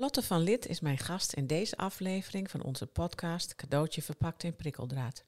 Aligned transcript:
Lotte 0.00 0.22
van 0.22 0.40
Lid 0.40 0.66
is 0.66 0.80
mijn 0.80 0.98
gast 0.98 1.32
in 1.32 1.46
deze 1.46 1.76
aflevering 1.76 2.50
van 2.50 2.62
onze 2.62 2.86
podcast 2.86 3.54
Cadeautje 3.54 4.02
verpakt 4.02 4.42
in 4.42 4.56
prikkeldraad. 4.56 5.24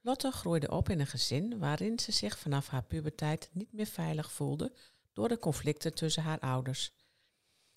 Lotte 0.00 0.30
groeide 0.30 0.70
op 0.70 0.88
in 0.88 1.00
een 1.00 1.06
gezin 1.06 1.58
waarin 1.58 1.98
ze 1.98 2.12
zich 2.12 2.38
vanaf 2.38 2.68
haar 2.68 2.82
puberteit 2.82 3.50
niet 3.52 3.72
meer 3.72 3.86
veilig 3.86 4.32
voelde 4.32 4.72
door 5.12 5.28
de 5.28 5.38
conflicten 5.38 5.94
tussen 5.94 6.22
haar 6.22 6.38
ouders. 6.38 6.92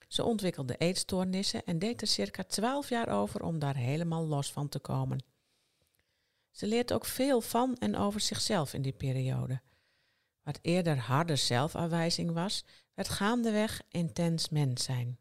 Ze 0.08 0.24
ontwikkelde 0.24 0.78
eetstoornissen 0.78 1.66
en 1.66 1.80
deed 1.80 2.02
er 2.02 2.08
circa 2.08 2.44
12 2.44 2.90
jaar 2.90 3.10
over 3.10 3.44
om 3.44 3.60
daar 3.60 3.76
helemaal 3.76 4.26
los 4.26 4.52
van 4.52 4.70
te 4.70 4.80
komen. 4.80 5.24
Ze 6.52 6.68
leert 6.68 6.94
ook 6.94 7.06
veel 7.06 7.42
van 7.42 7.78
en 7.78 7.96
over 7.96 8.20
zichzelf 8.20 8.74
in 8.74 8.82
die 8.82 8.94
periode. 8.94 9.62
Wat 10.44 10.60
eerder 10.62 10.98
harde 10.98 11.36
zelfafwijzing 11.36 12.32
was, 12.32 12.64
werd 12.94 13.10
gaandeweg 13.10 13.82
intens 13.90 14.50
mens 14.50 14.84
zijn. 14.84 15.18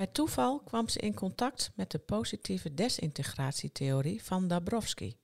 Bij 0.00 0.08
toeval 0.08 0.60
kwam 0.60 0.88
ze 0.88 0.98
in 0.98 1.14
contact 1.14 1.72
met 1.74 1.90
de 1.90 1.98
positieve 1.98 2.74
desintegratietheorie 2.74 4.22
van 4.24 4.48
Dabrowski. 4.48 5.16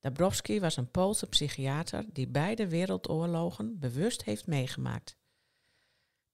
Dabrowski 0.00 0.60
was 0.60 0.76
een 0.76 0.90
Poolse 0.90 1.26
psychiater 1.26 2.04
die 2.12 2.28
beide 2.28 2.68
wereldoorlogen 2.68 3.78
bewust 3.78 4.24
heeft 4.24 4.46
meegemaakt. 4.46 5.16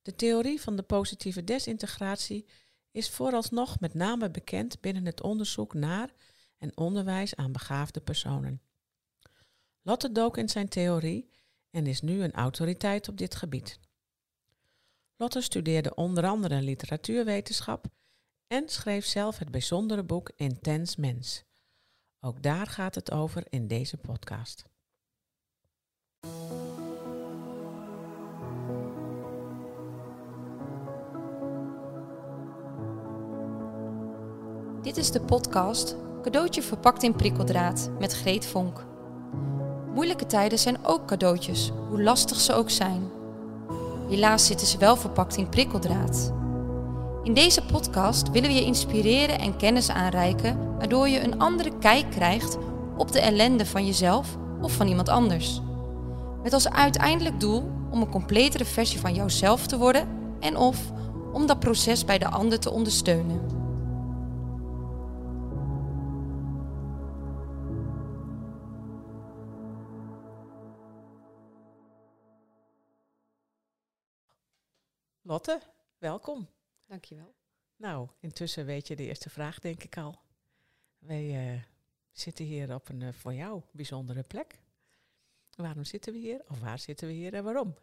De 0.03 0.15
theorie 0.15 0.61
van 0.61 0.77
de 0.77 0.83
positieve 0.83 1.45
desintegratie 1.45 2.47
is 2.91 3.11
vooralsnog 3.11 3.81
met 3.81 3.95
name 3.95 4.31
bekend 4.31 4.81
binnen 4.81 5.07
het 5.07 5.23
onderzoek 5.23 5.75
naar 5.75 6.11
en 6.59 6.77
onderwijs 6.77 7.35
aan 7.35 7.53
begaafde 7.53 8.01
personen. 8.01 8.63
Lotte 9.83 10.13
dook 10.13 10.37
in 10.37 10.49
zijn 10.49 10.69
theorie 10.69 11.31
en 11.71 11.87
is 11.87 12.01
nu 12.01 12.23
een 12.23 12.33
autoriteit 12.33 13.09
op 13.09 13.17
dit 13.17 13.35
gebied. 13.35 13.81
Lotte 15.21 15.41
studeerde 15.41 15.95
onder 15.95 16.27
andere 16.27 16.63
literatuurwetenschap 16.63 17.87
en 18.47 18.69
schreef 18.69 19.05
zelf 19.05 19.39
het 19.39 19.51
bijzondere 19.51 20.05
boek 20.05 20.31
Intens 20.37 20.97
Mens. 20.97 21.45
Ook 22.21 22.43
daar 22.43 22.67
gaat 22.67 22.95
het 22.95 23.11
over 23.11 23.45
in 23.49 23.67
deze 23.67 23.97
podcast. 23.97 24.65
Dit 34.83 34.97
is 34.97 35.11
de 35.11 35.23
podcast 35.27 35.97
Cadeautje 36.23 36.63
verpakt 36.63 37.03
in 37.03 37.17
prikkeldraad 37.17 37.91
met 37.99 38.13
Greet 38.13 38.47
Vonk. 38.47 38.87
Moeilijke 39.95 40.27
tijden 40.27 40.59
zijn 40.59 40.85
ook 40.85 41.07
cadeautjes, 41.07 41.71
hoe 41.89 42.03
lastig 42.03 42.41
ze 42.41 42.53
ook 42.53 42.71
zijn. 42.71 43.18
Helaas 44.09 44.47
zitten 44.47 44.67
ze 44.67 44.79
wel 44.79 44.97
verpakt 44.97 45.37
in 45.37 45.49
prikkeldraad. 45.49 46.33
In 47.23 47.35
deze 47.35 47.63
podcast 47.63 48.31
willen 48.31 48.49
we 48.49 48.55
je 48.55 48.65
inspireren 48.65 49.39
en 49.39 49.57
kennis 49.57 49.91
aanreiken, 49.91 50.77
waardoor 50.79 51.09
je 51.09 51.21
een 51.21 51.39
andere 51.39 51.79
kijk 51.79 52.11
krijgt 52.11 52.59
op 52.97 53.13
de 53.13 53.21
ellende 53.21 53.67
van 53.67 53.87
jezelf 53.87 54.37
of 54.61 54.73
van 54.73 54.87
iemand 54.87 55.09
anders. 55.09 55.61
Met 56.43 56.53
als 56.53 56.69
uiteindelijk 56.69 57.41
doel 57.41 57.71
om 57.91 58.01
een 58.01 58.11
completere 58.11 58.65
versie 58.65 59.01
van 59.01 59.15
jouzelf 59.15 59.67
te 59.67 59.79
worden 59.79 60.09
en 60.41 60.57
of 60.57 60.79
om 61.33 61.47
dat 61.47 61.59
proces 61.59 62.05
bij 62.05 62.19
de 62.19 62.29
ander 62.29 62.59
te 62.59 62.71
ondersteunen. 62.71 63.58
Lotte, 75.29 75.61
welkom. 75.99 76.49
Dankjewel. 76.87 77.35
Nou, 77.77 78.09
intussen 78.21 78.65
weet 78.65 78.89
je 78.89 78.97
de 78.97 79.07
eerste 79.07 79.31
vraag, 79.31 79.59
denk 79.59 79.83
ik 79.83 79.97
al. 79.97 80.21
Wij 80.99 81.55
uh, 81.55 81.63
zitten 82.11 82.45
hier 82.45 82.75
op 82.75 82.89
een 82.89 83.01
uh, 83.01 83.13
voor 83.13 83.35
jou 83.35 83.63
bijzondere 83.71 84.23
plek. 84.23 84.61
Waarom 85.57 85.85
zitten 85.85 86.13
we 86.13 86.19
hier? 86.19 86.45
Of 86.49 86.61
waar 86.61 86.79
zitten 86.79 87.09
we 87.09 87.13
hier 87.15 87.35
en 87.35 87.45
waarom? 87.45 87.75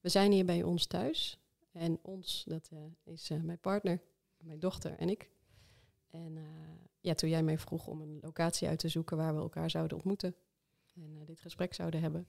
We 0.00 0.08
zijn 0.08 0.32
hier 0.32 0.44
bij 0.44 0.62
ons 0.62 0.86
thuis. 0.86 1.38
En 1.72 1.98
ons, 2.02 2.44
dat 2.46 2.70
uh, 2.72 2.78
is 3.04 3.28
mijn 3.28 3.60
partner, 3.60 4.00
mijn 4.36 4.60
dochter 4.60 4.98
en 4.98 5.08
ik. 5.08 5.30
En 6.10 6.38
ja, 7.00 7.14
toen 7.14 7.28
jij 7.28 7.42
mij 7.42 7.58
vroeg 7.58 7.86
om 7.86 8.00
een 8.00 8.18
locatie 8.20 8.68
uit 8.68 8.78
te 8.78 8.88
zoeken 8.88 9.16
waar 9.16 9.34
we 9.34 9.40
elkaar 9.40 9.70
zouden 9.70 9.96
ontmoeten 9.96 10.36
en 10.94 11.24
dit 11.24 11.40
gesprek 11.40 11.74
zouden 11.74 12.00
hebben, 12.00 12.26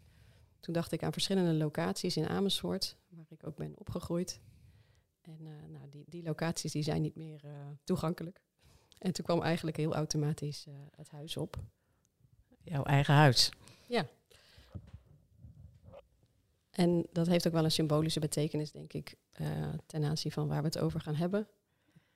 toen 0.64 0.74
dacht 0.74 0.92
ik 0.92 1.04
aan 1.04 1.14
verschillende 1.14 1.54
locaties 1.54 2.18
in 2.18 2.28
Amersfoort, 2.28 2.98
waar 3.10 3.26
ik 3.30 3.48
ook 3.48 3.56
ben 3.56 3.74
opgegroeid. 3.78 4.40
En 5.22 5.38
uh, 5.42 5.52
nou, 5.68 5.90
die, 5.90 6.06
die 6.08 6.24
locaties 6.24 6.72
die 6.72 6.84
zijn 6.84 7.02
niet 7.02 7.16
meer 7.16 7.42
uh, 7.46 7.52
toegankelijk. 7.84 8.42
En 8.98 9.14
toen 9.14 9.26
kwam 9.26 9.42
eigenlijk 9.42 9.78
heel 9.78 9.94
automatisch 9.94 10.66
uh, 10.68 10.74
het 10.96 11.10
huis 11.10 11.38
op. 11.38 11.58
Jouw 12.64 12.84
eigen 12.84 13.14
huis? 13.14 13.52
Ja. 13.88 14.08
En 16.70 17.08
dat 17.12 17.28
heeft 17.28 17.48
ook 17.48 17.54
wel 17.54 17.64
een 17.64 17.72
symbolische 17.72 18.20
betekenis, 18.20 18.72
denk 18.72 18.94
ik, 18.94 19.16
ten 19.86 20.04
aanzien 20.04 20.32
van 20.32 20.48
waar 20.48 20.62
we 20.62 20.68
het 20.68 20.80
over 20.80 21.02
gaan 21.02 21.16
hebben. 21.16 21.48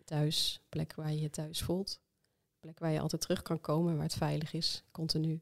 Thuis, 0.03 0.61
plek 0.69 0.95
waar 0.95 1.11
je 1.11 1.19
je 1.19 1.29
thuis 1.29 1.61
voelt. 1.61 1.99
Plek 2.59 2.79
waar 2.79 2.91
je 2.91 2.99
altijd 2.99 3.21
terug 3.21 3.41
kan 3.41 3.61
komen, 3.61 3.93
waar 3.93 4.03
het 4.03 4.13
veilig 4.13 4.53
is, 4.53 4.83
continu. 4.91 5.41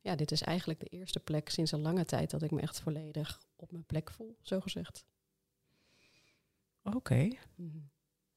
Ja, 0.00 0.14
dit 0.14 0.30
is 0.30 0.42
eigenlijk 0.42 0.80
de 0.80 0.86
eerste 0.86 1.20
plek 1.20 1.48
sinds 1.48 1.72
een 1.72 1.80
lange 1.80 2.04
tijd 2.04 2.30
dat 2.30 2.42
ik 2.42 2.50
me 2.50 2.60
echt 2.60 2.80
volledig 2.80 3.42
op 3.56 3.72
mijn 3.72 3.84
plek 3.84 4.10
voel, 4.10 4.36
zo 4.42 4.60
gezegd. 4.60 5.04
Oké. 6.82 6.96
Okay. 6.96 7.38
Mhm. 7.54 7.78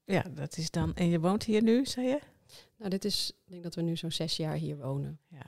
Ja, 0.04 0.22
dat 0.22 0.56
is 0.56 0.70
dan. 0.70 0.94
En 0.94 1.08
je 1.08 1.20
woont 1.20 1.44
hier 1.44 1.62
nu, 1.62 1.86
zei 1.86 2.06
je? 2.06 2.20
Nou, 2.76 2.90
dit 2.90 3.04
is, 3.04 3.30
ik 3.44 3.50
denk 3.50 3.62
dat 3.62 3.74
we 3.74 3.82
nu 3.82 3.96
zo'n 3.96 4.12
zes 4.12 4.36
jaar 4.36 4.56
hier 4.56 4.76
wonen. 4.76 5.20
Ja. 5.28 5.46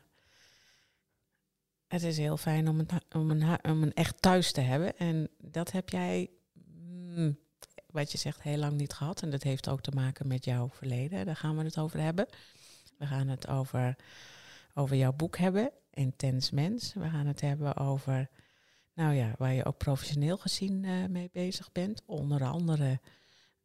Het 1.86 2.02
is 2.02 2.16
heel 2.16 2.36
fijn 2.36 2.68
om 2.68 2.78
een, 2.78 2.88
om 3.14 3.30
een, 3.30 3.64
om 3.64 3.82
een 3.82 3.94
echt 3.94 4.22
thuis 4.22 4.52
te 4.52 4.60
hebben. 4.60 4.96
En 4.96 5.28
dat 5.38 5.72
heb 5.72 5.88
jij, 5.88 6.30
mm, 6.52 7.38
wat 7.86 8.12
je 8.12 8.18
zegt, 8.18 8.42
heel 8.42 8.58
lang 8.58 8.76
niet 8.76 8.92
gehad. 8.92 9.22
En 9.22 9.30
dat 9.30 9.42
heeft 9.42 9.68
ook 9.68 9.80
te 9.80 9.90
maken 9.90 10.26
met 10.26 10.44
jouw 10.44 10.68
verleden. 10.68 11.26
Daar 11.26 11.36
gaan 11.36 11.56
we 11.56 11.64
het 11.64 11.78
over 11.78 12.00
hebben. 12.00 12.26
We 12.98 13.06
gaan 13.06 13.28
het 13.28 13.46
over 13.46 13.96
over 14.78 14.96
jouw 14.96 15.12
boek 15.12 15.36
hebben, 15.36 15.70
Intens 15.90 16.50
Mens. 16.50 16.94
We 16.94 17.08
gaan 17.08 17.26
het 17.26 17.40
hebben 17.40 17.76
over, 17.76 18.28
nou 18.94 19.14
ja, 19.14 19.34
waar 19.38 19.52
je 19.52 19.64
ook 19.64 19.76
professioneel 19.78 20.36
gezien 20.36 20.82
uh, 20.84 21.06
mee 21.06 21.30
bezig 21.32 21.72
bent. 21.72 22.02
Onder 22.06 22.44
andere 22.44 23.00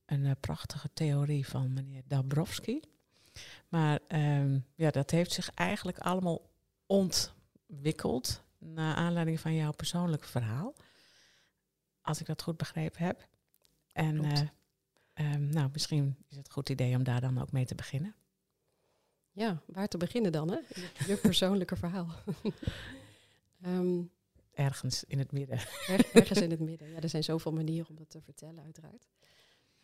een 0.05 0.25
uh, 0.25 0.31
prachtige 0.39 0.89
theorie 0.93 1.47
van 1.47 1.73
meneer 1.73 2.01
Dabrowski. 2.07 2.81
Maar 3.69 3.99
um, 4.07 4.65
ja, 4.75 4.89
dat 4.89 5.11
heeft 5.11 5.31
zich 5.31 5.53
eigenlijk 5.53 5.99
allemaal 5.99 6.49
ontwikkeld 6.85 8.43
naar 8.57 8.95
aanleiding 8.95 9.39
van 9.39 9.55
jouw 9.55 9.71
persoonlijke 9.71 10.27
verhaal. 10.27 10.73
Als 12.01 12.19
ik 12.19 12.25
dat 12.25 12.41
goed 12.41 12.57
begrepen 12.57 13.05
heb. 13.05 13.27
En 13.91 14.25
uh, 14.25 15.33
um, 15.33 15.49
nou, 15.49 15.69
misschien 15.73 16.15
is 16.29 16.37
het 16.37 16.47
een 16.47 16.53
goed 16.53 16.69
idee 16.69 16.95
om 16.95 17.03
daar 17.03 17.21
dan 17.21 17.41
ook 17.41 17.51
mee 17.51 17.65
te 17.65 17.75
beginnen. 17.75 18.15
Ja, 19.31 19.61
waar 19.65 19.87
te 19.87 19.97
beginnen 19.97 20.31
dan, 20.31 20.51
hè? 20.51 20.59
Je 21.07 21.17
persoonlijke 21.21 21.75
verhaal. 21.75 22.07
um, 23.65 24.11
ergens 24.53 25.03
in 25.03 25.19
het 25.19 25.31
midden. 25.31 25.59
ergens 26.13 26.41
in 26.41 26.51
het 26.51 26.59
midden. 26.59 26.89
Ja, 26.89 26.99
er 26.99 27.09
zijn 27.09 27.23
zoveel 27.23 27.51
manieren 27.51 27.89
om 27.89 27.95
dat 27.95 28.09
te 28.09 28.21
vertellen, 28.21 28.63
uiteraard. 28.63 29.07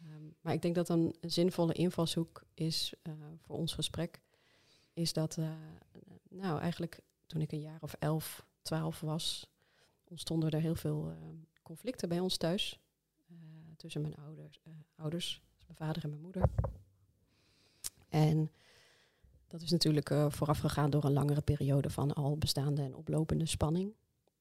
Um, 0.03 0.35
maar 0.41 0.53
ik 0.53 0.61
denk 0.61 0.75
dat 0.75 0.89
een, 0.89 1.15
een 1.21 1.31
zinvolle 1.31 1.73
invalshoek 1.73 2.43
is 2.53 2.93
uh, 3.03 3.13
voor 3.37 3.55
ons 3.55 3.73
gesprek, 3.73 4.21
is 4.93 5.13
dat, 5.13 5.37
uh, 5.37 5.49
nou 6.29 6.59
eigenlijk 6.59 6.99
toen 7.25 7.41
ik 7.41 7.51
een 7.51 7.61
jaar 7.61 7.81
of 7.81 7.93
elf, 7.99 8.45
twaalf 8.61 8.99
was, 8.99 9.51
ontstonden 10.03 10.49
er 10.49 10.61
heel 10.61 10.75
veel 10.75 11.09
uh, 11.09 11.17
conflicten 11.61 12.09
bij 12.09 12.19
ons 12.19 12.37
thuis. 12.37 12.79
tussen 13.77 14.01
mijn 14.01 14.15
ouders, 14.15 14.59
ouders, 14.95 15.41
mijn 15.65 15.77
vader 15.77 16.03
en 16.03 16.09
mijn 16.09 16.21
moeder. 16.21 16.49
En 18.09 18.51
dat 19.47 19.61
is 19.61 19.71
natuurlijk 19.71 20.09
uh, 20.09 20.29
voorafgegaan 20.29 20.89
door 20.89 21.03
een 21.03 21.13
langere 21.13 21.41
periode 21.41 21.89
van 21.89 22.13
al 22.13 22.37
bestaande 22.37 22.81
en 22.81 22.95
oplopende 22.95 23.45
spanning. 23.45 23.93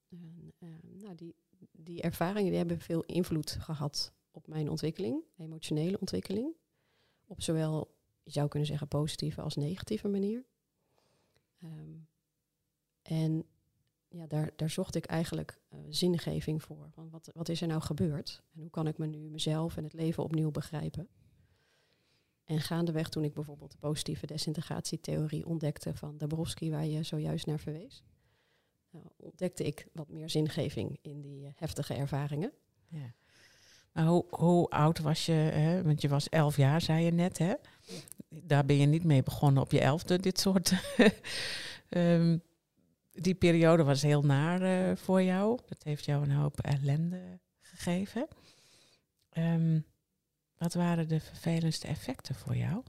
Uh, 0.09 0.69
nou, 1.03 1.15
die, 1.15 1.35
die 1.73 2.03
ervaringen 2.03 2.49
die 2.49 2.59
hebben 2.59 2.81
veel 2.81 3.03
invloed 3.03 3.51
gehad 3.61 4.13
op 4.31 4.47
mijn 4.47 4.71
ontwikkeling, 4.71 5.23
emotionele 5.37 6.01
ontwikkeling. 6.01 6.55
Op 7.25 7.43
zowel, 7.43 7.95
je 8.23 8.31
zou 8.31 8.49
kunnen 8.49 8.69
zeggen, 8.69 8.89
positieve 8.89 9.41
als 9.41 9.57
negatieve 9.57 10.09
manier. 10.09 10.45
Um, 11.63 12.07
en 13.03 13.45
ja, 14.09 14.27
daar, 14.27 14.51
daar 14.57 14.71
zocht 14.71 14.95
ik 14.95 15.05
eigenlijk 15.05 15.61
uh, 15.71 15.79
zingeving 15.89 16.63
voor. 16.63 16.89
Van 16.91 17.11
wat, 17.11 17.31
wat 17.35 17.49
is 17.49 17.61
er 17.61 17.67
nou 17.67 17.81
gebeurd? 17.81 18.43
En 18.55 18.61
hoe 18.61 18.71
kan 18.71 18.87
ik 18.87 18.99
me 18.99 19.07
nu 19.07 19.29
mezelf 19.29 19.77
en 19.77 19.85
het 19.85 19.93
leven 19.93 20.23
opnieuw 20.23 20.51
begrijpen? 20.51 21.09
En 22.47 22.61
gaandeweg, 22.61 23.09
toen 23.09 23.25
ik 23.25 23.35
bijvoorbeeld 23.35 23.71
de 23.71 23.79
positieve 23.79 24.27
desintegratietheorie 24.27 25.47
ontdekte 25.47 25.95
van 25.95 26.19
Dabrowski, 26.19 26.71
waar 26.71 26.87
je 26.87 27.03
zojuist 27.03 27.47
naar 27.47 27.59
verwees, 27.59 28.03
uh, 28.95 29.01
ontdekte 29.17 29.65
ik 29.65 29.87
wat 29.93 30.09
meer 30.09 30.31
zingeving 30.31 30.99
in 31.03 31.21
die 31.21 31.43
uh, 31.43 31.49
heftige 31.55 31.95
ervaringen. 31.95 32.53
Ja. 32.89 33.15
Maar 33.93 34.07
hoe, 34.07 34.25
hoe 34.31 34.69
oud 34.69 34.99
was 34.99 35.27
je? 35.27 35.33
Hè? 35.33 35.83
Want 35.83 36.01
je 36.01 36.09
was 36.09 36.29
elf 36.29 36.57
jaar, 36.57 36.81
zei 36.81 37.05
je 37.05 37.11
net, 37.11 37.39
hè? 37.39 37.55
Daar 38.29 38.65
ben 38.65 38.77
je 38.77 38.87
niet 38.87 39.05
mee 39.05 39.23
begonnen 39.23 39.63
op 39.63 39.73
je 39.73 39.81
elfde, 39.81 40.21
dit 40.21 40.41
soort. 40.41 40.73
Ehm, 41.89 42.39
die 43.13 43.35
periode 43.35 43.85
was 43.85 44.03
heel 44.03 44.23
naar 44.23 44.63
eh, 44.63 44.97
voor 44.97 45.23
jou. 45.23 45.59
Dat 45.69 45.83
heeft 45.83 46.05
jou 46.05 46.23
een 46.23 46.33
hoop 46.33 46.61
ellende 46.61 47.41
gegeven. 47.61 48.29
Ehm, 49.29 49.81
wat 50.59 50.75
waren 50.75 51.09
de 51.09 51.21
vervelendste 51.21 51.87
effecten 51.87 52.35
voor 52.35 52.57
jou? 52.57 52.83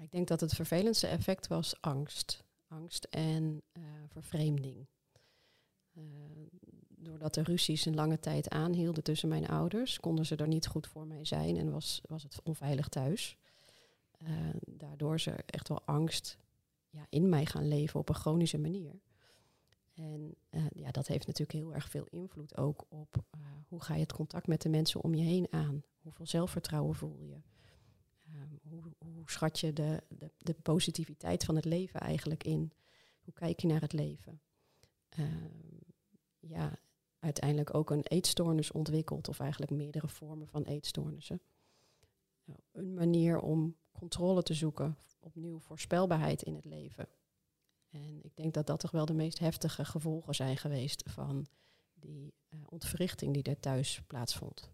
Ik 0.00 0.10
denk 0.10 0.28
dat 0.28 0.40
het 0.40 0.54
vervelendste 0.54 1.06
effect 1.06 1.46
was 1.46 1.80
angst. 1.80 2.44
Angst 2.68 3.04
en 3.04 3.62
uh, 3.72 3.84
vervreemding. 4.08 4.86
Uh, 5.92 6.04
doordat 6.88 7.34
de 7.34 7.42
ruzies 7.42 7.84
een 7.84 7.94
lange 7.94 8.20
tijd 8.20 8.48
aanhielden 8.48 9.02
tussen 9.02 9.28
mijn 9.28 9.48
ouders, 9.48 10.00
konden 10.00 10.26
ze 10.26 10.36
er 10.36 10.48
niet 10.48 10.66
goed 10.66 10.86
voor 10.86 11.06
mij 11.06 11.24
zijn 11.24 11.56
en 11.56 11.70
was, 11.70 12.00
was 12.08 12.22
het 12.22 12.40
onveilig 12.42 12.88
thuis. 12.88 13.36
Uh, 14.22 14.28
daardoor 14.66 15.22
er 15.24 15.42
echt 15.46 15.68
wel 15.68 15.82
angst 15.84 16.38
ja, 16.90 17.06
in 17.08 17.28
mij 17.28 17.46
gaan 17.46 17.68
leven 17.68 18.00
op 18.00 18.08
een 18.08 18.14
chronische 18.14 18.58
manier. 18.58 19.00
En 19.94 20.34
ja, 20.74 20.90
dat 20.90 21.06
heeft 21.06 21.26
natuurlijk 21.26 21.58
heel 21.58 21.74
erg 21.74 21.88
veel 21.88 22.06
invloed 22.10 22.56
ook 22.56 22.84
op 22.88 23.24
hoe 23.68 23.82
ga 23.82 23.94
je 23.94 24.00
het 24.00 24.12
contact 24.12 24.46
met 24.46 24.62
de 24.62 24.68
mensen 24.68 25.02
om 25.02 25.14
je 25.14 25.22
heen 25.22 25.46
aan. 25.50 25.82
Hoeveel 26.00 26.26
zelfvertrouwen 26.26 26.94
voel 26.94 27.22
je. 27.22 27.40
Um, 28.34 28.60
hoe, 28.62 28.82
hoe, 28.98 29.30
schat 29.30 29.60
je 29.60 29.72
de, 29.72 30.02
de, 30.08 30.32
de, 30.38 30.54
positiviteit 30.54 31.44
van 31.44 31.56
het 31.56 31.64
leven 31.64 32.00
eigenlijk 32.00 32.44
in? 32.44 32.72
Hoe 33.20 33.34
kijk 33.34 33.60
je 33.60 33.66
naar 33.66 33.80
het 33.80 33.92
leven? 33.92 34.40
Um, 35.18 35.80
ja, 36.38 36.78
uiteindelijk 37.18 37.74
ook 37.74 37.90
een 37.90 38.02
eetstoornis 38.04 38.72
ontwikkeld, 38.72 39.28
of 39.28 39.40
eigenlijk 39.40 39.70
meerdere 39.70 40.08
vormen 40.08 40.48
van 40.48 40.64
eetstoornissen. 40.64 41.40
Nou, 42.44 42.60
een 42.72 42.94
manier 42.94 43.40
om 43.40 43.76
controle 43.92 44.42
te 44.42 44.54
zoeken, 44.54 44.98
opnieuw 45.20 45.58
voorspelbaarheid 45.58 46.42
in 46.42 46.54
het 46.54 46.64
leven. 46.64 47.08
En 47.94 48.24
ik 48.24 48.36
denk 48.36 48.54
dat 48.54 48.66
dat 48.66 48.80
toch 48.80 48.90
wel 48.90 49.06
de 49.06 49.14
meest 49.14 49.38
heftige 49.38 49.84
gevolgen 49.84 50.34
zijn 50.34 50.56
geweest 50.56 51.02
van 51.06 51.46
die 51.94 52.34
uh, 52.48 52.60
ontwrichting 52.68 53.34
die 53.34 53.42
er 53.42 53.60
thuis 53.60 54.02
plaatsvond. 54.06 54.70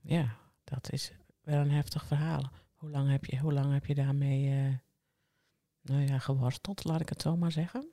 Ja, 0.00 0.36
dat 0.64 0.92
is 0.92 1.12
wel 1.40 1.60
een 1.60 1.70
heftig 1.70 2.06
verhaal. 2.06 2.50
Hoe 2.74 2.90
lang 2.90 3.10
heb 3.10 3.24
je, 3.24 3.38
hoe 3.38 3.52
lang 3.52 3.72
heb 3.72 3.86
je 3.86 3.94
daarmee 3.94 4.68
uh, 4.68 4.74
nou 5.80 6.06
ja, 6.06 6.18
geworsteld, 6.18 6.84
laat 6.84 7.00
ik 7.00 7.08
het 7.08 7.22
zo 7.22 7.36
maar 7.36 7.52
zeggen? 7.52 7.90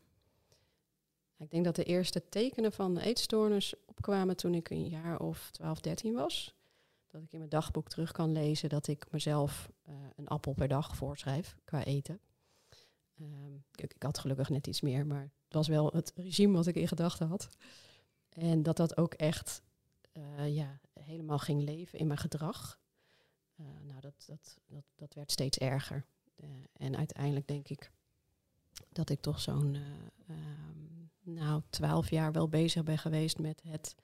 Ik 1.38 1.50
denk 1.50 1.66
dat 1.66 1.76
de 1.76 1.84
eerste 1.84 2.30
tekenen 2.30 2.72
van 2.72 2.94
de 2.94 3.02
eetstoornis 3.02 3.74
opkwamen 3.86 4.38
toen 4.38 4.54
ik 4.54 4.70
een 4.70 4.88
jaar 4.88 5.20
of 5.20 5.52
12, 5.52 5.80
13 5.80 6.14
was. 6.14 6.56
Dat 7.08 7.22
ik 7.22 7.32
in 7.32 7.38
mijn 7.38 7.50
dagboek 7.50 7.90
terug 7.90 8.12
kan 8.12 8.32
lezen 8.32 8.70
dat 8.70 8.88
ik 8.88 9.12
mezelf 9.12 9.72
uh, 9.90 9.96
een 10.16 10.28
appel 10.28 10.54
per 10.54 10.68
dag 10.68 10.96
voorschrijf 10.96 11.56
qua 11.66 11.84
eten. 11.84 12.20
Um, 13.22 13.64
ik, 13.76 13.94
ik, 13.94 14.04
had 14.04 14.18
gelukkig 14.18 14.50
net 14.50 14.68
iets 14.68 14.82
meer, 14.82 15.06
maar 15.06 15.22
het 15.22 15.54
was 15.54 15.68
wel 15.68 15.92
het 15.92 16.12
regime 16.16 16.54
wat 16.54 16.68
ik 16.68 16.76
in 16.76 16.88
gedachten 16.88 17.28
had. 17.28 17.50
En 18.30 18.64
dat 18.64 18.78
dat 18.78 18.98
ook 18.98 19.14
echt 19.14 19.64
uh, 20.14 20.56
ja, 20.56 20.80
helemaal 21.00 21.40
ging 21.40 21.62
leven 21.62 22.00
in 22.00 22.08
mijn 22.08 22.20
gedrag. 22.20 22.80
Uh, 23.56 23.66
nou, 23.84 24.02
dat, 24.02 24.24
dat, 24.28 24.58
dat, 24.68 24.84
dat 24.96 25.14
werd 25.14 25.32
steeds 25.32 25.58
erger. 25.58 26.06
Uh, 26.36 26.50
en 26.74 26.98
uiteindelijk 26.98 27.48
denk 27.48 27.68
ik 27.68 27.92
dat 28.90 29.10
ik 29.10 29.22
toch 29.22 29.40
zo'n 29.40 29.78
um, 30.30 31.12
nou, 31.22 31.62
twaalf 31.70 32.10
jaar 32.10 32.32
wel 32.32 32.50
bezig 32.50 32.84
ben 32.84 32.98
geweest 32.98 33.40
met 33.40 33.62
het 33.64 33.96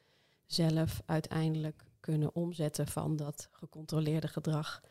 zelf 0.46 1.02
uiteindelijk 1.06 1.84
kunnen 2.00 2.36
omzetten 2.36 2.88
van 2.88 3.16
dat 3.16 3.50
gecontroleerde 3.52 4.28
gedrag 4.28 4.81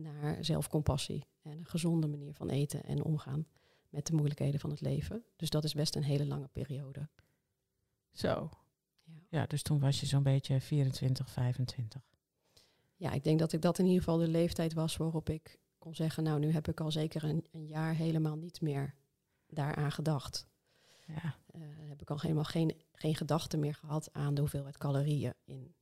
naar 0.00 0.44
zelfcompassie 0.44 1.24
en 1.42 1.58
een 1.58 1.66
gezonde 1.66 2.06
manier 2.06 2.34
van 2.34 2.48
eten 2.48 2.84
en 2.84 3.02
omgaan 3.02 3.46
met 3.88 4.06
de 4.06 4.14
moeilijkheden 4.14 4.60
van 4.60 4.70
het 4.70 4.80
leven. 4.80 5.24
Dus 5.36 5.50
dat 5.50 5.64
is 5.64 5.74
best 5.74 5.96
een 5.96 6.02
hele 6.02 6.26
lange 6.26 6.48
periode. 6.52 7.08
Zo. 8.12 8.50
Ja, 9.04 9.12
ja 9.28 9.46
dus 9.46 9.62
toen 9.62 9.80
was 9.80 10.00
je 10.00 10.06
zo'n 10.06 10.22
beetje 10.22 10.60
24, 10.60 11.30
25. 11.30 12.02
Ja, 12.96 13.12
ik 13.12 13.24
denk 13.24 13.38
dat 13.38 13.52
ik 13.52 13.62
dat 13.62 13.78
in 13.78 13.84
ieder 13.84 14.02
geval 14.02 14.18
de 14.18 14.28
leeftijd 14.28 14.72
was 14.72 14.96
waarop 14.96 15.28
ik 15.28 15.58
kon 15.78 15.94
zeggen, 15.94 16.22
nou 16.22 16.38
nu 16.38 16.50
heb 16.50 16.68
ik 16.68 16.80
al 16.80 16.90
zeker 16.90 17.24
een, 17.24 17.46
een 17.50 17.66
jaar 17.66 17.94
helemaal 17.94 18.36
niet 18.36 18.60
meer 18.60 18.94
daaraan 19.46 19.92
gedacht. 19.92 20.46
Ja. 21.06 21.36
Uh, 21.54 21.62
heb 21.88 22.00
ik 22.00 22.10
al 22.10 22.20
helemaal 22.20 22.44
geen, 22.44 22.82
geen 22.92 23.16
gedachte 23.16 23.56
meer 23.56 23.74
gehad 23.74 24.12
aan 24.12 24.34
de 24.34 24.40
hoeveelheid 24.40 24.78
calorieën 24.78 25.34
in 25.44 25.74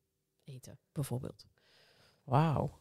eten, 0.44 0.78
bijvoorbeeld. 0.92 1.46
Wauw. 2.24 2.78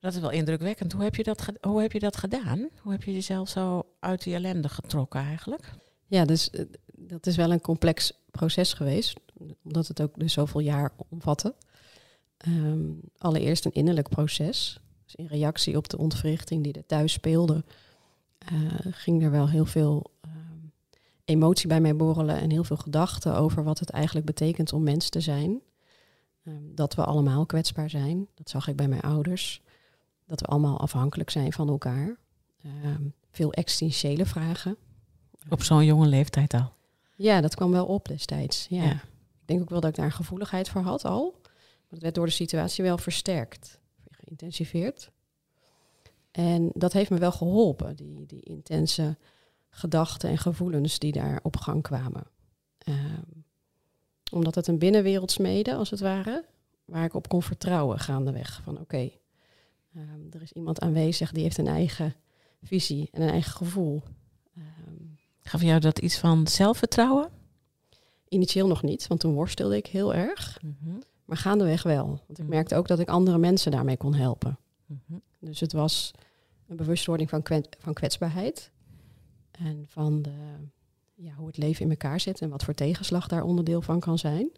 Dat 0.00 0.14
is 0.14 0.20
wel 0.20 0.30
indrukwekkend. 0.30 0.92
Hoe 0.92 1.02
heb, 1.02 1.14
je 1.14 1.22
dat 1.22 1.48
hoe 1.60 1.80
heb 1.80 1.92
je 1.92 1.98
dat 1.98 2.16
gedaan? 2.16 2.68
Hoe 2.82 2.92
heb 2.92 3.02
je 3.02 3.12
jezelf 3.12 3.48
zo 3.48 3.82
uit 4.00 4.22
die 4.22 4.34
ellende 4.34 4.68
getrokken 4.68 5.20
eigenlijk? 5.20 5.72
Ja, 6.06 6.24
dus 6.24 6.50
uh, 6.52 6.64
dat 6.90 7.26
is 7.26 7.36
wel 7.36 7.52
een 7.52 7.60
complex 7.60 8.12
proces 8.30 8.72
geweest, 8.72 9.20
omdat 9.64 9.88
het 9.88 10.02
ook 10.02 10.18
dus 10.18 10.32
zoveel 10.32 10.60
jaar 10.60 10.92
omvatte. 11.08 11.54
Um, 12.46 13.00
allereerst 13.18 13.64
een 13.64 13.72
innerlijk 13.72 14.08
proces. 14.08 14.80
Dus 15.04 15.14
in 15.14 15.26
reactie 15.26 15.76
op 15.76 15.88
de 15.88 15.98
ontwrichting 15.98 16.62
die 16.62 16.72
er 16.72 16.86
thuis 16.86 17.12
speelde, 17.12 17.64
uh, 18.52 18.72
ging 18.90 19.22
er 19.22 19.30
wel 19.30 19.48
heel 19.48 19.66
veel 19.66 20.10
um, 20.24 20.72
emotie 21.24 21.68
bij 21.68 21.80
mij 21.80 21.96
borrelen 21.96 22.36
en 22.36 22.50
heel 22.50 22.64
veel 22.64 22.76
gedachten 22.76 23.36
over 23.36 23.64
wat 23.64 23.78
het 23.78 23.90
eigenlijk 23.90 24.26
betekent 24.26 24.72
om 24.72 24.82
mens 24.82 25.08
te 25.08 25.20
zijn. 25.20 25.60
Um, 26.44 26.74
dat 26.74 26.94
we 26.94 27.04
allemaal 27.04 27.46
kwetsbaar 27.46 27.90
zijn. 27.90 28.28
Dat 28.34 28.50
zag 28.50 28.68
ik 28.68 28.76
bij 28.76 28.88
mijn 28.88 29.00
ouders. 29.00 29.62
Dat 30.28 30.40
we 30.40 30.46
allemaal 30.46 30.80
afhankelijk 30.80 31.30
zijn 31.30 31.52
van 31.52 31.68
elkaar. 31.68 32.16
veel 33.30 33.52
existentiële 33.52 34.26
vragen. 34.26 34.76
Op 35.48 35.62
zo'n 35.62 35.84
jonge 35.84 36.06
leeftijd 36.06 36.54
al? 36.54 36.72
Ja, 37.14 37.40
dat 37.40 37.54
kwam 37.54 37.70
wel 37.70 37.86
op 37.86 38.08
destijds. 38.08 38.66
Ja. 38.70 38.82
ja. 38.82 38.92
Ik 38.92 39.54
denk 39.54 39.60
ook 39.60 39.70
wel 39.70 39.80
dat 39.80 39.90
ik 39.90 39.96
daar 39.96 40.04
een 40.04 40.12
gevoeligheid 40.12 40.68
voor 40.68 40.82
had 40.82 41.04
al. 41.04 41.38
Maar 41.42 41.88
het 41.88 42.02
werd 42.02 42.14
door 42.14 42.26
de 42.26 42.32
situatie 42.32 42.84
wel 42.84 42.98
versterkt, 42.98 43.80
geïntensiveerd. 44.10 45.10
En 46.30 46.70
dat 46.74 46.92
heeft 46.92 47.10
me 47.10 47.18
wel 47.18 47.32
geholpen, 47.32 47.96
die, 47.96 48.26
die 48.26 48.40
intense 48.40 49.16
gedachten 49.70 50.30
en 50.30 50.38
gevoelens 50.38 50.98
die 50.98 51.12
daar 51.12 51.40
op 51.42 51.56
gang 51.56 51.82
kwamen. 51.82 52.26
Um, 52.88 53.44
omdat 54.32 54.54
het 54.54 54.66
een 54.66 54.78
binnenwereld 54.78 55.30
smeden, 55.30 55.76
als 55.76 55.90
het 55.90 56.00
ware, 56.00 56.44
waar 56.84 57.04
ik 57.04 57.14
op 57.14 57.28
kon 57.28 57.42
vertrouwen 57.42 57.98
gaandeweg. 57.98 58.60
Van 58.64 58.72
oké, 58.72 58.82
okay, 58.82 59.18
um, 59.98 60.26
er 60.30 60.42
is 60.42 60.52
iemand 60.52 60.80
aanwezig 60.80 61.32
die 61.32 61.42
heeft 61.42 61.58
een 61.58 61.66
eigen 61.66 62.14
visie 62.62 63.08
en 63.12 63.22
een 63.22 63.28
eigen 63.28 63.52
gevoel. 63.52 64.02
Um, 64.56 65.18
Gaf 65.40 65.62
jou 65.62 65.80
dat 65.80 65.98
iets 65.98 66.18
van 66.18 66.46
zelfvertrouwen? 66.46 67.30
Initieel 68.28 68.66
nog 68.66 68.82
niet, 68.82 69.06
want 69.06 69.20
toen 69.20 69.34
worstelde 69.34 69.76
ik 69.76 69.86
heel 69.86 70.14
erg. 70.14 70.58
Mm 70.62 70.76
-hmm. 70.80 70.98
Maar 71.24 71.36
gaandeweg 71.36 71.82
wel. 71.82 72.06
Want 72.06 72.38
ik 72.38 72.44
mhm. 72.44 72.48
merkte 72.48 72.76
ook 72.76 72.88
dat 72.88 72.98
ik 72.98 73.08
andere 73.08 73.38
mensen 73.38 73.70
daarmee 73.70 73.96
kon 73.96 74.14
helpen. 74.14 74.58
Mm 74.86 75.00
-hmm. 75.06 75.22
Dus 75.38 75.60
het 75.60 75.72
was 75.72 76.10
een 76.66 76.76
bewustwording 76.76 77.28
van, 77.28 77.42
van 77.78 77.92
kwetsbaarheid. 77.92 78.70
En 79.50 79.84
van 79.86 80.22
de, 80.22 80.30
ja, 81.14 81.34
hoe 81.34 81.46
het 81.46 81.56
leven 81.56 81.84
in 81.84 81.90
elkaar 81.90 82.20
zit 82.20 82.40
en 82.40 82.48
wat 82.48 82.64
voor 82.64 82.74
tegenslag 82.74 83.28
daar 83.28 83.42
onderdeel 83.42 83.82
van 83.82 84.00
kan 84.00 84.18
zijn. 84.18 84.50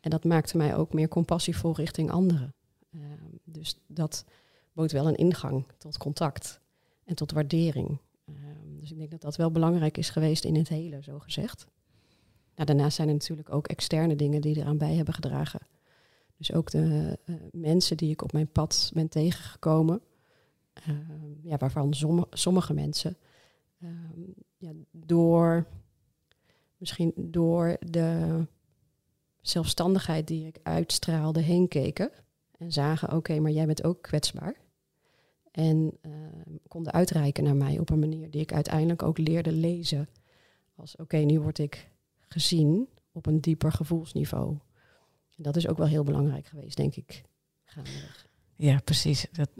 En 0.00 0.10
dat 0.10 0.24
maakte 0.24 0.56
mij 0.56 0.76
ook 0.76 0.92
meer 0.92 1.08
compassievol 1.08 1.74
richting 1.74 2.10
anderen. 2.10 2.54
Uh, 2.90 3.02
dus 3.44 3.78
dat 3.86 4.24
bood 4.72 4.92
wel 4.92 5.08
een 5.08 5.16
ingang 5.16 5.66
tot 5.78 5.98
contact 5.98 6.60
en 7.04 7.14
tot 7.14 7.32
waardering. 7.32 7.98
Uh, 8.24 8.36
dus 8.80 8.90
ik 8.90 8.98
denk 8.98 9.10
dat 9.10 9.20
dat 9.20 9.36
wel 9.36 9.50
belangrijk 9.50 9.98
is 9.98 10.10
geweest 10.10 10.44
in 10.44 10.56
het 10.56 10.68
hele, 10.68 11.02
zo 11.02 11.18
gezegd. 11.18 11.66
Nou, 12.54 12.66
daarnaast 12.66 12.96
zijn 12.96 13.08
er 13.08 13.14
natuurlijk 13.14 13.52
ook 13.52 13.66
externe 13.66 14.16
dingen 14.16 14.40
die 14.40 14.56
eraan 14.56 14.78
bij 14.78 14.94
hebben 14.94 15.14
gedragen. 15.14 15.60
Dus 16.36 16.52
ook 16.52 16.70
de 16.70 17.18
uh, 17.24 17.36
mensen 17.52 17.96
die 17.96 18.10
ik 18.10 18.22
op 18.22 18.32
mijn 18.32 18.52
pad 18.52 18.90
ben 18.94 19.08
tegengekomen. 19.08 20.00
Uh, 20.88 20.96
ja, 21.42 21.56
waarvan 21.56 21.94
somm 21.94 22.24
sommige 22.30 22.74
mensen 22.74 23.16
uh, 23.78 23.90
ja, 24.56 24.72
door 24.90 25.66
misschien 26.76 27.12
door 27.16 27.76
de 27.80 28.46
zelfstandigheid 29.40 30.26
die 30.26 30.46
ik 30.46 30.58
uitstraalde 30.62 31.40
heen 31.40 31.68
keken. 31.68 32.10
En 32.60 32.72
zagen, 32.72 33.12
oké, 33.12 33.40
maar 33.40 33.50
jij 33.50 33.66
bent 33.66 33.84
ook 33.84 34.02
kwetsbaar. 34.02 34.54
En 35.50 35.98
ehm, 36.00 36.56
konden 36.68 36.92
uitreiken 36.92 37.44
naar 37.44 37.56
mij 37.56 37.78
op 37.78 37.90
een 37.90 37.98
manier 37.98 38.30
die 38.30 38.40
ik 38.40 38.52
uiteindelijk 38.52 39.02
ook 39.02 39.18
leerde 39.18 39.52
lezen. 39.52 40.08
Als 40.74 40.96
oké, 40.96 41.16
nu 41.16 41.40
word 41.40 41.58
ik 41.58 41.90
gezien 42.18 42.88
op 43.12 43.26
een 43.26 43.40
dieper 43.40 43.72
gevoelsniveau 43.72 44.58
dat 45.42 45.56
is 45.56 45.68
ook 45.68 45.78
wel 45.78 45.86
heel 45.86 46.04
belangrijk 46.04 46.46
geweest, 46.46 46.76
denk 46.76 46.94
ik. 46.94 47.22
Ja, 48.56 48.80
precies. 48.84 49.26
Dat, 49.32 49.50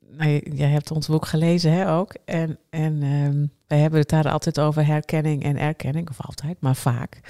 nou, 0.00 0.54
jij 0.54 0.68
hebt 0.68 0.90
ons 0.90 1.06
boek 1.06 1.26
gelezen 1.26 1.72
hè, 1.72 1.92
ook. 1.92 2.14
En, 2.24 2.58
en 2.70 3.02
um, 3.02 3.52
wij 3.66 3.78
hebben 3.78 4.00
het 4.00 4.08
daar 4.08 4.30
altijd 4.30 4.60
over 4.60 4.86
herkenning 4.86 5.42
en 5.42 5.56
erkenning. 5.56 6.10
Of 6.10 6.20
altijd, 6.20 6.60
maar 6.60 6.76
vaak. 6.76 7.20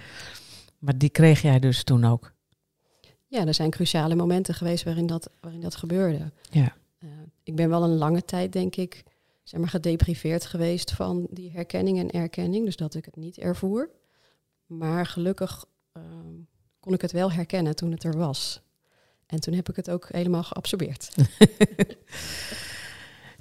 Maar 0.79 0.99
die 0.99 1.11
kreeg 1.11 1.43
jij 1.43 1.59
dus 1.59 1.85
toen 1.85 2.05
ook 2.05 2.33
ja, 3.27 3.47
er 3.47 3.55
zijn 3.55 3.71
cruciale 3.71 4.15
momenten 4.15 4.55
geweest 4.55 4.85
waarin 4.85 5.07
dat, 5.07 5.31
waarin 5.41 5.61
dat 5.61 5.77
gebeurde. 5.77 6.33
Ja. 6.51 6.77
Eh, 6.99 7.09
ik 7.43 7.57
ben 7.57 7.69
wel 7.69 7.83
een 7.83 7.97
lange 7.97 8.25
tijd, 8.25 8.53
denk 8.53 8.77
ik, 8.77 9.03
zeg 9.43 9.61
maar, 9.61 9.69
gedepriveerd 9.69 10.47
geweest 10.47 10.93
van 10.93 11.27
die 11.31 11.51
herkenning 11.51 11.99
en 11.99 12.11
erkenning. 12.11 12.65
Dus 12.65 12.77
dat 12.77 12.95
ik 12.95 13.05
het 13.05 13.17
niet 13.17 13.39
ervoer. 13.39 13.91
Maar 14.67 15.07
gelukkig 15.07 15.65
ehm, 15.93 16.35
kon 16.81 16.93
ik 16.95 17.01
het 17.01 17.13
wel 17.13 17.33
herkennen 17.33 17.77
toen 17.77 17.91
het 17.91 18.05
er 18.05 18.17
was. 18.17 18.61
En 19.27 19.41
toen 19.41 19.55
heb 19.55 19.69
ik 19.69 19.77
het 19.77 19.91
ook 19.91 20.09
helemaal 20.13 20.43
geabsorbeerd. 20.43 21.15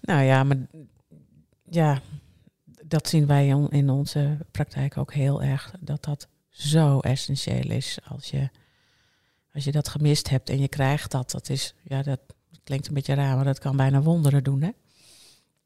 nou 0.01 0.24
ja, 0.24 0.44
maar 0.44 0.58
ja, 1.70 2.01
dat 2.86 3.08
zien 3.10 3.25
wij 3.27 3.48
in- 3.48 3.70
in 3.70 3.89
onze 3.89 4.38
praktijk 4.51 4.98
ook 4.98 5.13
heel 5.13 5.44
erg. 5.44 5.74
Dat 5.80 6.04
dat 6.04 6.27
zo 6.50 7.00
essentieel 7.00 7.72
is 7.72 7.98
als 8.08 8.30
je, 8.30 8.50
als 9.55 9.63
je 9.63 9.71
dat 9.71 9.88
gemist 9.88 10.29
hebt 10.29 10.50
en 10.50 10.59
je 10.59 10.67
krijgt 10.67 11.12
dat. 11.12 11.31
Dat 11.31 11.50
is, 11.50 11.74
ja, 11.83 12.01
dat 12.03 12.19
klinkt 12.63 12.88
een 12.88 12.93
beetje 12.93 13.13
raar, 13.13 13.35
maar 13.35 13.45
dat 13.45 13.59
kan 13.59 13.77
bijna 13.77 14.01
wonderen 14.01 14.43
doen, 14.43 14.62
hè? 14.62 14.69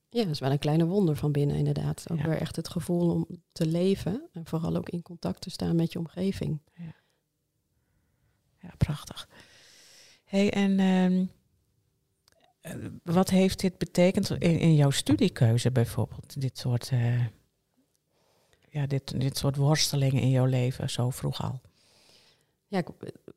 Ja, 0.09 0.23
dat 0.23 0.31
is 0.33 0.39
wel 0.39 0.51
een 0.51 0.59
kleine 0.59 0.85
wonder 0.85 1.15
van 1.15 1.31
binnen 1.31 1.55
inderdaad. 1.55 2.05
Ook 2.11 2.17
Ja. 2.17 2.27
weer 2.27 2.37
echt 2.37 2.55
het 2.55 2.69
gevoel 2.69 3.11
om 3.13 3.27
te 3.51 3.65
leven 3.65 4.21
en 4.33 4.45
vooral 4.45 4.75
ook 4.75 4.89
in 4.89 5.01
contact 5.01 5.41
te 5.41 5.49
staan 5.49 5.75
met 5.75 5.91
je 5.91 5.99
omgeving. 5.99 6.59
Ja, 8.61 8.71
prachtig. 8.77 9.29
hey, 10.23 10.51
en 10.51 10.79
ehm, 10.79 11.25
eh, 12.61 12.89
wat 13.03 13.29
heeft 13.29 13.59
dit 13.59 13.77
betekend 13.77 14.29
in, 14.29 14.59
in 14.59 14.75
jouw 14.75 14.89
studiekeuze 14.89 15.71
bijvoorbeeld? 15.71 16.41
Dit 16.41 16.57
soort, 16.57 16.89
eh, 16.91 17.25
ja, 18.69 18.85
dit, 18.87 19.19
dit 19.19 19.37
soort 19.37 19.55
worstelingen 19.55 20.21
in 20.21 20.29
jouw 20.29 20.45
leven 20.45 20.89
zo 20.89 21.09
vroeg 21.09 21.43
al. 21.43 21.61
Ja, 22.67 22.77
ik, 22.77 22.87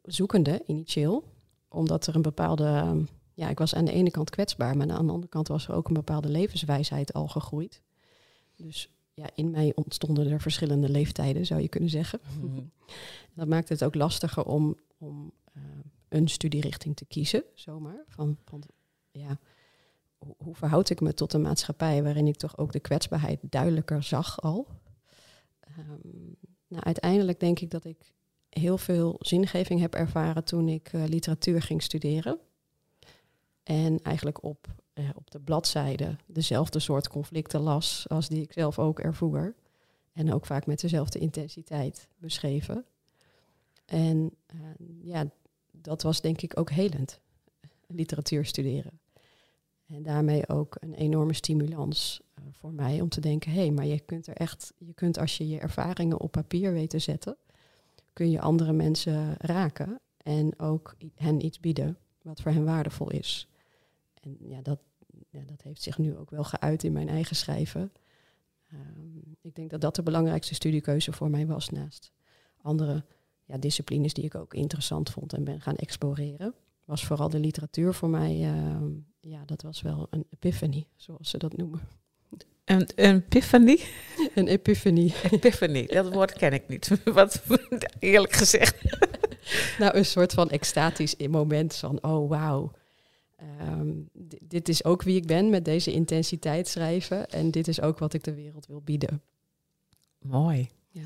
zoekende 0.02 0.62
initieel, 0.66 1.24
omdat 1.68 2.06
er 2.06 2.14
een 2.14 2.22
bepaalde, 2.22 2.64
ehm, 2.64 3.04
ja, 3.34 3.48
ik 3.48 3.58
was 3.58 3.74
aan 3.74 3.84
de 3.84 3.92
ene 3.92 4.10
kant 4.10 4.30
kwetsbaar, 4.30 4.76
maar 4.76 4.90
aan 4.90 5.06
de 5.06 5.12
andere 5.12 5.28
kant 5.28 5.48
was 5.48 5.68
er 5.68 5.74
ook 5.74 5.88
een 5.88 5.94
bepaalde 5.94 6.28
levenswijsheid 6.28 7.12
al 7.12 7.28
gegroeid. 7.28 7.82
Dus 8.56 8.88
ja, 9.14 9.30
in 9.34 9.50
mij 9.50 9.72
ontstonden 9.74 10.30
er 10.30 10.40
verschillende 10.40 10.88
leeftijden, 10.88 11.46
zou 11.46 11.60
je 11.60 11.68
kunnen 11.68 11.90
zeggen. 11.90 12.20
Dat 13.34 13.48
maakt 13.48 13.68
het 13.68 13.84
ook 13.84 13.94
lastiger 13.94 14.44
om, 14.44 14.76
om 14.98 15.32
eh, 15.52 15.62
een 16.08 16.28
studierichting 16.28 16.96
te 16.96 17.04
kiezen, 17.04 17.44
zomaar. 17.54 18.04
Van, 18.08 18.36
van 18.44 18.62
ja, 19.10 19.38
hoe, 20.18 20.34
hoe 20.38 20.54
verhoud 20.54 20.90
ik 20.90 21.00
me 21.00 21.14
tot 21.14 21.32
een 21.32 21.42
maatschappij 21.42 22.02
waarin 22.02 22.26
ik 22.26 22.36
toch 22.36 22.58
ook 22.58 22.72
de 22.72 22.80
kwetsbaarheid 22.80 23.40
duidelijker 23.42 24.02
zag 24.02 24.40
al. 24.40 24.66
Ehm, 25.60 26.32
nou, 26.68 26.84
uiteindelijk 26.84 27.40
denk 27.40 27.60
ik 27.60 27.70
dat 27.70 27.84
ik 27.84 28.12
heel 28.58 28.78
veel 28.78 29.16
zingeving 29.18 29.80
heb 29.80 29.94
ervaren 29.94 30.44
toen 30.44 30.68
ik 30.68 30.92
eh, 30.92 31.04
literatuur 31.06 31.62
ging 31.62 31.82
studeren. 31.82 32.38
En 33.62 34.02
eigenlijk 34.02 34.42
op, 34.42 34.66
eh, 34.92 35.08
op 35.14 35.30
de 35.30 35.40
bladzijde 35.40 36.16
dezelfde 36.26 36.78
soort 36.78 37.08
conflicten 37.08 37.60
las 37.60 38.08
als 38.08 38.28
die 38.28 38.42
ik 38.42 38.52
zelf 38.52 38.78
ook 38.78 39.00
ervoer. 39.00 39.54
En 40.12 40.32
ook 40.32 40.46
vaak 40.46 40.66
met 40.66 40.80
dezelfde 40.80 41.18
intensiteit 41.18 42.08
beschreven. 42.18 42.84
En 43.84 44.30
eh, 44.46 44.56
ja, 45.02 45.30
dat 45.70 46.02
was 46.02 46.20
denk 46.20 46.42
ik 46.42 46.58
ook 46.58 46.70
helend, 46.70 47.20
literatuur 47.86 48.44
studeren. 48.44 49.00
En 49.86 50.02
daarmee 50.02 50.48
ook 50.48 50.76
een 50.80 50.94
enorme 50.94 51.34
stimulans 51.34 52.20
voor 52.50 52.72
mij 52.72 53.00
om 53.00 53.08
te 53.08 53.20
denken, 53.20 53.50
hé, 53.52 53.60
hey, 53.60 53.70
maar 53.70 53.86
je 53.86 54.00
kunt 54.00 54.26
er 54.26 54.36
echt, 54.36 54.72
je 54.78 54.92
kunt 54.92 55.18
als 55.18 55.36
je 55.36 55.48
je 55.48 55.58
ervaringen 55.58 56.20
op 56.20 56.30
papier 56.30 56.72
weet 56.72 56.90
te 56.90 56.98
zetten, 56.98 57.36
kun 58.12 58.30
je 58.30 58.40
andere 58.40 58.72
mensen 58.72 59.34
raken 59.38 60.00
en 60.16 60.58
ook 60.58 60.96
hen 61.14 61.44
iets 61.44 61.60
bieden 61.60 61.98
wat 62.22 62.40
voor 62.40 62.52
hen 62.52 62.64
waardevol 62.64 63.10
is. 63.10 63.48
En 64.20 64.36
ja, 64.40 64.62
dat, 64.62 64.78
ja, 65.30 65.40
dat 65.46 65.62
heeft 65.62 65.82
zich 65.82 65.98
nu 65.98 66.16
ook 66.16 66.30
wel 66.30 66.44
geuit 66.44 66.84
in 66.84 66.92
mijn 66.92 67.08
eigen 67.08 67.36
schrijven. 67.36 67.92
Ehm, 68.68 69.18
ik 69.40 69.54
denk 69.54 69.70
dat 69.70 69.80
dat 69.80 69.94
de 69.94 70.02
belangrijkste 70.02 70.54
studiekeuze 70.54 71.12
voor 71.12 71.30
mij 71.30 71.46
was, 71.46 71.68
naast 71.68 72.12
andere 72.62 73.04
ja, 73.44 73.58
disciplines 73.58 74.14
die 74.14 74.24
ik 74.24 74.34
ook 74.34 74.54
interessant 74.54 75.10
vond 75.10 75.32
en 75.32 75.44
ben 75.44 75.60
gaan 75.60 75.76
exploreren. 75.76 76.54
Was 76.84 77.04
vooral 77.04 77.28
de 77.28 77.38
literatuur 77.38 77.94
voor 77.94 78.08
mij, 78.08 78.42
ehm, 78.42 78.90
ja, 79.20 79.44
dat 79.44 79.62
was 79.62 79.82
wel 79.82 80.06
een 80.10 80.26
epiphany, 80.30 80.86
zoals 80.96 81.30
ze 81.30 81.38
dat 81.38 81.56
noemen. 81.56 81.80
Een, 82.64 82.88
een 82.94 83.14
epiphany? 83.16 83.78
Een 84.34 84.46
epiphany. 84.48 85.12
Epiphany, 85.30 85.86
dat 85.86 86.12
woord 86.12 86.32
ken 86.32 86.52
ik 86.52 86.68
niet. 86.68 86.90
Wat 87.04 87.42
eerlijk 87.98 88.32
gezegd. 88.32 88.76
Nou, 89.78 89.96
een 89.96 90.04
soort 90.04 90.32
van 90.32 90.50
extatisch 90.50 91.16
moment 91.30 91.74
van, 91.76 92.02
oh 92.02 92.28
wauw. 92.28 92.70
Ehm, 93.36 93.90
di- 94.12 94.38
dit 94.40 94.68
is 94.68 94.84
ook 94.84 95.02
wie 95.02 95.16
ik 95.16 95.26
ben 95.26 95.50
met 95.50 95.64
deze 95.64 95.92
intensiteit 95.92 96.68
schrijven. 96.68 97.28
En 97.30 97.50
dit 97.50 97.68
is 97.68 97.80
ook 97.80 97.98
wat 97.98 98.14
ik 98.14 98.24
de 98.24 98.34
wereld 98.34 98.66
wil 98.66 98.80
bieden. 98.80 99.22
Mooi. 100.20 100.68
Ja. 100.90 101.02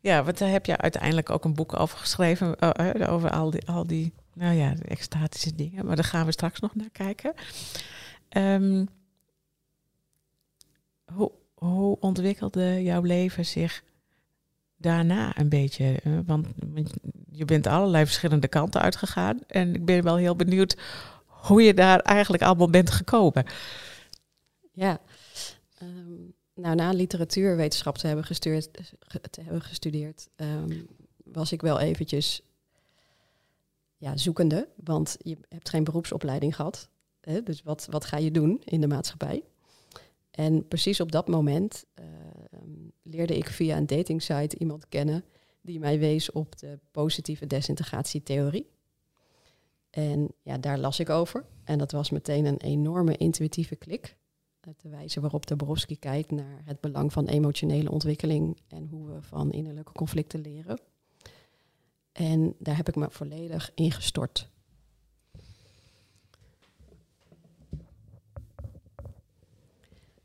Ja, 0.00 0.24
want 0.24 0.38
daar 0.38 0.50
heb 0.50 0.66
je 0.66 0.76
uiteindelijk 0.76 1.30
ook 1.30 1.44
een 1.44 1.54
boek 1.54 1.78
over 1.80 1.98
geschreven. 1.98 2.56
eh, 2.58 3.00
eh, 3.02 3.12
over 3.12 3.30
al 3.30 3.50
die, 3.50 3.66
al 3.66 3.86
die 3.86 4.12
nou 4.34 4.54
ja, 4.56 4.74
extatische 4.88 5.54
dingen. 5.54 5.86
Maar 5.86 5.96
daar 5.96 6.04
gaan 6.04 6.26
we 6.26 6.32
straks 6.32 6.60
nog 6.60 6.74
naar 6.74 6.90
kijken. 6.92 7.34
Ehm, 8.28 8.84
hoe, 11.14 11.30
hoe 11.54 11.96
ontwikkelde 12.00 12.82
jouw 12.82 13.02
leven 13.02 13.46
zich 13.46 13.84
daarna 14.76 15.38
een 15.38 15.48
beetje? 15.48 15.98
eh, 16.02 16.18
want, 16.26 16.46
je 17.30 17.44
bent 17.44 17.66
allerlei 17.66 18.04
verschillende 18.04 18.48
kanten 18.48 18.80
uitgegaan. 18.80 19.38
En 19.46 19.74
ik 19.74 19.84
ben 19.84 20.02
wel 20.02 20.16
heel 20.16 20.36
benieuwd 20.36 20.76
hoe 21.26 21.62
je 21.62 21.74
daar 21.74 22.00
eigenlijk 22.00 22.42
allemaal 22.42 22.70
bent 22.70 22.90
gekomen. 22.90 23.44
Ja. 24.72 25.00
Ehm, 25.78 26.14
nou, 26.54 26.74
na 26.74 26.90
literatuurwetenschap 26.92 27.98
te 27.98 28.06
hebben 28.06 28.24
gestudeerd, 28.24 28.68
ge- 29.00 29.20
te 29.30 29.40
hebben 29.40 29.62
gestudeerd 29.62 30.28
ehm, 30.36 30.80
was 31.24 31.52
ik 31.52 31.60
wel 31.60 31.78
eventjes 31.80 32.42
ja, 33.96 34.16
zoekende. 34.16 34.68
Want 34.84 35.16
je 35.22 35.38
hebt 35.48 35.68
geen 35.68 35.84
beroepsopleiding 35.84 36.56
gehad. 36.56 36.88
Hè? 37.20 37.42
Dus 37.42 37.62
wat, 37.62 37.86
wat 37.90 38.04
ga 38.04 38.16
je 38.16 38.30
doen 38.30 38.60
in 38.64 38.80
de 38.80 38.86
maatschappij? 38.88 39.42
En 40.38 40.68
precies 40.68 41.00
op 41.00 41.12
dat 41.12 41.28
moment 41.28 41.84
ehm, 41.94 42.08
leerde 43.02 43.36
ik 43.36 43.46
via 43.46 43.76
een 43.76 43.86
datingsite 43.86 44.58
iemand 44.58 44.88
kennen 44.88 45.24
die 45.60 45.78
mij 45.78 45.98
wees 45.98 46.32
op 46.32 46.58
de 46.58 46.78
positieve 46.90 47.46
desintegratietheorie. 47.46 48.70
En 49.90 50.28
ja, 50.42 50.58
daar 50.58 50.78
las 50.78 51.00
ik 51.00 51.10
over. 51.10 51.44
En 51.64 51.78
dat 51.78 51.92
was 51.92 52.10
meteen 52.10 52.44
een 52.44 52.56
enorme 52.56 53.16
intuïtieve 53.16 53.76
klik. 53.76 54.16
Eh, 54.60 54.72
De 54.76 54.88
wijze 54.88 55.20
waarop 55.20 55.46
de 55.46 55.56
Borowski 55.56 55.98
kijkt 55.98 56.30
naar 56.30 56.62
het 56.64 56.80
belang 56.80 57.12
van 57.12 57.26
emotionele 57.26 57.90
ontwikkeling 57.90 58.58
en 58.68 58.88
hoe 58.90 59.06
we 59.08 59.22
van 59.22 59.52
innerlijke 59.52 59.92
conflicten 59.92 60.40
leren. 60.40 60.80
En 62.12 62.54
daar 62.58 62.76
heb 62.76 62.88
ik 62.88 62.96
me 62.96 63.10
volledig 63.10 63.70
in 63.74 63.92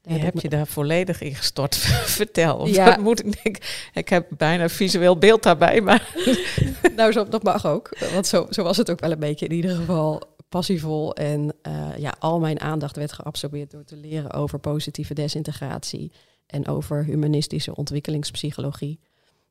Je 0.05 0.09
Daar 0.13 0.19
heb 0.23 0.33
je 0.33 0.39
me- 0.43 0.55
daar 0.55 0.67
volledig 0.67 1.21
in 1.21 1.35
gestort. 1.35 1.75
Vertel. 2.19 2.67
Ja. 2.67 2.85
dat 2.85 2.97
moet 2.99 3.25
ik. 3.43 3.87
Ik 3.93 4.09
heb 4.09 4.27
bijna 4.37 4.69
visueel 4.69 5.17
beeld 5.17 5.43
daarbij, 5.43 5.81
maar 5.81 6.15
nou, 6.95 7.11
zo, 7.11 7.27
dat 7.27 7.43
mag 7.43 7.65
ook. 7.65 7.97
Want 8.13 8.27
zo, 8.27 8.47
zo 8.49 8.63
was 8.63 8.77
het 8.77 8.91
ook 8.91 8.99
wel 8.99 9.11
een 9.11 9.19
beetje 9.19 9.45
in 9.45 9.51
ieder 9.55 9.75
geval 9.75 10.21
passievol. 10.49 11.15
En 11.15 11.53
eh, 11.61 11.97
ja, 11.97 12.15
al 12.19 12.39
mijn 12.39 12.59
aandacht 12.59 12.95
werd 12.95 13.11
geabsorbeerd 13.13 13.71
door 13.71 13.83
te 13.83 13.95
leren 13.95 14.31
over 14.31 14.59
positieve 14.59 15.13
desintegratie 15.13 16.11
en 16.47 16.67
over 16.67 17.03
humanistische 17.05 17.75
ontwikkelingspsychologie. 17.75 18.99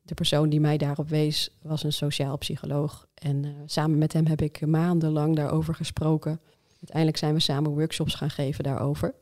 De 0.01 0.13
persoon 0.13 0.49
die 0.49 0.59
mij 0.59 0.77
daarop 0.77 1.09
wees 1.09 1.49
was 1.61 1.83
een 1.83 1.93
sociaal 1.93 2.37
psycholoog. 2.37 3.07
En 3.15 3.45
eh, 3.45 3.51
samen 3.65 3.97
met 3.97 4.13
hem 4.13 4.25
heb 4.25 4.41
ik 4.41 4.65
maandenlang 4.65 5.35
daarover 5.35 5.75
gesproken. 5.75 6.41
Uiteindelijk 6.77 7.17
zijn 7.17 7.33
we 7.33 7.39
samen 7.39 7.71
workshops 7.71 8.13
gaan 8.15 8.29
geven 8.29 8.63
daarover. 8.63 9.13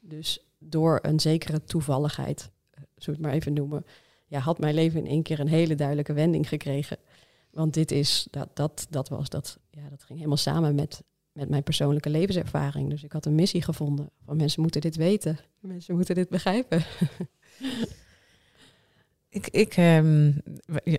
Dus 0.00 0.42
door 0.58 0.98
een 1.02 1.20
zekere 1.20 1.64
toevalligheid, 1.64 2.50
eh, 2.70 2.82
we 2.94 3.10
het 3.10 3.20
maar 3.20 3.32
even 3.32 3.52
noemen, 3.52 3.84
ja, 4.26 4.38
had 4.38 4.58
mijn 4.58 4.74
leven 4.74 5.00
in 5.00 5.06
één 5.06 5.22
keer 5.22 5.40
een 5.40 5.48
hele 5.48 5.74
duidelijke 5.74 6.12
wending 6.12 6.48
gekregen. 6.48 6.96
Want 7.50 7.74
dit 7.74 7.90
is, 7.90 8.28
dat, 8.30 8.48
dat, 8.54 8.86
dat 8.90 9.08
was, 9.08 9.28
dat, 9.28 9.58
ja, 9.70 9.88
dat 9.88 10.04
ging 10.04 10.18
helemaal 10.18 10.36
samen 10.36 10.74
met, 10.74 11.02
met 11.32 11.48
mijn 11.48 11.62
persoonlijke 11.62 12.10
levenservaring. 12.10 12.90
Dus 12.90 13.02
ik 13.02 13.12
had 13.12 13.26
een 13.26 13.34
missie 13.34 13.62
gevonden. 13.62 14.10
Van 14.24 14.36
mensen 14.36 14.62
moeten 14.62 14.80
dit 14.80 14.96
weten. 14.96 15.38
Mensen 15.60 15.94
moeten 15.94 16.14
dit 16.14 16.28
begrijpen. 16.28 16.84
ik, 19.46 19.76
ehm, 19.76 20.32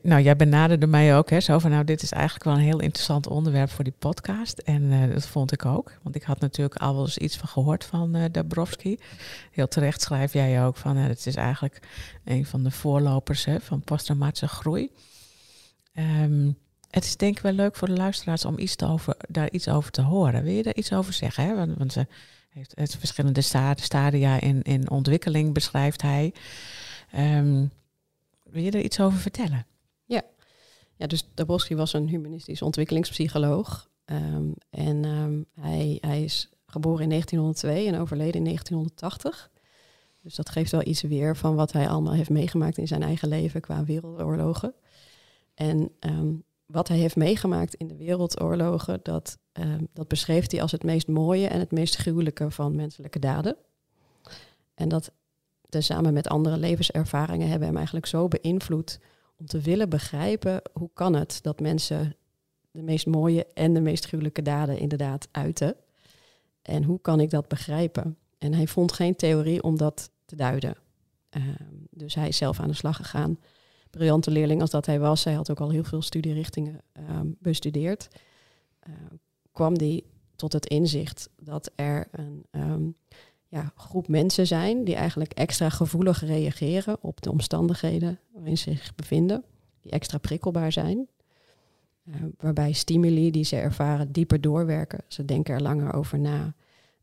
nou, 0.01 0.21
jij 0.21 0.35
benaderde 0.35 0.87
mij 0.87 1.17
ook, 1.17 1.29
hè, 1.29 1.39
zo 1.39 1.59
van, 1.59 1.71
nou, 1.71 1.83
dit 1.83 2.01
is 2.01 2.11
eigenlijk 2.11 2.43
wel 2.43 2.53
een 2.53 2.59
heel 2.59 2.79
interessant 2.79 3.27
onderwerp 3.27 3.69
voor 3.69 3.83
die 3.83 3.93
podcast. 3.99 4.57
En 4.57 4.91
eh, 4.91 5.13
dat 5.13 5.27
vond 5.27 5.51
ik 5.51 5.65
ook, 5.65 5.91
want 6.01 6.15
ik 6.15 6.23
had 6.23 6.39
natuurlijk 6.39 6.75
al 6.75 6.93
wel 6.93 7.03
eens 7.03 7.17
iets 7.17 7.37
van 7.37 7.47
gehoord 7.47 7.83
van 7.83 8.15
eh 8.15 8.23
Dabrowski. 8.31 8.99
Heel 9.51 9.67
terecht 9.67 10.01
schrijf 10.01 10.33
jij 10.33 10.65
ook 10.65 10.77
van, 10.77 10.97
eh, 10.97 11.03
het 11.03 11.25
is 11.25 11.35
eigenlijk 11.35 11.79
een 12.25 12.45
van 12.45 12.63
de 12.63 12.71
voorlopers 12.71 13.45
hè, 13.45 13.59
van 13.59 13.81
posttraumatische 13.81 14.47
groei. 14.47 14.91
Ehm, 15.93 16.51
het 16.89 17.03
is 17.03 17.17
denk 17.17 17.37
ik 17.37 17.43
wel 17.43 17.51
leuk 17.51 17.75
voor 17.75 17.87
de 17.87 17.97
luisteraars 17.97 18.45
om 18.45 18.59
iets 18.59 18.75
te 18.75 18.85
over, 18.85 19.15
daar 19.27 19.51
iets 19.51 19.67
over 19.67 19.91
te 19.91 20.01
horen. 20.01 20.43
Wil 20.43 20.53
je 20.53 20.63
daar 20.63 20.75
iets 20.75 20.93
over 20.93 21.13
zeggen? 21.13 21.43
Hè? 21.43 21.55
Want, 21.55 21.77
want 21.77 21.93
ze 21.93 22.07
heeft 22.49 22.71
het 22.75 22.95
verschillende 22.95 23.41
stadia 23.75 24.39
in, 24.39 24.61
in 24.61 24.89
ontwikkeling, 24.89 25.53
beschrijft 25.53 26.01
hij. 26.01 26.33
Ehm, 27.11 27.65
wil 28.51 28.63
je 28.63 28.71
er 28.71 28.83
iets 28.83 28.99
over 28.99 29.19
vertellen? 29.19 29.65
Ja, 30.05 30.21
ja 30.95 31.07
dus 31.07 31.29
Dabrowski 31.33 31.75
was 31.75 31.93
een 31.93 32.07
humanistisch 32.07 32.61
ontwikkelingspsycholoog. 32.61 33.89
Ehm, 34.05 34.51
en 34.69 35.05
ehm, 35.05 35.41
hij, 35.65 35.97
hij 36.01 36.23
is 36.23 36.49
geboren 36.65 37.03
in 37.03 37.09
1902 37.09 37.87
en 37.87 37.99
overleden 37.99 38.35
in 38.35 38.43
1980. 38.43 39.51
Dus 40.21 40.35
dat 40.35 40.49
geeft 40.49 40.71
wel 40.71 40.87
iets 40.87 41.01
weer 41.01 41.35
van 41.37 41.55
wat 41.55 41.71
hij 41.71 41.89
allemaal 41.89 42.13
heeft 42.13 42.29
meegemaakt 42.29 42.77
in 42.77 42.87
zijn 42.87 43.03
eigen 43.03 43.27
leven 43.27 43.61
qua 43.61 43.83
wereldoorlogen. 43.83 44.73
En 45.53 45.91
ehm, 45.99 46.33
wat 46.65 46.87
hij 46.87 46.97
heeft 46.97 47.15
meegemaakt 47.15 47.75
in 47.75 47.87
de 47.87 47.95
wereldoorlogen, 47.95 48.99
dat, 49.03 49.37
dat 49.93 50.07
beschreef 50.07 50.51
hij 50.51 50.61
als 50.61 50.71
het 50.71 50.83
meest 50.83 51.07
mooie 51.07 51.47
en 51.47 51.59
het 51.59 51.71
meest 51.71 51.95
gruwelijke 51.95 52.51
van 52.51 52.75
menselijke 52.75 53.19
daden. 53.19 53.57
En 54.73 54.89
dat 54.89 55.11
tezamen 55.69 56.13
met 56.13 56.27
andere 56.27 56.57
levenservaringen 56.57 57.49
hebben 57.49 57.67
hem 57.67 57.77
eigenlijk 57.77 58.05
zo 58.05 58.27
beïnvloed 58.27 58.99
om 59.37 59.45
te 59.45 59.59
willen 59.59 59.89
begrijpen 59.89 60.61
hoe 60.73 60.89
kan 60.93 61.13
het 61.13 61.39
dat 61.41 61.59
mensen 61.59 62.15
de 62.71 62.81
meest 62.81 63.05
mooie 63.05 63.45
en 63.53 63.73
de 63.73 63.81
meest 63.81 64.05
gruwelijke 64.05 64.41
daden 64.41 64.77
inderdaad 64.77 65.27
uiten. 65.31 65.75
En 66.61 66.83
hoe 66.83 67.01
kan 67.01 67.19
ik 67.19 67.29
dat 67.29 67.47
begrijpen? 67.47 68.17
En 68.37 68.53
hij 68.53 68.67
vond 68.67 68.91
geen 68.91 69.15
theorie 69.15 69.63
om 69.63 69.77
dat 69.77 70.11
te 70.25 70.35
duiden. 70.35 70.75
Uh, 71.37 71.43
dus 71.89 72.15
hij 72.15 72.27
is 72.27 72.37
zelf 72.37 72.59
aan 72.59 72.67
de 72.67 72.73
slag 72.73 72.95
gegaan. 72.95 73.39
Briljante 73.89 74.31
leerling 74.31 74.61
als 74.61 74.69
dat 74.69 74.85
hij 74.85 74.99
was, 74.99 75.23
hij 75.23 75.33
had 75.33 75.51
ook 75.51 75.59
al 75.59 75.69
heel 75.69 75.83
veel 75.83 76.01
studierichtingen 76.01 76.81
uh, 76.99 77.19
bestudeerd. 77.39 78.07
Uh, 78.87 78.93
kwam 79.51 79.73
hij 79.73 80.03
tot 80.35 80.53
het 80.53 80.65
inzicht 80.65 81.29
dat 81.35 81.71
er 81.75 82.07
een 82.51 82.95
ja, 83.49 83.71
groep 83.75 84.07
mensen 84.07 84.47
zijn 84.47 84.83
die 84.83 84.95
eigenlijk 84.95 85.31
extra 85.31 85.69
gevoelig 85.69 86.25
reageren 86.25 86.97
op 87.01 87.21
de 87.21 87.31
omstandigheden 87.31 88.19
waarin 88.33 88.57
ze 88.57 88.71
zich 88.71 88.95
bevinden, 88.95 89.43
die 89.81 89.91
extra 89.91 90.17
prikkelbaar 90.17 90.71
zijn. 90.71 91.07
Uh, 92.03 92.15
waarbij 92.37 92.71
stimuli 92.71 93.31
die 93.31 93.43
ze 93.43 93.55
ervaren 93.55 94.11
dieper 94.11 94.41
doorwerken. 94.41 94.99
Ze 95.07 95.25
denken 95.25 95.53
er 95.53 95.61
langer 95.61 95.93
over 95.93 96.19
na. 96.19 96.53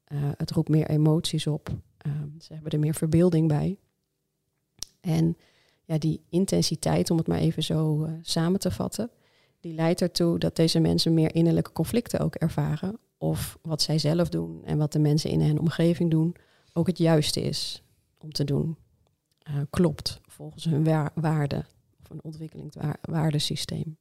Uh, 0.09 0.19
het 0.37 0.51
roept 0.51 0.69
meer 0.69 0.89
emoties 0.89 1.47
op. 1.47 1.69
Uh, 2.07 2.13
ze 2.39 2.53
hebben 2.53 2.73
er 2.73 2.79
meer 2.79 2.95
verbeelding 2.95 3.49
bij. 3.49 3.79
En 5.01 5.37
ja, 5.85 5.99
die 5.99 6.21
intensiteit, 6.29 7.11
om 7.11 7.17
het 7.17 7.27
maar 7.27 7.39
even 7.39 7.63
zo 7.63 8.09
samen 8.23 8.61
te 8.61 8.71
vatten, 8.71 9.11
die 9.61 9.75
leidt 9.75 10.01
ertoe 10.01 10.39
dat 10.39 10.57
deze 10.57 10.81
mensen 10.81 11.15
meer 11.15 11.35
innerlijke 11.35 11.73
conflicten 11.73 12.21
ook 12.21 12.35
ervaren. 12.35 12.99
Of 13.19 13.59
wat 13.63 13.83
zij 13.83 13.99
zelf 13.99 14.29
doen 14.29 14.65
en 14.65 14.79
wat 14.79 14.93
de 14.93 14.99
mensen 14.99 15.31
in 15.31 15.41
hun 15.41 15.61
omgeving 15.61 16.11
doen, 16.11 16.37
ook 16.73 16.87
het 16.87 16.99
juiste 16.99 17.41
is 17.41 17.83
om 18.19 18.33
te 18.33 18.45
doen. 18.45 18.77
klopt 19.71 20.21
volgens 20.27 20.65
hun 20.65 20.85
wa 20.85 21.11
waarde 21.15 21.65
of 22.01 22.11
een 22.11 22.25
ontwikkelingswaardesysteem. 22.25 23.97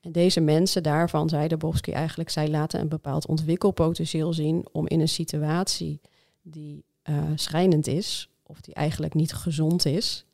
En 0.00 0.12
deze 0.12 0.40
mensen 0.40 0.82
daarvan, 0.82 1.28
zei 1.28 1.48
de 1.48 1.56
Bobski 1.56 1.92
eigenlijk, 1.92 2.30
zij 2.30 2.48
laten 2.48 2.80
een 2.80 2.88
bepaald 2.88 3.26
ontwikkelpotentieel 3.26 4.32
zien 4.32 4.66
om 4.72 4.88
in 4.88 5.00
een 5.00 5.08
situatie 5.08 6.00
die 6.42 6.84
uh, 7.04 7.30
schrijnend 7.34 7.86
is, 7.86 8.30
of 8.42 8.60
die 8.60 8.74
eigenlijk 8.74 9.14
niet 9.14 9.32
gezond 9.32 9.84
is, 9.84 10.26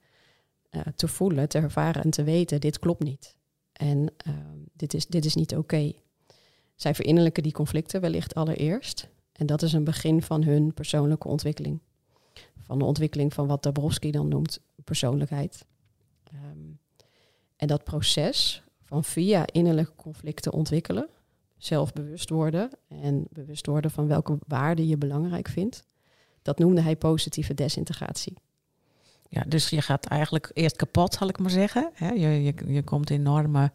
uh, 0.70 0.82
te 0.96 1.08
voelen, 1.08 1.48
te 1.48 1.58
ervaren 1.58 2.02
en 2.02 2.10
te 2.10 2.22
weten, 2.22 2.60
dit 2.60 2.78
klopt 2.78 3.02
niet. 3.02 3.36
En 3.72 3.98
uh, 4.26 4.34
dit, 4.72 4.94
is, 4.94 5.06
dit 5.06 5.24
is 5.24 5.34
niet 5.34 5.56
oké. 5.56 5.92
Zij 6.80 6.94
verinnerlijken 6.94 7.42
die 7.42 7.52
conflicten 7.52 8.00
wellicht 8.00 8.34
allereerst. 8.34 9.08
En 9.32 9.46
dat 9.46 9.62
is 9.62 9.72
een 9.72 9.84
begin 9.84 10.22
van 10.22 10.42
hun 10.42 10.74
persoonlijke 10.74 11.28
ontwikkeling. 11.28 11.80
Van 12.60 12.78
de 12.78 12.84
ontwikkeling 12.84 13.34
van 13.34 13.46
wat 13.46 13.62
Dabrowski 13.62 14.10
dan 14.10 14.28
noemt 14.28 14.60
persoonlijkheid. 14.84 15.64
Um, 16.34 16.78
en 17.56 17.66
dat 17.66 17.84
proces 17.84 18.62
van 18.82 19.04
via 19.04 19.46
innerlijke 19.46 19.94
conflicten 19.96 20.52
ontwikkelen, 20.52 21.08
zelfbewust 21.56 22.30
worden 22.30 22.70
en 22.88 23.26
bewust 23.30 23.66
worden 23.66 23.90
van 23.90 24.06
welke 24.06 24.38
waarden 24.46 24.86
je 24.86 24.96
belangrijk 24.96 25.48
vindt. 25.48 25.84
Dat 26.42 26.58
noemde 26.58 26.80
hij 26.80 26.96
positieve 26.96 27.54
desintegratie. 27.54 28.36
Ja, 29.28 29.44
dus 29.48 29.70
je 29.70 29.82
gaat 29.82 30.06
eigenlijk 30.06 30.50
eerst 30.52 30.76
kapot, 30.76 31.14
zal 31.14 31.28
ik 31.28 31.38
maar 31.38 31.50
zeggen. 31.50 31.90
je, 31.98 32.42
je, 32.42 32.54
je 32.66 32.82
komt 32.82 33.10
enorme, 33.10 33.72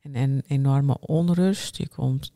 in, 0.00 0.42
enorme 0.46 0.96
onrust. 1.00 1.76
Je 1.76 1.88
komt 1.88 2.32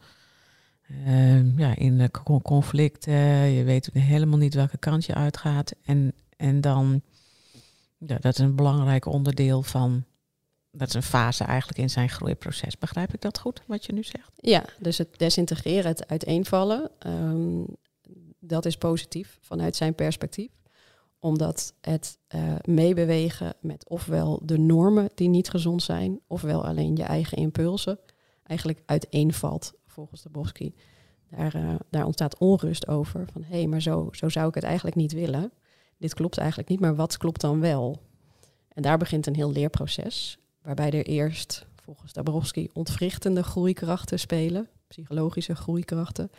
uh, 0.91 1.59
ja, 1.59 1.77
in 1.77 2.11
conflicten. 2.43 3.15
Je 3.49 3.65
weet 3.65 3.91
helemaal 3.93 4.39
niet 4.39 4.55
welke 4.55 4.79
kant 4.79 5.05
je 5.05 5.15
uitgaat. 5.15 5.73
En, 5.85 6.13
en 6.37 6.61
dan, 6.61 7.03
ja, 7.99 8.17
dat 8.21 8.33
is 8.33 8.39
een 8.39 8.57
belangrijk 8.57 9.07
onderdeel 9.07 9.63
van 9.63 10.05
dat 10.73 10.89
is 10.89 10.95
een 10.95 11.03
fase 11.03 11.45
eigenlijk 11.45 11.79
in 11.79 11.91
zijn 11.91 12.09
groeiproces. 12.09 12.79
Begrijp 12.79 13.15
ik 13.15 13.21
dat 13.21 13.39
goed, 13.39 13.63
wat 13.67 13.85
je 13.87 13.93
nu 13.93 14.03
zegt? 14.03 14.31
Ja, 14.35 14.65
dus 14.79 14.99
het 14.99 15.19
desintegreren, 15.19 15.91
het 15.91 16.09
uiteenvallen, 16.09 16.91
um, 17.07 17.67
dat 18.39 18.67
is 18.67 18.77
positief 18.77 19.39
vanuit 19.41 19.77
zijn 19.77 19.95
perspectief. 19.95 20.51
Omdat 21.19 21.75
het 21.81 22.19
uh, 22.35 22.55
meebewegen 22.65 23.55
met 23.61 23.89
ofwel 23.89 24.41
de 24.45 24.59
normen 24.59 25.11
die 25.15 25.29
niet 25.29 25.51
gezond 25.51 25.83
zijn, 25.83 26.21
ofwel 26.27 26.65
alleen 26.65 26.97
je 26.97 27.03
eigen 27.03 27.39
impulsen, 27.39 27.99
eigenlijk 28.43 28.83
uiteenvalt, 28.87 29.73
volgens 29.91 30.23
de. 30.23 30.73
Daar, 31.31 31.57
uh, 31.57 31.75
daar 31.91 32.05
ontstaat 32.05 32.39
onrust 32.39 32.89
over. 32.89 33.27
Van 33.33 33.43
hé, 33.43 33.57
hey, 33.57 33.67
maar 33.67 33.83
zo, 33.83 34.09
zo 34.13 34.29
zou 34.29 34.49
ik 34.49 34.55
het 34.55 34.65
eigenlijk 34.65 34.97
niet 34.97 35.13
willen. 35.13 35.53
Dit 35.97 36.15
klopt 36.15 36.39
eigenlijk 36.39 36.69
niet, 36.69 36.81
maar 36.81 36.95
wat 36.95 37.17
klopt 37.17 37.41
dan 37.41 37.61
wel? 37.61 38.01
En 38.69 38.83
daar 38.83 38.99
begint 38.99 39.27
een 39.27 39.35
heel 39.35 39.53
leerproces 39.53 40.39
waarbij 40.63 40.91
er 40.91 41.07
eerst, 41.07 41.67
volgens 41.83 42.13
Dabrowski, 42.13 42.69
ontwrichtende 42.73 43.43
groeikrachten 43.43 44.19
spelen, 44.19 44.69
psychologische 44.89 45.55
groeikrachten. 45.55 46.31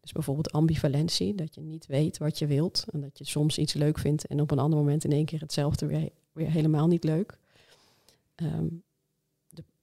Dus 0.00 0.12
bijvoorbeeld 0.12 0.52
ambivalentie, 0.52 1.34
dat 1.34 1.54
je 1.54 1.60
niet 1.60 1.86
weet 1.86 2.18
wat 2.18 2.38
je 2.38 2.46
wilt 2.46 2.84
en 2.90 3.00
dat 3.00 3.18
je 3.18 3.24
soms 3.24 3.58
iets 3.58 3.72
leuk 3.72 3.98
vindt 3.98 4.26
en 4.26 4.40
op 4.40 4.50
een 4.50 4.58
ander 4.58 4.78
moment 4.78 5.04
in 5.04 5.12
één 5.12 5.24
keer 5.24 5.40
hetzelfde 5.40 5.86
weer, 6.32 6.50
helemaal 6.50 6.86
niet 6.86 7.04
leuk. 7.04 7.38
Um, 8.36 8.82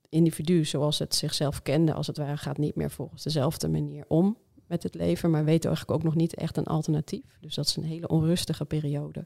individu 0.09 0.65
zoals 0.65 0.99
het 0.99 1.15
zichzelf 1.15 1.61
kende, 1.61 1.93
als 1.93 2.07
het 2.07 2.17
ware, 2.17 2.37
gaat 2.37 2.57
niet 2.57 2.75
meer 2.75 2.91
volgens 2.91 3.23
dezelfde 3.23 3.69
manier 3.69 4.05
om 4.07 4.37
met 4.67 4.83
het 4.83 4.95
leven, 4.95 5.31
maar 5.31 5.45
weet 5.45 5.65
eigenlijk 5.65 5.97
ook 5.97 6.03
nog 6.03 6.15
niet 6.15 6.35
echt 6.35 6.57
een 6.57 6.65
alternatief. 6.65 7.37
Dus 7.41 7.55
dat 7.55 7.65
is 7.65 7.75
een 7.75 7.83
hele 7.83 8.07
onrustige 8.07 8.65
periode. 8.65 9.25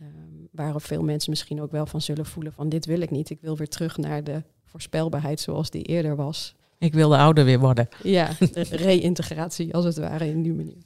Um, 0.00 0.48
waarop 0.50 0.82
veel 0.82 1.02
mensen 1.02 1.30
misschien 1.30 1.60
ook 1.60 1.70
wel 1.70 1.86
van 1.86 2.00
zullen 2.00 2.26
voelen 2.26 2.52
van 2.52 2.68
dit 2.68 2.86
wil 2.86 3.00
ik 3.00 3.10
niet. 3.10 3.30
Ik 3.30 3.40
wil 3.40 3.56
weer 3.56 3.68
terug 3.68 3.96
naar 3.96 4.24
de 4.24 4.42
voorspelbaarheid 4.64 5.40
zoals 5.40 5.70
die 5.70 5.82
eerder 5.82 6.16
was. 6.16 6.54
Ik 6.78 6.94
wil 6.94 7.08
de 7.08 7.16
ouder 7.16 7.44
weer 7.44 7.58
worden. 7.58 7.88
Ja, 8.02 8.30
de 8.52 8.62
reïntegratie 8.62 9.74
als 9.74 9.84
het 9.84 9.98
ware 9.98 10.26
in 10.26 10.42
die 10.42 10.52
manier. 10.52 10.82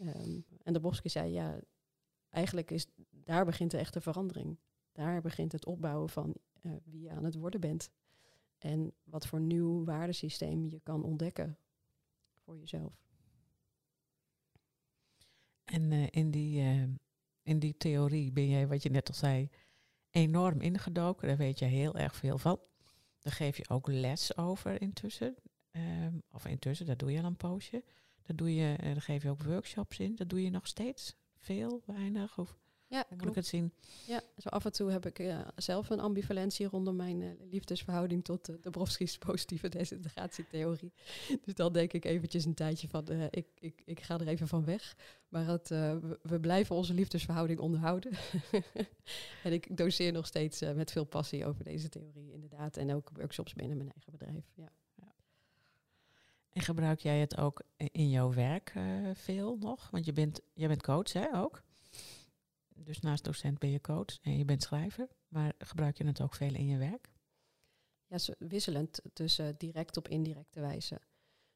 Um, 0.00 0.44
en 0.62 0.72
de 0.72 0.80
Boske 0.80 1.08
zei, 1.08 1.32
ja, 1.32 1.60
eigenlijk 2.30 2.70
is 2.70 2.86
daar 3.24 3.44
begint 3.44 3.70
de 3.70 3.76
echte 3.76 4.00
verandering. 4.00 4.58
Daar 4.92 5.20
begint 5.20 5.52
het 5.52 5.66
opbouwen 5.66 6.08
van 6.08 6.34
uh, 6.62 6.72
wie 6.84 7.00
je 7.00 7.10
aan 7.10 7.24
het 7.24 7.34
worden 7.34 7.60
bent. 7.60 7.90
En 8.58 8.92
wat 9.04 9.26
voor 9.26 9.40
nieuw 9.40 9.84
waardesysteem 9.84 10.66
je 10.68 10.80
kan 10.80 11.04
ontdekken 11.04 11.58
voor 12.44 12.58
jezelf. 12.58 13.06
En 15.64 15.90
uh, 15.90 16.06
in 16.10 16.30
die 16.30 16.62
uh, 16.62 16.82
in 17.48 17.58
die 17.58 17.76
theorie 17.76 18.32
ben 18.32 18.48
jij, 18.48 18.66
wat 18.66 18.82
je 18.82 18.90
net 18.90 19.08
al 19.08 19.14
zei, 19.14 19.50
enorm 20.10 20.60
ingedoken. 20.60 21.28
Daar 21.28 21.36
weet 21.36 21.58
je 21.58 21.64
heel 21.64 21.96
erg 21.96 22.16
veel 22.16 22.38
van. 22.38 22.60
Daar 23.18 23.32
geef 23.32 23.56
je 23.56 23.68
ook 23.68 23.86
les 23.86 24.36
over 24.36 24.80
intussen. 24.80 25.36
Um, 25.72 26.22
of 26.30 26.46
intussen, 26.46 26.86
dat 26.86 26.98
doe 26.98 27.12
je 27.12 27.18
al 27.18 27.24
een 27.24 27.36
poosje. 27.36 27.84
Daar, 28.22 28.36
doe 28.36 28.54
je, 28.54 28.76
uh, 28.80 28.84
daar 28.84 29.02
geef 29.02 29.22
je 29.22 29.30
ook 29.30 29.42
workshops 29.42 29.98
in. 29.98 30.16
Dat 30.16 30.28
doe 30.28 30.42
je 30.42 30.50
nog 30.50 30.66
steeds? 30.66 31.16
Veel, 31.36 31.82
weinig? 31.86 32.38
Of 32.38 32.58
ja, 32.88 33.06
moet 33.16 33.28
ik 33.28 33.34
het 33.34 33.46
zien? 33.46 33.72
Ja, 34.06 34.20
zo 34.38 34.48
af 34.48 34.64
en 34.64 34.72
toe 34.72 34.90
heb 34.90 35.06
ik 35.06 35.18
uh, 35.18 35.38
zelf 35.56 35.90
een 35.90 36.00
ambivalentie 36.00 36.66
rondom 36.66 36.96
mijn 36.96 37.20
uh, 37.20 37.30
liefdesverhouding 37.50 38.24
tot 38.24 38.48
uh, 38.48 38.56
Dabrowski's 38.60 39.18
positieve 39.28 39.68
desintegratietheorie. 39.68 40.92
Dus 41.44 41.54
dan 41.54 41.72
denk 41.72 41.92
ik 41.92 42.04
eventjes 42.04 42.44
een 42.44 42.54
tijdje 42.54 42.88
van, 42.88 43.08
ik, 43.30 43.46
ik, 43.58 43.82
ik 43.84 44.00
ga 44.00 44.18
er 44.18 44.28
even 44.28 44.48
van 44.48 44.64
weg. 44.64 44.96
Maar 45.28 45.46
het, 45.46 45.68
we, 45.68 46.18
we, 46.22 46.40
blijven 46.40 46.76
onze 46.76 46.94
liefdesverhouding 46.94 47.58
onderhouden. 47.58 48.12
en 49.44 49.52
ik 49.52 49.76
doseer 49.76 50.12
nog 50.12 50.26
steeds 50.26 50.60
met 50.60 50.92
veel 50.92 51.04
passie 51.04 51.46
over 51.46 51.64
deze 51.64 51.88
theorie, 51.88 52.32
inderdaad. 52.32 52.76
En 52.76 52.94
ook 52.94 53.10
workshops 53.12 53.54
binnen 53.54 53.76
mijn 53.76 53.92
eigen 53.92 54.12
bedrijf. 54.12 54.44
Ja. 54.54 54.72
ja. 54.94 55.14
En 56.52 56.62
gebruik 56.62 57.00
jij 57.00 57.18
het 57.18 57.36
ook 57.36 57.62
in 57.76 58.10
jouw 58.10 58.32
werk 58.32 58.74
veel 59.14 59.56
nog? 59.56 59.90
Want 59.90 60.04
je 60.04 60.12
bent, 60.12 60.40
jij 60.54 60.68
bent 60.68 60.82
coach, 60.82 61.12
hè, 61.12 61.34
ook? 61.34 61.66
Dus 62.84 63.00
naast 63.00 63.24
docent 63.24 63.58
ben 63.58 63.70
je 63.70 63.80
coach 63.80 64.20
en 64.22 64.36
je 64.38 64.44
bent 64.44 64.62
schrijver, 64.62 65.08
maar 65.28 65.54
gebruik 65.58 65.98
je 65.98 66.06
het 66.06 66.20
ook 66.20 66.34
veel 66.34 66.54
in 66.54 66.66
je 66.66 66.78
werk? 66.78 67.10
Ja, 68.06 68.18
wisselend 68.38 69.00
tussen 69.12 69.54
direct 69.58 69.96
op 69.96 70.08
indirecte 70.08 70.60
wijze. 70.60 71.00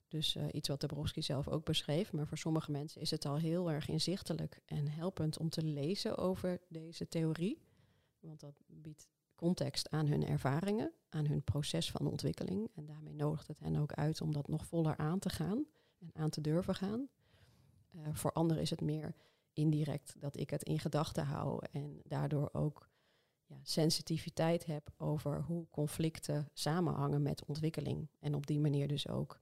Dus 0.09 0.37
eh, 0.37 0.45
iets 0.53 0.69
wat 0.69 0.81
Dabrowski 0.81 1.23
zelf 1.23 1.49
ook 1.49 1.65
beschreef. 1.65 2.13
Maar 2.13 2.27
voor 2.27 2.39
sommige 2.39 2.71
mensen 2.71 3.01
is 3.01 3.11
het 3.11 3.25
al 3.25 3.37
heel 3.37 3.71
erg 3.71 3.89
inzichtelijk 3.89 4.61
en 4.65 4.89
helpend 4.89 5.39
om 5.39 5.49
te 5.49 5.63
lezen 5.63 6.17
over 6.17 6.61
deze 6.69 7.09
theorie. 7.09 7.63
Want 8.21 8.41
dat 8.41 8.63
biedt 8.67 9.09
context 9.35 9.91
aan 9.91 10.07
hun 10.07 10.27
ervaringen, 10.27 10.93
aan 11.09 11.27
hun 11.27 11.43
proces 11.43 11.91
van 11.91 12.07
ontwikkeling. 12.07 12.71
En 12.75 12.87
daarmee 12.87 13.15
nodigt 13.15 13.47
het 13.47 13.61
hen 13.61 13.77
ook 13.77 13.93
uit 13.93 14.21
om 14.21 14.33
dat 14.33 14.49
nog 14.49 14.67
voller 14.67 14.97
aan 14.97 15.19
te 15.19 15.31
gaan 15.31 15.67
en 15.99 16.11
aan 16.13 16.31
te 16.31 16.41
durven 16.41 16.75
gaan. 16.75 17.09
Eh, 17.91 18.01
voor 18.13 18.33
anderen 18.33 18.63
is 18.63 18.71
het 18.71 18.81
meer 18.81 19.15
indirect 19.53 20.15
dat 20.19 20.37
ik 20.37 20.51
het 20.51 20.62
in 20.62 20.79
gedachten 20.79 21.25
hou 21.25 21.65
en 21.71 22.01
daardoor 22.05 22.49
ook 22.53 22.91
ja, 23.47 23.61
sensitiviteit 23.62 24.67
heb 24.67 24.91
over 24.97 25.43
hoe 25.43 25.67
conflicten 25.71 26.49
samenhangen 26.53 27.23
met 27.23 27.45
ontwikkeling. 27.45 28.09
En 28.19 28.35
op 28.35 28.47
die 28.47 28.61
manier 28.61 28.88
dus 28.88 29.09
ook 29.09 29.41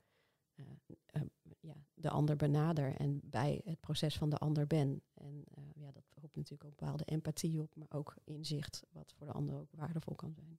eh, 0.55 0.65
eh, 1.07 1.23
ja, 1.61 1.75
de 1.95 2.11
ander 2.11 2.37
benader 2.37 2.97
en 2.97 3.21
bij 3.25 3.61
het 3.65 3.81
proces 3.81 4.17
van 4.17 4.31
de 4.31 4.37
ander 4.37 4.67
ben. 4.67 5.03
En 5.15 5.45
eh, 5.55 5.65
ja, 5.75 5.93
dat 5.93 6.05
roept 6.15 6.37
natuurlijk 6.37 6.71
ook 6.71 6.77
bepaalde 6.79 7.05
empathie 7.05 7.61
op, 7.61 7.77
maar 7.77 7.91
ook 7.91 8.15
inzicht, 8.25 8.83
wat 8.91 9.13
voor 9.17 9.27
de 9.27 9.33
ander 9.33 9.59
ook 9.59 9.71
waardevol 9.71 10.15
kan 10.15 10.35
zijn. 10.35 10.59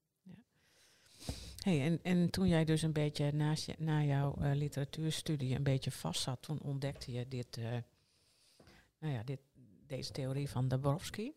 Hey, 1.62 1.82
en, 1.82 2.00
en 2.04 2.30
toen 2.30 2.48
jij 2.48 2.66
dus 2.66 2.82
een 2.82 2.94
beetje 2.94 3.32
naast 3.32 3.66
je, 3.66 3.76
na 3.78 4.04
jouw 4.04 4.36
literatuurstudie 4.54 5.56
een 5.56 5.64
beetje 5.64 5.92
vast 5.92 6.22
zat, 6.22 6.42
toen 6.42 6.62
ontdekte 6.62 7.12
je 7.12 7.28
dit, 7.28 7.60
nou 9.02 9.14
ja, 9.14 9.24
dit, 9.24 9.40
deze 9.88 10.12
theorie 10.12 10.50
van 10.50 10.68
Dabrowski. 10.68 11.34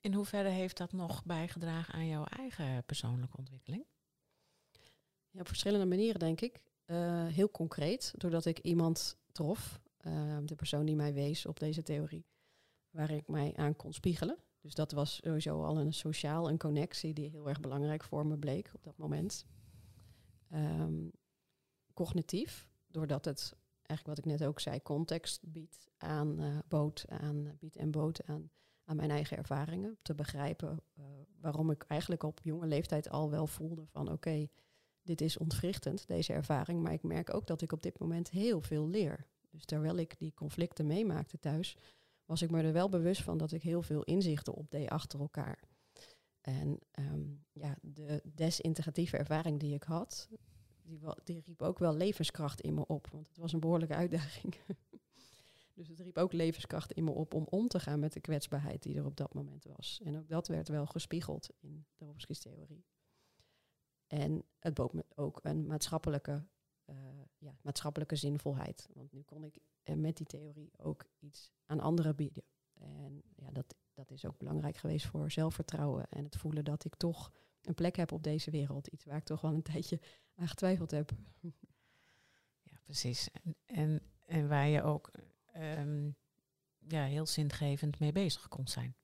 In 0.00 0.14
hoeverre 0.14 0.48
heeft 0.48 0.76
dat 0.76 0.92
nog 0.92 1.24
bijgedragen 1.24 1.94
aan 1.94 2.06
jouw 2.06 2.24
eigen 2.24 2.84
persoonlijke 2.84 3.36
ontwikkeling? 3.36 3.84
Ja, 5.30 5.40
op 5.40 5.48
verschillende 5.48 5.86
manieren 5.86 6.18
denk 6.18 6.40
ik. 6.40 6.60
Eh, 6.84 7.26
heel 7.26 7.50
concreet, 7.50 8.14
doordat 8.16 8.44
ik 8.44 8.58
iemand 8.58 9.18
trof, 9.32 9.80
eh, 9.96 10.38
de 10.44 10.54
persoon 10.54 10.86
die 10.86 10.96
mij 10.96 11.12
wees 11.14 11.46
op 11.46 11.58
deze 11.58 11.82
theorie, 11.82 12.26
waar 12.90 13.10
ik 13.10 13.28
mij 13.28 13.52
aan 13.56 13.76
kon 13.76 13.92
spiegelen. 13.92 14.38
Dus 14.60 14.74
dat 14.74 14.92
was 14.92 15.20
sowieso 15.24 15.64
al 15.64 15.78
een 15.78 15.92
sociaal, 15.92 16.48
een 16.48 16.58
connectie 16.58 17.14
die 17.14 17.30
heel 17.30 17.48
erg 17.48 17.60
belangrijk 17.60 18.04
voor 18.04 18.26
me 18.26 18.38
bleek 18.38 18.70
op 18.74 18.82
dat 18.82 18.96
moment. 18.96 19.46
Ehm, 20.50 21.08
cognitief, 21.94 22.68
doordat 22.86 23.24
het 23.24 23.56
eigenlijk 23.86 24.18
wat 24.18 24.26
ik 24.26 24.38
net 24.38 24.48
ook 24.48 24.60
zei, 24.60 24.82
context 24.82 25.42
biedt 25.46 25.88
aan, 25.96 26.38
eh, 26.40 26.58
bood 26.68 27.04
aan, 27.08 27.56
biedt 27.58 27.76
en 27.76 27.90
bood 27.90 28.26
aan, 28.26 28.50
aan 28.84 28.96
mijn 28.96 29.10
eigen 29.10 29.36
ervaringen. 29.36 29.98
Te 30.02 30.14
begrijpen 30.14 30.80
eh, 30.94 31.04
waarom 31.40 31.70
ik 31.70 31.84
eigenlijk 31.88 32.22
op 32.22 32.40
jonge 32.42 32.66
leeftijd 32.66 33.10
al 33.10 33.30
wel 33.30 33.46
voelde 33.46 33.86
van 33.86 34.12
oké, 34.12 34.48
dit 35.02 35.20
is 35.20 35.38
ontwrichtend, 35.38 36.06
deze 36.06 36.32
ervaring. 36.32 36.82
Maar 36.82 36.92
ik 36.92 37.02
merk 37.02 37.34
ook 37.34 37.46
dat 37.46 37.62
ik 37.62 37.72
op 37.72 37.82
dit 37.82 37.98
moment 37.98 38.30
heel 38.30 38.60
veel 38.60 38.88
leer. 38.88 39.26
Dus 39.50 39.64
terwijl 39.64 39.96
ik 39.96 40.18
die 40.18 40.34
conflicten 40.34 40.86
meemaakte 40.86 41.38
thuis, 41.38 41.76
was 42.24 42.42
ik 42.42 42.50
me 42.50 42.62
er 42.62 42.72
wel 42.72 42.88
bewust 42.88 43.22
van 43.22 43.38
dat 43.38 43.52
ik 43.52 43.62
heel 43.62 43.82
veel 43.82 44.02
inzichten 44.02 44.54
opdeed 44.54 44.88
achter 44.88 45.20
elkaar. 45.20 45.68
En 46.40 46.78
ehm, 46.90 47.24
ja, 47.52 47.76
de 47.80 48.22
desintegratieve 48.24 49.16
ervaring 49.16 49.60
die 49.60 49.74
ik 49.74 49.82
had, 49.82 50.28
die, 50.86 51.00
die 51.24 51.40
riep 51.40 51.62
ook 51.62 51.78
wel 51.78 51.94
levenskracht 51.94 52.60
in 52.60 52.74
me 52.74 52.86
op. 52.86 53.08
Want 53.10 53.28
het 53.28 53.36
was 53.36 53.52
een 53.52 53.60
behoorlijke 53.60 53.94
uitdaging. 53.94 54.54
dus 55.74 55.88
het 55.88 56.00
riep 56.00 56.18
ook 56.18 56.32
levenskracht 56.32 56.92
in 56.92 57.04
me 57.04 57.10
op 57.10 57.34
om 57.34 57.46
om 57.50 57.68
te 57.68 57.80
gaan 57.80 57.98
met 57.98 58.12
de 58.12 58.20
kwetsbaarheid 58.20 58.82
die 58.82 58.96
er 58.96 59.04
op 59.04 59.16
dat 59.16 59.34
moment 59.34 59.64
was. 59.64 60.00
En 60.04 60.18
ook 60.18 60.28
dat 60.28 60.48
werd 60.48 60.68
wel 60.68 60.86
gespiegeld 60.86 61.48
in 61.60 61.86
Dabrowski's 61.96 62.38
theorie. 62.38 62.84
En 64.06 64.44
het 64.58 64.74
bood 64.74 64.92
me 64.92 65.04
ook 65.14 65.40
een 65.42 65.66
maatschappelijke, 65.66 66.46
eh, 66.84 66.96
ja, 67.38 67.58
maatschappelijke 67.62 68.16
zinvolheid. 68.16 68.88
Want 68.92 69.12
nu 69.12 69.22
kon 69.22 69.44
ik 69.44 69.58
eh, 69.82 69.94
met 69.94 70.16
die 70.16 70.26
theorie 70.26 70.70
ook 70.76 71.04
iets 71.18 71.50
aan 71.66 71.80
anderen 71.80 72.16
bieden. 72.16 72.44
En 72.74 73.22
ja, 73.36 73.50
dat, 73.50 73.74
dat 73.92 74.10
is 74.10 74.24
ook 74.24 74.38
belangrijk 74.38 74.76
geweest 74.76 75.06
voor 75.06 75.30
zelfvertrouwen 75.30 76.06
en 76.08 76.24
het 76.24 76.36
voelen 76.36 76.64
dat 76.64 76.84
ik 76.84 76.94
toch 76.94 77.32
een 77.62 77.74
plek 77.74 77.96
heb 77.96 78.12
op 78.12 78.22
deze 78.22 78.50
wereld. 78.50 78.86
Iets 78.86 79.04
waar 79.04 79.16
ik 79.16 79.24
toch 79.24 79.40
wel 79.40 79.54
een 79.54 79.62
tijdje 79.62 80.00
aan 80.36 80.48
getwijfeld 80.48 80.90
heb. 80.90 81.12
Ja, 82.62 82.78
precies. 82.84 83.28
En, 83.66 84.00
en, 84.26 84.48
waar 84.48 84.68
je 84.68 84.82
ook 84.82 85.10
ehm, 85.52 86.10
ja, 86.78 87.04
heel 87.04 87.26
zingevend 87.26 87.98
mee 87.98 88.12
bezig 88.12 88.48
kon 88.48 88.68
zijn. 88.68 88.96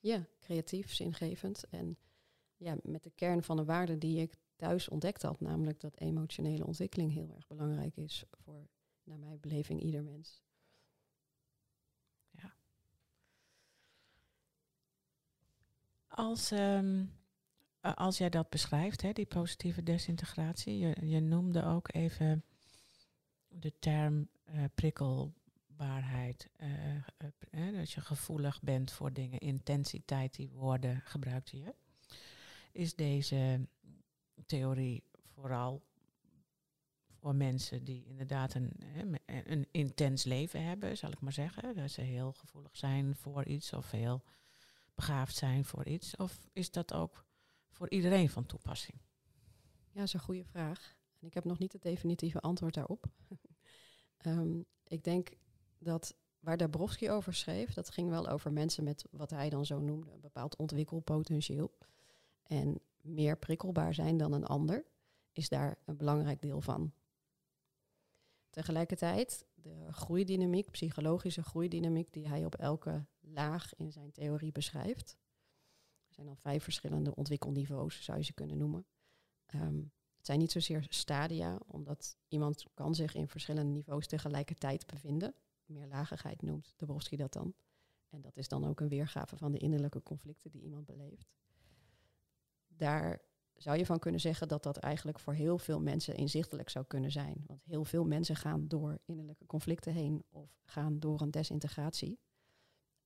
Ja, 0.00 0.26
creatief, 0.38 0.92
zingevend. 0.92 1.64
En 1.64 1.98
ja, 2.56 2.76
met 2.82 3.02
de 3.02 3.10
kern 3.10 3.42
van 3.42 3.56
de 3.56 3.64
waarden 3.64 3.98
die 3.98 4.20
ik 4.20 4.34
thuis 4.56 4.88
ontdekt 4.88 5.22
had. 5.22 5.40
Namelijk 5.40 5.80
dat 5.80 5.96
emotionele 5.96 6.66
ontwikkeling 6.66 7.12
heel 7.12 7.34
erg 7.34 7.46
belangrijk 7.46 7.96
is 7.96 8.24
voor, 8.30 8.68
naar 9.02 9.18
mijn 9.18 9.40
beleving, 9.40 9.80
ieder 9.80 10.02
mens. 10.02 10.42
Als, 16.10 16.50
ehm, 16.50 17.00
eh, 17.00 17.06
als 17.80 18.18
jij 18.18 18.28
dat 18.30 18.48
beschrijft, 18.48 19.02
hè, 19.02 19.12
die 19.12 19.26
positieve 19.26 19.82
desintegratie, 19.82 20.78
je, 20.78 21.06
je 21.06 21.20
noemde 21.20 21.64
ook 21.64 21.94
even 21.94 22.44
de 23.48 23.72
term 23.78 24.28
eh, 24.44 24.64
prikkelbaarheid. 24.74 26.50
eh, 26.56 26.96
eh, 26.96 27.02
pr- 27.38 27.56
hè, 27.56 27.72
dat 27.72 27.90
je 27.90 28.00
gevoelig 28.00 28.62
bent 28.62 28.92
voor 28.92 29.12
dingen, 29.12 29.38
intensiteit, 29.38 30.34
die 30.34 30.48
woorden 30.48 31.00
gebruikte 31.04 31.58
je. 31.58 31.74
Is 32.72 32.94
deze 32.94 33.68
theorie 34.46 35.04
vooral 35.34 35.82
voor 37.20 37.34
mensen 37.34 37.84
die 37.84 38.04
inderdaad 38.04 38.54
een, 38.54 38.72
een 39.26 39.66
intens 39.70 40.24
leven 40.24 40.64
hebben, 40.64 40.96
zal 40.96 41.10
ik 41.10 41.20
maar 41.20 41.32
zeggen. 41.32 41.76
Dat 41.76 41.90
ze 41.90 42.00
heel 42.00 42.32
gevoelig 42.32 42.76
zijn 42.76 43.16
voor 43.16 43.44
iets 43.44 43.72
of 43.72 43.90
heel 43.90 44.24
begaafd 44.94 45.36
zijn 45.36 45.64
voor 45.64 45.86
iets? 45.86 46.16
Of 46.16 46.48
is 46.52 46.70
dat 46.70 46.92
ook 46.94 47.24
voor 47.80 47.90
iedereen 47.90 48.28
van 48.28 48.46
toepassing? 48.46 48.98
Ja, 49.88 49.98
dat 49.98 50.04
is 50.04 50.12
een 50.12 50.20
goede 50.20 50.44
vraag. 50.44 50.96
En 51.18 51.26
ik 51.26 51.34
heb 51.34 51.44
nog 51.44 51.58
niet 51.58 51.72
het 51.72 51.82
definitieve 51.82 52.40
antwoord 52.40 52.74
daarop. 52.74 53.04
Ehm, 54.16 54.62
ik 54.86 55.04
denk 55.04 55.28
dat 55.78 56.14
waar 56.40 56.56
Dabrowski 56.56 57.10
over 57.10 57.34
schreef, 57.34 57.72
dat 57.72 57.90
ging 57.90 58.08
wel 58.08 58.28
over 58.28 58.52
mensen 58.52 58.84
met 58.84 59.04
wat 59.10 59.30
hij 59.30 59.50
dan 59.50 59.66
zo 59.66 59.78
noemde, 59.78 60.12
een 60.12 60.20
bepaald 60.20 60.56
ontwikkelpotentieel. 60.56 61.78
En 62.42 62.80
meer 63.00 63.38
prikkelbaar 63.38 63.94
zijn 63.94 64.16
dan 64.16 64.32
een 64.32 64.46
ander, 64.46 64.84
is 65.32 65.48
daar 65.48 65.78
een 65.84 65.96
belangrijk 65.96 66.42
deel 66.42 66.60
van. 66.60 66.92
Tegelijkertijd, 68.50 69.46
de 69.54 69.92
groeidynamiek, 69.92 70.70
psychologische 70.70 71.42
groeidynamiek, 71.42 72.12
die 72.12 72.28
hij 72.28 72.44
op 72.44 72.54
elke 72.54 73.06
laag 73.20 73.74
in 73.76 73.92
zijn 73.92 74.12
theorie 74.12 74.52
beschrijft. 74.52 75.18
Zijn 76.20 76.32
dan 76.32 76.42
vijf 76.42 76.62
verschillende 76.62 77.14
ontwikkelniveaus, 77.14 78.04
zou 78.04 78.18
je 78.18 78.24
ze 78.24 78.32
kunnen 78.32 78.58
noemen. 78.58 78.86
Ehm, 79.46 79.76
het 80.16 80.26
zijn 80.26 80.38
niet 80.38 80.52
zozeer 80.52 80.86
stadia, 80.88 81.60
omdat 81.66 82.16
iemand 82.28 82.64
kan 82.74 82.94
zich 82.94 83.14
in 83.14 83.28
verschillende 83.28 83.72
niveaus 83.72 84.06
tegelijkertijd 84.06 84.86
bevinden. 84.86 85.34
Meerlagigheid 85.64 86.42
noemt 86.42 86.74
Dabrowski 86.76 87.16
dat 87.16 87.32
dan. 87.32 87.54
En 88.08 88.20
dat 88.20 88.36
is 88.36 88.48
dan 88.48 88.64
ook 88.64 88.80
een 88.80 88.88
weergave 88.88 89.36
van 89.36 89.52
de 89.52 89.58
innerlijke 89.58 90.02
conflicten 90.02 90.50
die 90.50 90.62
iemand 90.62 90.86
beleeft. 90.86 91.32
Daar 92.68 93.20
zou 93.54 93.78
je 93.78 93.86
van 93.86 93.98
kunnen 93.98 94.20
zeggen 94.20 94.48
dat 94.48 94.62
dat 94.62 94.76
eigenlijk 94.76 95.18
voor 95.18 95.34
heel 95.34 95.58
veel 95.58 95.80
mensen 95.80 96.16
inzichtelijk 96.16 96.68
zou 96.68 96.84
kunnen 96.84 97.10
zijn. 97.10 97.44
Want 97.46 97.64
heel 97.64 97.84
veel 97.84 98.04
mensen 98.04 98.36
gaan 98.36 98.68
door 98.68 98.98
innerlijke 99.04 99.46
conflicten 99.46 99.92
heen 99.92 100.24
of 100.28 100.60
gaan 100.64 100.98
door 100.98 101.20
een 101.20 101.30
desintegratie. 101.30 102.18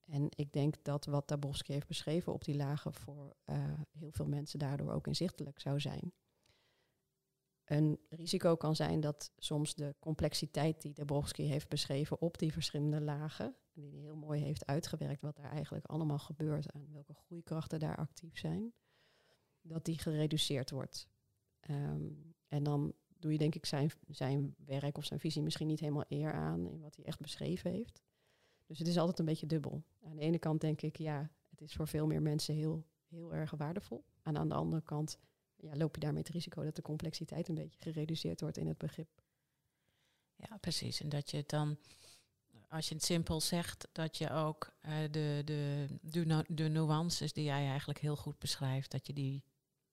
En 0.05 0.27
ik 0.29 0.53
denk 0.53 0.85
dat 0.85 1.05
wat 1.05 1.29
Dabrowski 1.29 1.73
heeft 1.73 1.87
beschreven 1.87 2.33
op 2.33 2.45
die 2.45 2.57
lagen 2.57 2.95
voor 2.95 3.37
eh, 3.45 3.81
heel 3.91 4.13
veel 4.13 4.27
mensen 4.27 4.59
daardoor 4.59 4.93
ook 4.93 5.07
inzichtelijk 5.07 5.61
zou 5.61 5.81
zijn. 5.81 6.13
Een 7.65 8.01
risico 8.09 8.57
kan 8.57 8.77
zijn 8.77 9.01
dat 9.01 9.33
soms 9.37 9.75
de 9.75 9.95
complexiteit 9.99 10.83
die 10.83 10.93
Dabrowski 10.93 11.43
heeft 11.43 11.69
beschreven 11.69 12.21
op 12.21 12.39
die 12.39 12.53
verschillende 12.53 13.01
lagen, 13.01 13.57
die 13.73 13.91
hij 13.91 14.01
heel 14.01 14.17
mooi 14.17 14.43
heeft 14.43 14.67
uitgewerkt, 14.67 15.21
wat 15.21 15.37
daar 15.37 15.51
eigenlijk 15.51 15.87
allemaal 15.87 16.19
gebeurt 16.19 16.71
en 16.71 16.93
welke 16.93 17.15
groeikrachten 17.15 17.79
daar 17.79 17.97
actief 17.97 18.39
zijn, 18.39 18.73
dat 19.61 19.85
die 19.85 19.99
gereduceerd 19.99 20.71
wordt. 20.71 21.09
Ehm, 21.61 22.13
en 22.49 22.63
dan 22.63 22.95
doe 23.09 23.33
je 23.33 23.39
denk 23.39 23.55
ik 23.55 23.67
zijn, 23.67 23.91
zijn 24.09 24.55
werk 24.59 24.99
of 24.99 25.05
zijn 25.05 25.21
visie 25.21 25.43
misschien 25.43 25.67
niet 25.67 25.81
helemaal 25.81 26.05
eer 26.09 26.33
aan 26.33 26.67
in 26.67 26.81
wat 26.81 26.97
hij 26.97 27.05
echt 27.05 27.21
beschreven 27.21 27.71
heeft. 27.71 28.03
Dus 28.67 28.79
het 28.79 28.89
is 28.89 28.99
altijd 28.99 29.19
een 29.19 29.25
beetje 29.25 29.47
dubbel. 29.47 29.83
Aan 30.05 30.17
de 30.17 30.23
ene 30.23 30.39
kant 30.39 30.61
denk 30.61 30.81
ik, 30.83 30.97
ja, 30.99 31.31
het 31.51 31.61
is 31.61 31.73
voor 31.75 31.89
veel 31.89 32.07
meer 32.07 32.23
mensen 32.23 32.55
heel, 32.55 32.85
heel 33.09 33.35
erg 33.35 33.51
waardevol. 33.51 34.05
En 34.23 34.37
aan 34.39 34.49
de 34.49 34.55
andere 34.55 34.83
kant 34.83 35.19
ja, 35.57 35.77
loop 35.77 35.95
je 35.95 36.01
daarmee 36.01 36.23
het 36.23 36.33
risico 36.33 36.65
dat 36.65 36.77
de 36.77 36.83
complexiteit 36.83 37.49
een 37.49 37.55
beetje 37.55 37.81
gereduceerd 37.81 38.41
wordt 38.41 38.57
in 38.57 38.67
het 38.67 38.79
begrip. 38.79 39.09
Ja, 40.37 40.57
precies. 40.57 41.01
En 41.01 41.09
dat 41.09 41.31
je 41.31 41.37
het 41.37 41.49
dan, 41.49 41.79
als 42.69 42.89
je 42.89 42.95
het 42.95 43.05
simpel 43.05 43.41
zegt, 43.41 43.89
dat 43.93 44.19
je 44.19 44.31
ook 44.31 44.75
eh, 44.81 44.99
de, 45.11 45.43
de, 45.45 45.87
de, 46.03 46.25
nu- 46.25 46.55
de 46.55 46.69
nuances 46.69 47.33
die 47.33 47.45
jij 47.45 47.67
eigenlijk 47.69 47.99
heel 47.99 48.17
goed 48.17 48.39
beschrijft, 48.39 48.91
dat 48.91 49.07
je 49.07 49.13
die 49.13 49.45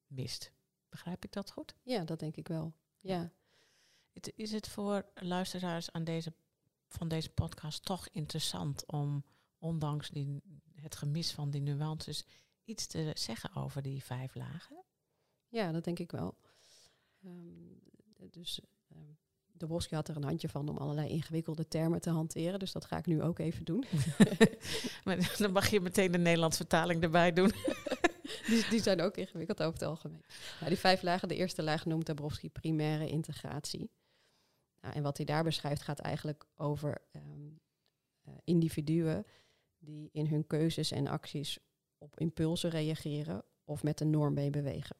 mist. 0.07 0.51
Begrijp 0.89 1.23
ik 1.23 1.31
dat 1.31 1.51
goed? 1.51 1.75
Ja, 1.83 2.03
dat 2.03 2.19
denk 2.19 2.35
ik 2.35 2.47
wel. 2.47 2.73
Ja. 2.99 3.31
Het- 4.13 4.31
Is 4.35 4.51
het 4.51 4.67
voor 4.67 5.05
luisteraars 5.15 5.91
aan 5.91 6.03
deze, 6.03 6.33
van 6.93 7.07
deze 7.07 7.29
podcast 7.29 7.85
toch 7.85 8.07
interessant 8.11 8.85
om, 8.85 9.25
ondanks 9.57 10.09
die, 10.09 10.41
het 10.75 10.95
gemis 10.95 11.31
van 11.31 11.49
die 11.49 11.61
nuances, 11.61 12.25
iets 12.63 12.87
te 12.87 13.11
zeggen 13.13 13.55
over 13.55 13.81
die 13.81 14.03
vijf 14.03 14.35
lagen? 14.35 14.83
Ja, 15.47 15.71
dat 15.71 15.83
denk 15.83 15.99
ik 15.99 16.11
wel. 16.11 16.37
Ehm, 17.21 18.29
dus 18.29 18.59
ehm 18.87 19.13
de 19.61 19.67
Boski 19.67 19.95
had 19.95 20.07
er 20.07 20.15
een 20.15 20.23
handje 20.23 20.49
van 20.49 20.69
om 20.69 20.77
allerlei 20.77 21.09
ingewikkelde 21.09 21.67
termen 21.67 22.01
te 22.01 22.09
hanteren. 22.09 22.59
Dus 22.59 22.71
dat 22.71 22.85
ga 22.85 22.97
ik 22.97 23.05
nu 23.05 23.21
ook 23.21 23.39
even 23.39 23.65
doen. 23.65 23.85
Maar 25.03 25.35
dan 25.37 25.51
mag 25.51 25.69
je 25.69 25.81
meteen 25.81 26.11
de 26.11 26.17
Nederlandse 26.17 26.57
vertaling 26.57 27.03
erbij 27.03 27.33
doen. 27.33 27.51
die, 28.47 28.69
die 28.69 28.81
zijn 28.81 29.01
ook 29.01 29.17
ingewikkeld 29.17 29.61
over 29.61 29.73
het 29.73 29.87
algemeen. 29.87 30.23
Nou, 30.57 30.69
die 30.69 30.79
vijf 30.79 31.01
lagen, 31.01 31.27
de 31.27 31.35
eerste 31.35 31.63
laag 31.63 31.85
noemt 31.85 32.05
Dabrowski 32.05 32.49
primaire 32.49 33.07
integratie. 33.07 33.91
Nou, 34.81 34.93
en 34.93 35.03
wat 35.03 35.17
hij 35.17 35.25
daar 35.25 35.43
beschrijft 35.43 35.81
gaat 35.81 35.99
eigenlijk 35.99 36.45
over 36.55 37.01
ehm, 37.11 37.49
eh, 38.21 38.33
individuen 38.43 39.25
die 39.79 40.09
in 40.11 40.27
hun 40.27 40.47
keuzes 40.47 40.91
en 40.91 41.07
acties 41.07 41.59
op 41.97 42.19
impulsen 42.19 42.69
reageren 42.69 43.43
of 43.63 43.83
met 43.83 43.97
de 43.97 44.05
norm 44.05 44.33
mee 44.33 44.49
bewegen. 44.49 44.95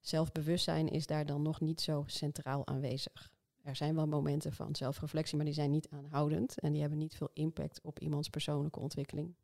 Zelfbewustzijn 0.00 0.88
is 0.88 1.06
daar 1.06 1.26
dan 1.26 1.42
nog 1.42 1.60
niet 1.60 1.80
zo 1.80 2.04
centraal 2.06 2.66
aanwezig. 2.66 3.34
Er 3.62 3.76
zijn 3.76 3.94
wel 3.94 4.06
momenten 4.06 4.52
van 4.52 4.74
zelfreflectie, 4.74 5.36
maar 5.36 5.44
die 5.44 5.54
zijn 5.54 5.70
niet 5.70 5.88
aanhoudend 5.88 6.58
en 6.60 6.72
die 6.72 6.80
hebben 6.80 6.98
niet 6.98 7.16
veel 7.16 7.30
impact 7.32 7.80
op 7.82 8.00
iemands 8.00 8.28
persoonlijke 8.28 8.80
ontwikkeling. 8.80 9.34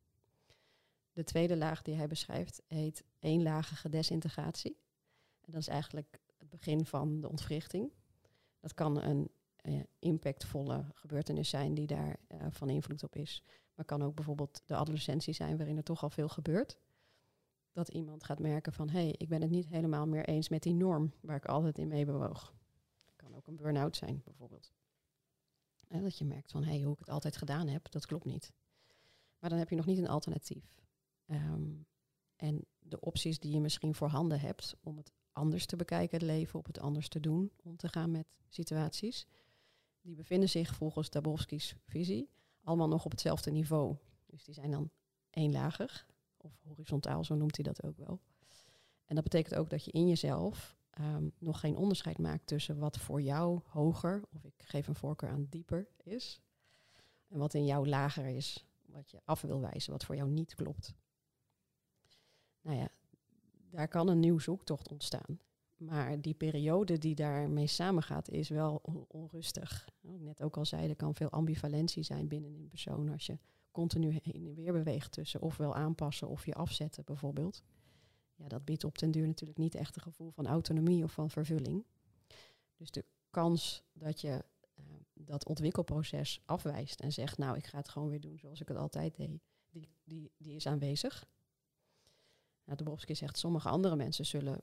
De 1.12 1.24
tweede 1.24 1.56
laag 1.56 1.82
die 1.82 1.94
hij 1.94 2.06
beschrijft 2.06 2.62
heet 2.66 3.04
eenlagige 3.18 3.88
desintegratie. 3.88 4.76
En 5.40 5.52
dat 5.52 5.60
is 5.60 5.68
eigenlijk 5.68 6.18
het 6.38 6.48
begin 6.48 6.86
van 6.86 7.20
de 7.20 7.28
ontwrichting. 7.28 7.92
Dat 8.60 8.74
kan 8.74 9.02
een 9.02 9.30
impactvolle 9.98 10.84
gebeurtenis 10.94 11.48
zijn 11.48 11.74
die 11.74 11.86
daar 11.86 12.16
eh, 12.26 12.46
van 12.50 12.70
invloed 12.70 13.02
op 13.02 13.16
is. 13.16 13.42
Maar 13.74 13.84
kan 13.84 14.02
ook 14.02 14.14
bijvoorbeeld 14.14 14.62
de 14.66 14.74
adolescentie 14.74 15.34
zijn 15.34 15.56
waarin 15.56 15.76
er 15.76 15.82
toch 15.82 16.02
al 16.02 16.10
veel 16.10 16.28
gebeurt. 16.28 16.78
Dat 17.72 17.88
iemand 17.88 18.24
gaat 18.24 18.38
merken 18.38 18.72
van 18.72 18.88
hé, 18.88 19.00
hey, 19.00 19.14
ik 19.16 19.28
ben 19.28 19.40
het 19.40 19.50
niet 19.50 19.68
helemaal 19.68 20.06
meer 20.06 20.24
eens 20.24 20.48
met 20.48 20.62
die 20.62 20.74
norm 20.74 21.12
waar 21.20 21.36
ik 21.36 21.44
altijd 21.44 21.78
in 21.78 21.88
mee 21.88 22.04
bewoog. 22.04 22.54
Kan 23.16 23.34
ook 23.34 23.46
een 23.46 23.56
burn-out 23.56 23.96
zijn 23.96 24.20
bijvoorbeeld. 24.24 24.72
En 25.88 26.02
dat 26.02 26.18
je 26.18 26.24
merkt 26.24 26.50
van 26.50 26.64
hé, 26.64 26.70
hey, 26.70 26.82
hoe 26.82 26.92
ik 26.92 26.98
het 26.98 27.10
altijd 27.10 27.36
gedaan 27.36 27.68
heb, 27.68 27.90
dat 27.90 28.06
klopt 28.06 28.24
niet. 28.24 28.52
Maar 29.38 29.50
dan 29.50 29.58
heb 29.58 29.68
je 29.68 29.76
nog 29.76 29.86
niet 29.86 29.98
een 29.98 30.08
alternatief. 30.08 30.82
Ehm, 31.26 31.72
en 32.36 32.64
de 32.78 33.00
opties 33.00 33.38
die 33.38 33.52
je 33.52 33.60
misschien 33.60 33.94
voorhanden 33.94 34.40
hebt 34.40 34.76
om 34.80 34.96
het 34.96 35.12
anders 35.32 35.66
te 35.66 35.76
bekijken, 35.76 36.18
het 36.18 36.26
leven, 36.26 36.58
op 36.58 36.66
het 36.66 36.78
anders 36.78 37.08
te 37.08 37.20
doen, 37.20 37.52
om 37.62 37.76
te 37.76 37.88
gaan 37.88 38.10
met 38.10 38.26
situaties, 38.48 39.26
die 40.02 40.14
bevinden 40.14 40.48
zich 40.48 40.74
volgens 40.74 41.10
Dabrowski's 41.10 41.74
visie 41.86 42.30
allemaal 42.62 42.88
nog 42.88 43.04
op 43.04 43.10
hetzelfde 43.10 43.50
niveau. 43.50 43.96
Dus 44.26 44.44
die 44.44 44.54
zijn 44.54 44.70
dan 44.70 44.90
eenlagig, 45.30 46.06
of 46.36 46.52
horizontaal, 46.62 47.24
zo 47.24 47.34
noemt 47.34 47.56
hij 47.56 47.64
dat 47.64 47.82
ook 47.82 47.96
wel. 47.96 48.20
En 49.04 49.14
dat 49.14 49.24
betekent 49.24 49.54
ook 49.54 49.70
dat 49.70 49.84
je 49.84 49.90
in 49.90 50.08
jezelf 50.08 50.76
ehm, 50.90 51.28
nog 51.38 51.60
geen 51.60 51.76
onderscheid 51.76 52.18
maakt 52.18 52.46
tussen 52.46 52.78
wat 52.78 52.98
voor 52.98 53.22
jou 53.22 53.60
hoger, 53.64 54.22
of 54.32 54.44
ik 54.44 54.54
geef 54.56 54.86
een 54.86 54.94
voorkeur 54.94 55.30
aan 55.30 55.46
dieper 55.50 55.88
is, 56.02 56.40
en 57.28 57.38
wat 57.38 57.54
in 57.54 57.64
jou 57.64 57.88
lager 57.88 58.26
is, 58.26 58.66
wat 58.86 59.10
je 59.10 59.20
af 59.24 59.40
wil 59.40 59.60
wijzen, 59.60 59.92
wat 59.92 60.04
voor 60.04 60.16
jou 60.16 60.30
niet 60.30 60.54
klopt. 60.54 60.94
Nou 62.60 62.76
ja, 62.76 62.88
daar 63.70 63.88
kan 63.88 64.08
een 64.08 64.20
nieuw 64.20 64.38
zoektocht 64.38 64.88
ontstaan. 64.88 65.38
Maar 65.84 66.20
die 66.20 66.34
periode 66.34 66.98
die 66.98 67.14
daarmee 67.14 67.66
samengaat 67.66 68.28
is 68.28 68.48
wel 68.48 68.80
on- 68.82 69.04
onrustig. 69.08 69.88
Ik 70.00 70.20
net 70.20 70.42
ook 70.42 70.56
al 70.56 70.64
zei, 70.64 70.88
er 70.88 70.96
kan 70.96 71.14
veel 71.14 71.30
ambivalentie 71.30 72.02
zijn 72.02 72.28
binnen 72.28 72.54
een 72.54 72.68
persoon 72.68 73.08
als 73.08 73.26
je 73.26 73.38
continu 73.70 74.18
heen 74.22 74.46
en 74.46 74.54
weer 74.54 74.72
beweegt 74.72 75.12
tussen 75.12 75.40
ofwel 75.40 75.74
aanpassen 75.74 76.28
of 76.28 76.46
je 76.46 76.54
afzetten 76.54 77.04
bijvoorbeeld. 77.04 77.62
Ja, 78.34 78.48
dat 78.48 78.64
biedt 78.64 78.84
op 78.84 78.98
den 78.98 79.10
duur 79.10 79.26
natuurlijk 79.26 79.58
niet 79.58 79.74
echt 79.74 79.96
een 79.96 80.02
gevoel 80.02 80.30
van 80.30 80.46
autonomie 80.46 81.04
of 81.04 81.12
van 81.12 81.30
vervulling. 81.30 81.84
Dus 82.76 82.90
de 82.90 83.04
kans 83.30 83.82
dat 83.92 84.20
je 84.20 84.44
eh, 84.74 84.84
dat 85.14 85.46
ontwikkelproces 85.46 86.40
afwijst 86.44 87.00
en 87.00 87.12
zegt, 87.12 87.38
nou 87.38 87.56
ik 87.56 87.66
ga 87.66 87.78
het 87.78 87.88
gewoon 87.88 88.08
weer 88.08 88.20
doen 88.20 88.38
zoals 88.38 88.60
ik 88.60 88.68
het 88.68 88.76
altijd 88.76 89.16
deed, 89.16 89.40
die, 89.70 89.88
die, 90.04 90.32
die 90.36 90.54
is 90.54 90.66
aanwezig. 90.66 91.26
Nou, 92.64 92.78
Dabrowski 92.78 93.14
zegt, 93.14 93.38
sommige 93.38 93.68
andere 93.68 93.96
mensen 93.96 94.26
zullen 94.26 94.60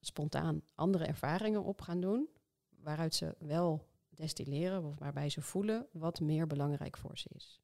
spontaan 0.00 0.62
andere 0.74 1.04
ervaringen 1.04 1.64
op 1.64 1.80
gaan 1.80 2.00
doen, 2.00 2.28
waaruit 2.68 3.14
ze 3.14 3.34
wel 3.38 3.86
destilleren, 4.08 4.84
of 4.84 4.98
waarbij 4.98 5.28
ze 5.28 5.40
voelen 5.40 5.86
wat 5.92 6.20
meer 6.20 6.46
belangrijk 6.46 6.96
voor 6.96 7.18
ze 7.18 7.28
is. 7.32 7.60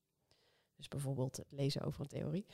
Dus 0.76 0.88
bijvoorbeeld 0.88 1.36
het 1.36 1.46
lezen 1.50 1.82
over 1.82 2.00
een 2.00 2.06
theorie, 2.06 2.46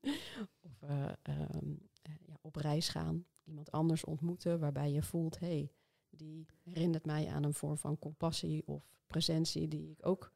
of 0.68 0.82
eh, 0.82 1.12
ehm, 1.22 1.74
eh, 2.02 2.12
ja, 2.26 2.36
op 2.40 2.56
reis 2.56 2.88
gaan, 2.88 3.24
iemand 3.44 3.70
anders 3.70 4.04
ontmoeten, 4.04 4.60
waarbij 4.60 4.92
je 4.92 5.02
voelt, 5.02 5.38
hé, 5.38 5.46
hey, 5.46 5.72
die 6.10 6.46
herinnert 6.62 7.04
mij 7.04 7.28
aan 7.28 7.44
een 7.44 7.54
vorm 7.54 7.78
van 7.78 7.98
compassie 7.98 8.66
of 8.66 9.00
presentie 9.06 9.68
die 9.68 9.90
ik 9.90 10.06
ook 10.06 10.32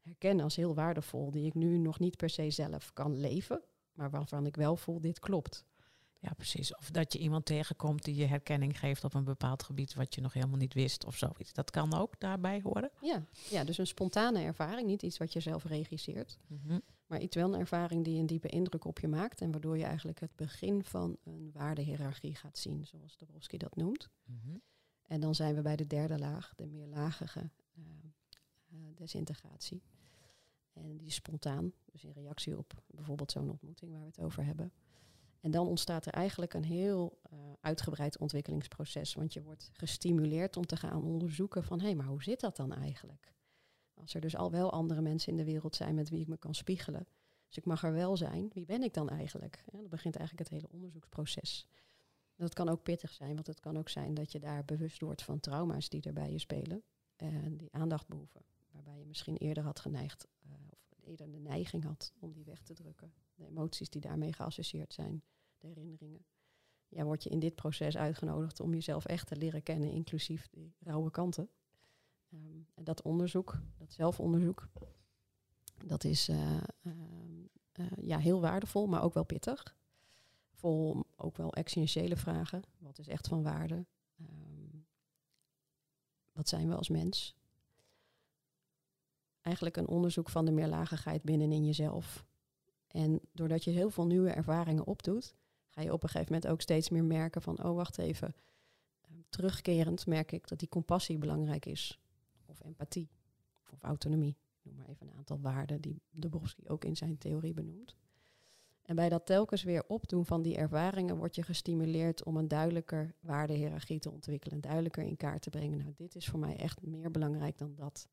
herken 0.00 0.40
als 0.40 0.56
heel 0.56 0.74
waardevol, 0.74 1.30
die 1.30 1.46
ik 1.46 1.54
nu 1.54 1.78
nog 1.78 1.98
niet 1.98 2.16
per 2.16 2.30
se 2.30 2.50
zelf 2.50 2.92
kan 2.92 3.16
leven, 3.16 3.62
maar 3.92 4.10
waarvan 4.10 4.46
ik 4.46 4.56
wel 4.56 4.76
voel, 4.76 5.00
dit 5.00 5.18
klopt. 5.18 5.64
Ja, 6.22 6.32
precies. 6.32 6.76
Of 6.76 6.90
dat 6.90 7.12
je 7.12 7.18
iemand 7.18 7.44
tegenkomt 7.46 8.04
die 8.04 8.14
je 8.14 8.24
herkenning 8.26 8.78
geeft 8.78 9.04
op 9.04 9.14
een 9.14 9.24
bepaald 9.24 9.62
gebied 9.62 9.94
wat 9.94 10.14
je 10.14 10.20
nog 10.20 10.32
helemaal 10.32 10.56
niet 10.56 10.74
wist 10.74 11.04
of 11.04 11.16
zoiets. 11.16 11.52
Dat 11.52 11.70
kan 11.70 11.94
ook 11.94 12.20
daarbij 12.20 12.60
horen. 12.62 12.90
Ja, 13.00 13.24
ja, 13.50 13.64
dus 13.64 13.78
een 13.78 13.86
spontane 13.86 14.40
ervaring, 14.42 14.86
niet 14.86 15.02
iets 15.02 15.18
wat 15.18 15.32
je 15.32 15.40
zelf 15.40 15.64
regisseert, 15.64 16.38
Mhm. 16.46 16.78
maar 17.06 17.20
iets 17.20 17.36
wel 17.36 17.54
een 17.54 17.60
ervaring 17.60 18.04
die 18.04 18.18
een 18.18 18.26
diepe 18.26 18.48
indruk 18.48 18.84
op 18.84 18.98
je 18.98 19.08
maakt 19.08 19.40
en 19.40 19.50
waardoor 19.50 19.78
je 19.78 19.84
eigenlijk 19.84 20.20
het 20.20 20.36
begin 20.36 20.84
van 20.84 21.16
een 21.24 21.50
waardehiërarchie 21.52 22.34
gaat 22.34 22.58
zien, 22.58 22.86
zoals 22.86 23.16
Dabrowski 23.16 23.56
dat 23.56 23.76
noemt. 23.76 24.08
Mhm. 24.24 24.56
En 25.06 25.20
dan 25.20 25.34
zijn 25.34 25.54
we 25.54 25.62
bij 25.62 25.76
de 25.76 25.86
derde 25.86 26.18
laag, 26.18 26.52
de 26.56 26.66
meerlagige 26.66 27.50
eh, 27.74 27.82
eh, 28.70 28.76
desintegratie. 28.94 29.82
En 30.72 30.96
die 30.96 31.06
is 31.06 31.14
spontaan, 31.14 31.72
dus 31.92 32.04
in 32.04 32.12
reactie 32.12 32.58
op 32.58 32.82
bijvoorbeeld 32.86 33.30
zo'n 33.32 33.50
ontmoeting 33.50 33.90
waar 33.90 34.00
we 34.00 34.06
het 34.06 34.20
over 34.20 34.44
hebben. 34.44 34.72
En 35.40 35.50
dan 35.50 35.66
ontstaat 35.66 36.06
er 36.06 36.12
eigenlijk 36.12 36.54
een 36.54 36.64
heel 36.64 37.18
eh, 37.22 37.38
uitgebreid 37.60 38.18
ontwikkelingsproces. 38.18 39.14
Want 39.14 39.32
je 39.32 39.42
wordt 39.42 39.70
gestimuleerd 39.72 40.56
om 40.56 40.66
te 40.66 40.76
gaan 40.76 41.04
onderzoeken 41.04 41.64
van... 41.64 41.78
hé, 41.78 41.86
hey, 41.86 41.94
maar 41.94 42.06
hoe 42.06 42.22
zit 42.22 42.40
dat 42.40 42.56
dan 42.56 42.72
eigenlijk? 42.72 43.32
Als 43.94 44.14
er 44.14 44.20
dus 44.20 44.36
al 44.36 44.50
wel 44.50 44.72
andere 44.72 45.00
mensen 45.00 45.30
in 45.30 45.36
de 45.36 45.44
wereld 45.44 45.76
zijn 45.76 45.94
met 45.94 46.08
wie 46.08 46.20
ik 46.20 46.28
me 46.28 46.36
kan 46.36 46.54
spiegelen... 46.54 47.06
dus 47.46 47.56
ik 47.56 47.64
mag 47.64 47.84
er 47.84 47.92
wel 47.92 48.16
zijn, 48.16 48.50
wie 48.52 48.64
ben 48.64 48.82
ik 48.82 48.94
dan 48.94 49.08
eigenlijk? 49.08 49.62
Ja, 49.72 49.78
dan 49.78 49.88
begint 49.88 50.16
eigenlijk 50.16 50.48
het 50.48 50.58
hele 50.58 50.72
onderzoeksproces. 50.72 51.66
Dat 52.36 52.54
kan 52.54 52.68
ook 52.68 52.82
pittig 52.82 53.12
zijn, 53.12 53.34
want 53.34 53.46
het 53.46 53.60
kan 53.60 53.78
ook 53.78 53.88
zijn 53.88 54.14
dat 54.14 54.32
je 54.32 54.38
daar 54.38 54.64
bewust 54.64 55.00
wordt 55.00 55.22
van 55.22 55.40
trauma's 55.40 55.88
die 55.88 56.02
er 56.02 56.12
bij 56.12 56.32
je 56.32 56.38
spelen. 56.38 56.82
En 57.16 57.56
die 57.56 57.72
aandacht 57.72 58.08
behoeven. 58.08 58.44
Waarbij 58.70 58.98
je 58.98 59.06
misschien 59.06 59.36
eerder 59.36 59.62
had 59.62 59.80
geneigd, 59.80 60.26
eh, 60.42 60.50
eerder 61.10 61.30
de 61.30 61.38
neiging 61.38 61.84
had 61.84 62.12
om 62.18 62.32
die 62.32 62.44
weg 62.44 62.62
te 62.62 62.74
drukken. 62.74 63.12
De 63.34 63.46
emoties 63.46 63.90
die 63.90 64.00
daarmee 64.00 64.32
geassocieerd 64.32 64.92
zijn, 64.92 65.22
de 65.58 65.66
herinneringen. 65.66 66.24
Ja, 66.88 67.04
word 67.04 67.22
je 67.22 67.30
in 67.30 67.38
dit 67.38 67.54
proces 67.54 67.96
uitgenodigd 67.96 68.60
om 68.60 68.74
jezelf 68.74 69.04
echt 69.04 69.26
te 69.26 69.36
leren 69.36 69.62
kennen, 69.62 69.90
inclusief 69.90 70.48
die 70.48 70.74
rauwe 70.78 71.10
kanten. 71.10 71.50
Ehm, 72.30 72.60
en 72.74 72.84
dat 72.84 73.02
onderzoek, 73.02 73.60
dat 73.76 73.92
zelfonderzoek, 73.92 74.68
dat 75.86 76.04
is 76.04 76.28
eh, 76.28 76.56
ehm, 76.82 77.44
eh, 77.72 77.86
ja, 78.00 78.18
heel 78.18 78.40
waardevol, 78.40 78.86
maar 78.86 79.02
ook 79.02 79.14
wel 79.14 79.24
pittig. 79.24 79.76
Vol 80.52 81.04
ook 81.16 81.36
wel 81.36 81.54
existentiële 81.54 82.16
vragen. 82.16 82.62
Wat 82.78 82.98
is 82.98 83.08
echt 83.08 83.28
van 83.28 83.42
waarde? 83.42 83.86
Ehm, 84.18 84.78
wat 86.32 86.48
zijn 86.48 86.68
we 86.68 86.74
als 86.76 86.88
mens? 86.88 87.39
Eigenlijk 89.42 89.76
een 89.76 89.88
onderzoek 89.88 90.28
van 90.28 90.44
de 90.44 90.52
meerlagigheid 90.52 91.22
binnenin 91.22 91.64
jezelf. 91.64 92.24
En 92.86 93.20
doordat 93.32 93.64
je 93.64 93.70
heel 93.70 93.90
veel 93.90 94.06
nieuwe 94.06 94.30
ervaringen 94.30 94.86
opdoet, 94.86 95.34
ga 95.68 95.82
je 95.82 95.92
op 95.92 96.02
een 96.02 96.08
gegeven 96.08 96.32
moment 96.32 96.52
ook 96.52 96.60
steeds 96.60 96.88
meer 96.88 97.04
merken 97.04 97.42
van, 97.42 97.64
oh 97.64 97.74
wacht 97.74 97.98
even, 97.98 98.34
Ehm, 99.10 99.20
terugkerend 99.28 100.06
merk 100.06 100.32
ik 100.32 100.48
dat 100.48 100.58
die 100.58 100.68
compassie 100.68 101.18
belangrijk 101.18 101.66
is. 101.66 102.00
Of 102.46 102.60
empathie, 102.60 103.10
of 103.70 103.82
autonomie. 103.82 104.36
Noem 104.62 104.74
maar 104.76 104.88
even 104.88 105.06
een 105.06 105.16
aantal 105.16 105.40
waarden 105.40 105.80
die 105.80 106.02
Dabrowski 106.10 106.68
ook 106.68 106.84
in 106.84 106.96
zijn 106.96 107.18
theorie 107.18 107.54
benoemt. 107.54 107.96
En 108.82 108.96
bij 108.96 109.08
dat 109.08 109.26
telkens 109.26 109.62
weer 109.62 109.84
opdoen 109.88 110.26
van 110.26 110.42
die 110.42 110.56
ervaringen 110.56 111.16
word 111.16 111.34
je 111.34 111.42
gestimuleerd 111.42 112.24
om 112.24 112.36
een 112.36 112.48
duidelijker 112.48 113.14
waardehiërarchie 113.20 113.98
te 113.98 114.10
ontwikkelen. 114.10 114.60
Duidelijker 114.60 115.02
in 115.02 115.16
kaart 115.16 115.42
te 115.42 115.50
brengen. 115.50 115.78
Nou, 115.78 115.92
dit 115.96 116.14
is 116.14 116.28
voor 116.28 116.38
mij 116.38 116.56
echt 116.56 116.82
meer 116.82 117.10
belangrijk 117.10 117.58
dan 117.58 117.74
dat. 117.74 118.08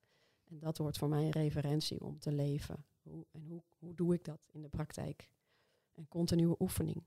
En 0.49 0.59
dat 0.59 0.77
wordt 0.77 0.97
voor 0.97 1.09
mij 1.09 1.25
een 1.25 1.31
referentie 1.31 2.01
om 2.01 2.19
te 2.19 2.31
leven. 2.31 2.85
Hoe, 3.01 3.25
en 3.31 3.41
hoe, 3.41 3.63
hoe 3.77 3.93
doe 3.93 4.13
ik 4.13 4.23
dat 4.23 4.47
in 4.51 4.61
de 4.61 4.69
praktijk? 4.69 5.29
Een 5.93 6.07
continue 6.07 6.55
oefening. 6.59 7.03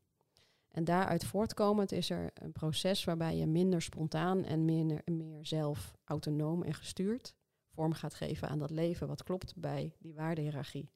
En 0.69 0.85
daaruit 0.85 1.25
voortkomend 1.25 1.93
is 1.93 2.11
er 2.11 2.31
een 2.35 2.53
proces 2.53 3.05
waarbij 3.05 3.37
je 3.37 3.47
minder 3.47 3.83
spontaan 3.83 4.45
en 4.45 4.65
meer 4.65 5.03
zelf 5.43 5.97
autonoom 6.05 6.63
en 6.63 6.75
gestuurd 6.75 7.35
vorm 7.71 7.93
gaat 7.93 8.15
geven 8.15 8.49
aan 8.49 8.59
dat 8.59 8.71
leven 8.71 9.07
wat 9.07 9.23
klopt 9.23 9.57
bij 9.57 9.97
die 9.99 10.15
waardehierarchie. 10.15 10.91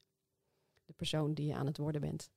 De 0.85 0.93
persoon 0.93 1.35
die 1.35 1.47
je 1.47 1.55
aan 1.55 1.67
het 1.67 1.79
worden 1.79 2.01
bent. 2.01 2.31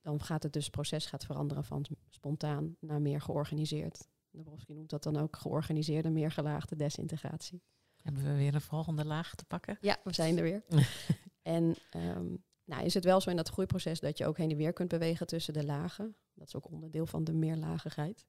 Dan 0.00 0.22
gaat 0.22 0.42
het 0.42 0.52
dus 0.52 0.70
proces 0.70 1.06
gaat 1.06 1.24
veranderen 1.24 1.64
van 1.64 1.84
spontaan 2.08 2.76
naar 2.80 3.02
meer 3.02 3.20
georganiseerd. 3.20 4.08
Dabrowski 4.30 4.74
noemt 4.74 4.90
dat 4.90 5.02
dan 5.02 5.16
ook 5.16 5.36
georganiseerde, 5.36 6.10
meer 6.10 6.30
gelaagde 6.30 6.76
desintegratie. 6.76 7.62
Hebben 8.02 8.24
we 8.24 8.36
weer 8.36 8.54
een 8.54 8.60
volgende 8.60 9.04
laag 9.04 9.34
te 9.34 9.44
pakken? 9.44 9.78
Ja, 9.80 9.96
we 10.04 10.14
zijn 10.14 10.36
er 10.36 10.42
weer. 10.42 10.62
en 11.42 11.74
ehm, 11.90 12.34
nou, 12.64 12.84
is 12.84 12.94
het 12.94 13.04
wel 13.04 13.20
zo 13.20 13.30
in 13.30 13.36
dat 13.36 13.48
groeiproces 13.48 14.00
dat 14.00 14.18
je 14.18 14.26
ook 14.26 14.36
heen 14.36 14.50
en 14.50 14.56
weer 14.56 14.72
kunt 14.72 14.88
bewegen 14.88 15.26
tussen 15.26 15.52
de 15.52 15.64
lagen. 15.64 16.16
Dat 16.34 16.46
is 16.46 16.56
ook 16.56 16.70
onderdeel 16.70 17.06
van 17.06 17.24
de 17.24 17.32
meerlagigheid. 17.32 18.26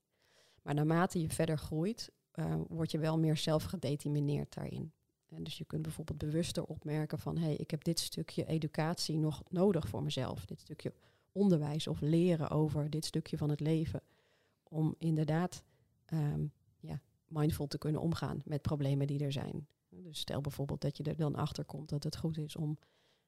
Maar 0.62 0.74
naarmate 0.74 1.22
je 1.22 1.30
verder 1.30 1.58
groeit, 1.58 2.12
uh, 2.36 2.56
word 2.68 2.92
je 2.92 3.00
wel 3.00 3.20
meer 3.20 3.38
zelf 3.38 3.64
gedetermineerd 3.64 4.54
daarin. 4.54 4.94
En 5.30 5.44
dus 5.44 5.58
je 5.58 5.66
kunt 5.66 5.82
bijvoorbeeld 5.82 6.18
bewuster 6.18 6.64
opmerken 6.64 7.20
van 7.20 7.38
hé, 7.38 7.46
hey, 7.46 7.56
ik 7.56 7.72
heb 7.72 7.84
dit 7.84 8.00
stukje 8.00 8.46
educatie 8.46 9.18
nog 9.18 9.44
nodig 9.50 9.88
voor 9.88 10.04
mezelf. 10.04 10.46
Dit 10.46 10.60
stukje 10.60 10.94
onderwijs 11.32 11.88
of 11.88 12.02
leren 12.02 12.50
over 12.50 12.90
dit 12.90 13.06
stukje 13.06 13.38
van 13.38 13.50
het 13.50 13.60
leven. 13.60 14.02
Om 14.64 14.96
inderdaad 14.98 15.64
ehm, 16.06 16.46
mindful 17.30 17.68
te 17.68 17.78
kunnen 17.78 18.02
omgaan 18.02 18.42
met 18.46 18.62
problemen 18.62 19.08
die 19.08 19.24
er 19.24 19.32
zijn. 19.32 19.68
Dus 19.90 20.20
stel 20.20 20.42
bijvoorbeeld 20.42 20.82
dat 20.82 20.98
je 20.98 21.04
er 21.04 21.16
dan 21.16 21.36
achter 21.36 21.66
komt 21.66 21.90
dat 21.90 22.04
het 22.04 22.18
goed 22.18 22.38
is 22.38 22.56
om 22.56 22.78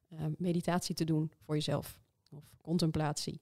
uh, 0.10 0.26
meditatie 0.38 0.96
te 0.96 1.04
doen 1.04 1.32
voor 1.40 1.56
jezelf. 1.56 2.00
Of 2.32 2.44
contemplatie. 2.62 3.42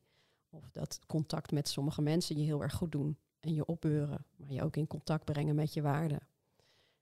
Of 0.49 0.71
dat 0.71 0.99
contact 1.07 1.51
met 1.51 1.67
sommige 1.67 2.01
mensen 2.01 2.37
je 2.37 2.43
heel 2.43 2.61
erg 2.61 2.73
goed 2.73 2.91
doen. 2.91 3.17
En 3.39 3.53
je 3.53 3.65
opbeuren, 3.65 4.25
maar 4.35 4.51
je 4.51 4.63
ook 4.63 4.75
in 4.75 4.87
contact 4.87 5.25
brengen 5.25 5.55
met 5.55 5.73
je 5.73 5.81
waarden. 5.81 6.27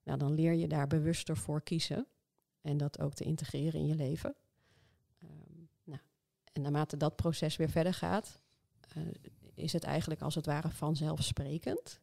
Nou, 0.03 0.17
dan 0.17 0.33
leer 0.33 0.53
je 0.53 0.67
daar 0.67 0.87
bewuster 0.87 1.37
voor 1.37 1.61
kiezen. 1.61 2.07
En 2.61 2.77
dat 2.77 2.99
ook 2.99 3.13
te 3.13 3.23
integreren 3.23 3.79
in 3.79 3.85
je 3.85 3.95
leven. 3.95 4.35
Um, 5.23 5.69
nou, 5.83 6.01
en 6.53 6.61
naarmate 6.61 6.97
dat 6.97 7.15
proces 7.15 7.55
weer 7.55 7.69
verder 7.69 7.93
gaat, 7.93 8.41
uh, 8.97 9.03
is 9.53 9.73
het 9.73 9.83
eigenlijk 9.83 10.21
als 10.21 10.35
het 10.35 10.45
ware 10.45 10.69
vanzelfsprekend 10.69 11.99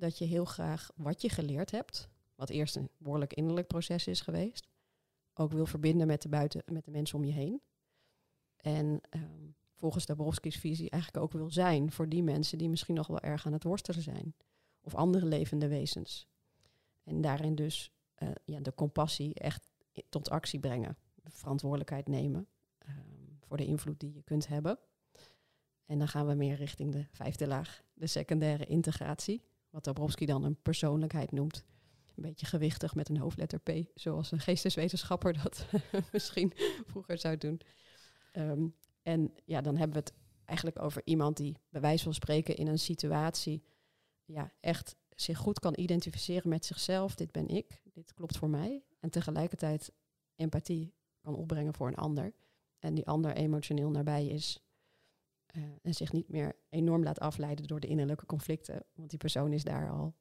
dat 0.00 0.18
je 0.18 0.24
heel 0.24 0.44
graag 0.44 0.90
wat 0.96 1.22
je 1.22 1.28
geleerd 1.28 1.70
hebt, 1.70 2.08
wat 2.34 2.48
eerst 2.48 2.76
een 2.76 2.90
behoorlijk 2.96 3.32
innerlijk 3.32 3.66
proces 3.66 4.06
is 4.06 4.20
geweest, 4.20 4.68
ook 5.34 5.52
wil 5.52 5.66
verbinden 5.66 6.06
met 6.06 6.22
de, 6.22 6.28
buiten, 6.28 6.62
met 6.66 6.84
de 6.84 6.90
mensen 6.90 7.18
om 7.18 7.24
je 7.24 7.32
heen. 7.32 7.62
En 8.56 9.00
um, 9.10 9.54
volgens 9.74 10.06
Dabrowski's 10.06 10.56
visie 10.56 10.90
eigenlijk 10.90 11.24
ook 11.24 11.32
wil 11.32 11.50
zijn 11.50 11.92
voor 11.92 12.08
die 12.08 12.22
mensen 12.22 12.58
die 12.58 12.68
misschien 12.68 12.94
nog 12.94 13.06
wel 13.06 13.20
erg 13.20 13.46
aan 13.46 13.52
het 13.52 13.64
worstelen 13.64 14.02
zijn. 14.02 14.34
Of 14.80 14.94
andere 14.94 15.26
levende 15.26 15.68
wezens. 15.68 16.28
En 17.04 17.20
daarin 17.20 17.54
dus 17.54 17.92
uh, 18.18 18.28
ja, 18.44 18.60
de 18.60 18.74
compassie 18.74 19.34
echt 19.34 19.68
tot 20.08 20.30
actie 20.30 20.60
brengen. 20.60 20.96
De 21.14 21.30
verantwoordelijkheid 21.30 22.08
nemen 22.08 22.48
um, 22.88 23.38
voor 23.40 23.56
de 23.56 23.66
invloed 23.66 24.00
die 24.00 24.12
je 24.12 24.22
kunt 24.22 24.48
hebben. 24.48 24.78
En 25.86 25.98
dan 25.98 26.08
gaan 26.08 26.26
we 26.26 26.34
meer 26.34 26.56
richting 26.56 26.92
de 26.92 27.06
vijfde 27.10 27.46
laag, 27.46 27.82
de 27.92 28.06
secundaire 28.06 28.66
integratie. 28.66 29.42
Wat 29.70 29.84
Dabrowski 29.84 30.26
dan 30.26 30.44
een 30.44 30.62
persoonlijkheid 30.62 31.32
noemt 31.32 31.64
een 32.16 32.22
beetje 32.22 32.46
gewichtig 32.46 32.94
met 32.94 33.08
een 33.08 33.18
hoofdletter 33.18 33.60
P, 33.60 33.70
zoals 33.94 34.32
een 34.32 34.40
geesteswetenschapper 34.40 35.42
dat 35.42 35.66
misschien 36.12 36.52
vroeger 36.86 37.18
zou 37.18 37.36
doen. 37.36 37.60
Um, 38.32 38.74
en 39.02 39.34
ja, 39.44 39.60
dan 39.60 39.76
hebben 39.76 39.96
we 39.96 40.02
het 40.02 40.12
eigenlijk 40.44 40.82
over 40.82 41.02
iemand 41.04 41.36
die 41.36 41.56
bij 41.68 41.80
wijze 41.80 42.04
van 42.04 42.14
spreken 42.14 42.56
in 42.56 42.66
een 42.66 42.78
situatie 42.78 43.62
ja, 44.24 44.52
echt 44.60 44.96
zich 45.14 45.38
goed 45.38 45.58
kan 45.58 45.72
identificeren 45.76 46.48
met 46.48 46.64
zichzelf. 46.64 47.14
Dit 47.14 47.32
ben 47.32 47.48
ik, 47.48 47.82
dit 47.92 48.14
klopt 48.14 48.36
voor 48.36 48.50
mij. 48.50 48.84
En 49.00 49.10
tegelijkertijd 49.10 49.92
empathie 50.36 50.94
kan 51.20 51.34
opbrengen 51.34 51.74
voor 51.74 51.88
een 51.88 51.94
ander. 51.94 52.32
En 52.78 52.94
die 52.94 53.06
ander 53.06 53.34
emotioneel 53.34 53.90
nabij 53.90 54.26
is. 54.26 54.62
Uh, 55.56 55.64
en 55.82 55.94
zich 55.94 56.12
niet 56.12 56.28
meer 56.28 56.56
enorm 56.68 57.02
laat 57.02 57.20
afleiden 57.20 57.66
door 57.66 57.80
de 57.80 57.86
innerlijke 57.86 58.26
conflicten. 58.26 58.84
Want 58.94 59.10
die 59.10 59.18
persoon 59.18 59.52
is 59.52 59.64
daar 59.64 59.90
al 59.90 60.14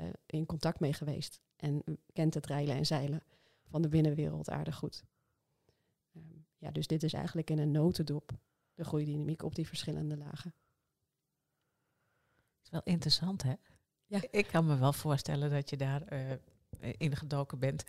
uh, 0.00 0.08
in 0.26 0.46
contact 0.46 0.80
mee 0.80 0.92
geweest. 0.92 1.40
En 1.56 1.82
kent 2.12 2.34
het 2.34 2.46
reilen 2.46 2.76
en 2.76 2.86
zeilen 2.86 3.22
van 3.66 3.82
de 3.82 3.88
binnenwereld 3.88 4.50
aardig 4.50 4.76
goed. 4.76 5.04
Um, 6.12 6.46
ja, 6.56 6.70
dus 6.70 6.86
dit 6.86 7.02
is 7.02 7.12
eigenlijk 7.12 7.50
in 7.50 7.58
een 7.58 7.70
notendop 7.70 8.38
de 8.74 8.84
groeidynamiek 8.84 9.42
op 9.42 9.54
die 9.54 9.66
verschillende 9.66 10.16
lagen. 10.16 10.54
Het 12.56 12.64
is 12.64 12.70
wel 12.70 12.82
interessant, 12.84 13.42
hè? 13.42 13.54
Ja. 14.06 14.20
Ik 14.30 14.46
kan 14.46 14.66
me 14.66 14.78
wel 14.78 14.92
voorstellen 14.92 15.50
dat 15.50 15.70
je 15.70 15.76
daar 15.76 16.12
uh, 16.12 16.32
in 16.96 17.16
gedoken 17.16 17.58
bent. 17.58 17.84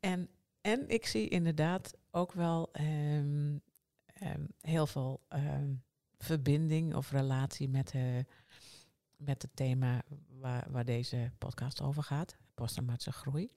En, 0.00 0.28
en 0.60 0.88
ik 0.88 1.06
zie 1.06 1.28
inderdaad 1.28 1.96
ook 2.10 2.32
wel 2.32 2.70
um, 2.80 3.62
um, 4.22 4.48
heel 4.60 4.86
veel 4.86 5.20
verbinding 6.22 6.94
of 6.94 7.10
relatie 7.10 7.68
met, 7.68 7.94
met 9.16 9.42
het 9.42 9.50
thema 9.56 10.02
waar, 10.40 10.66
waar 10.70 10.84
deze 10.84 11.32
podcast 11.38 11.80
over 11.80 12.02
gaat, 12.02 12.36
posttraumatische 12.54 13.12
groei. 13.12 13.50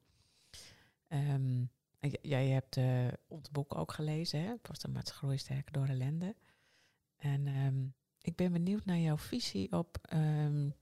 Um, 1.08 1.69
jij 2.21 2.47
hebt 2.47 2.78
uh, 2.78 3.08
ons 3.28 3.51
boek 3.51 3.75
ook 3.75 3.91
gelezen, 3.91 4.41
hè? 4.43 4.56
Posttraumatische 4.58 5.17
groei 5.17 5.38
sterker 5.38 5.71
door 5.71 5.88
ellende. 5.88 6.36
En 7.17 7.47
um, 7.47 7.93
ik 8.21 8.36
ben 8.36 8.51
benieuwd 8.51 8.86
naar 8.86 8.97
jouw 8.97 9.17
visie 9.17 9.71
op, 9.71 9.97
um, 10.13 10.73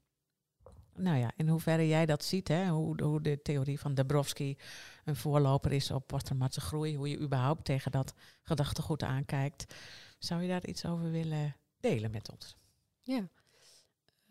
nou 0.96 1.18
ja, 1.18 1.32
in 1.36 1.48
hoeverre 1.48 1.88
jij 1.88 2.06
dat 2.06 2.24
ziet, 2.24 2.48
hè? 2.48 2.70
Hoe, 2.70 3.04
hoe 3.04 3.22
de 3.22 3.42
theorie 3.42 3.80
van 3.80 3.94
Dabrowski 3.94 4.58
een 5.06 5.16
voorloper 5.16 5.72
is 5.72 5.92
op 5.92 6.08
posttraumatische 6.08 6.62
groei, 6.62 6.96
hoe 6.96 7.10
je 7.10 7.20
überhaupt 7.20 7.66
tegen 7.66 7.92
dat 7.92 8.14
gedachtegoed 8.42 9.04
aankijkt. 9.04 9.76
Zou 10.20 10.42
je 10.42 10.48
daar 10.48 10.66
iets 10.66 10.86
over 10.86 11.12
willen 11.12 11.56
delen 11.84 12.12
met 12.12 12.32
ons? 12.32 12.56
Ja, 13.04 13.30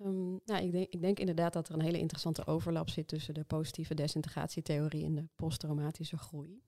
Um, 0.05 0.41
nou, 0.45 0.65
ik 0.65 0.73
denk, 0.73 0.87
ik 0.91 1.01
denk 1.01 1.19
inderdaad 1.19 1.53
dat 1.53 1.69
er 1.69 1.75
een 1.75 1.81
hele 1.81 1.99
interessante 1.99 2.47
overlap 2.47 2.89
zit 2.89 3.09
tussen 3.09 3.35
de 3.35 3.45
positieve 3.45 3.95
desintegratietheorie 3.95 5.05
en 5.05 5.15
de 5.15 5.29
posttraumatische 5.37 6.17
groei. 6.17 6.63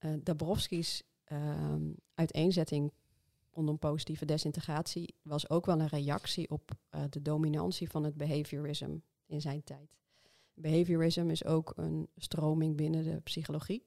Uh, 0.00 0.12
Dabrowski's 0.22 1.02
um, 1.32 1.96
uiteenzetting 2.14 2.92
rondom 3.50 3.78
positieve 3.78 4.24
desintegratie 4.24 5.14
was 5.22 5.50
ook 5.50 5.66
wel 5.66 5.80
een 5.80 5.88
reactie 5.88 6.50
op 6.50 6.70
uh, 6.90 7.02
de 7.10 7.22
dominantie 7.22 7.90
van 7.90 8.04
het 8.04 8.16
behaviorism 8.16 8.96
in 9.26 9.40
zijn 9.40 9.64
tijd. 9.64 9.96
Behaviorism 10.54 11.30
is 11.30 11.44
ook 11.44 11.72
een 11.76 12.08
stroming 12.16 12.76
binnen 12.76 13.04
de 13.04 13.20
psychologie, 13.20 13.86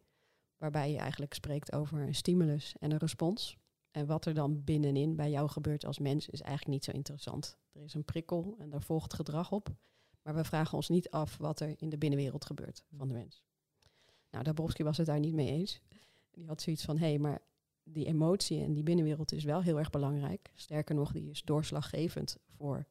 waarbij 0.58 0.92
je 0.92 0.98
eigenlijk 0.98 1.34
spreekt 1.34 1.74
over 1.74 2.00
een 2.00 2.16
stimulus 2.16 2.76
en 2.80 2.92
een 2.92 2.98
respons. 2.98 3.58
En 3.92 4.06
wat 4.06 4.26
er 4.26 4.34
dan 4.34 4.64
binnenin 4.64 5.16
bij 5.16 5.30
jou 5.30 5.50
gebeurt 5.50 5.86
als 5.86 6.00
mens 6.00 6.28
is 6.28 6.42
eigenlijk 6.42 6.72
niet 6.74 6.84
zo 6.84 6.92
interessant. 6.92 7.58
Er 7.72 7.84
is 7.84 7.94
een 7.94 8.06
prikkel 8.06 8.56
en 8.58 8.70
daar 8.70 8.82
volgt 8.82 9.14
gedrag 9.14 9.52
op. 9.52 9.70
Maar 10.22 10.36
we 10.36 10.44
vragen 10.44 10.76
ons 10.76 10.90
niet 10.90 11.10
af 11.10 11.38
wat 11.38 11.60
er 11.60 11.74
in 11.82 11.90
de 11.90 11.98
binnenwereld 11.98 12.46
gebeurt 12.46 12.84
van 12.96 13.08
de 13.08 13.14
mens. 13.14 13.44
Nou, 14.30 14.44
Dabrowski 14.44 14.84
was 14.84 14.98
het 14.98 15.06
daar 15.06 15.20
niet 15.20 15.34
mee 15.34 15.48
eens. 15.48 15.82
Die 16.32 16.48
had 16.48 16.62
zoiets 16.62 16.86
van, 16.86 16.98
hé, 16.98 17.08
hey, 17.08 17.20
maar 17.20 17.42
die 17.84 18.06
emotie 18.06 18.64
en 18.64 18.74
die 18.74 18.84
binnenwereld 18.84 19.32
is 19.32 19.44
wel 19.44 19.62
heel 19.62 19.78
erg 19.78 19.90
belangrijk. 19.90 20.52
Sterker 20.56 20.96
nog, 20.96 21.12
die 21.12 21.30
is 21.30 21.42
doorslaggevend 21.42 22.38
voor 22.48 22.88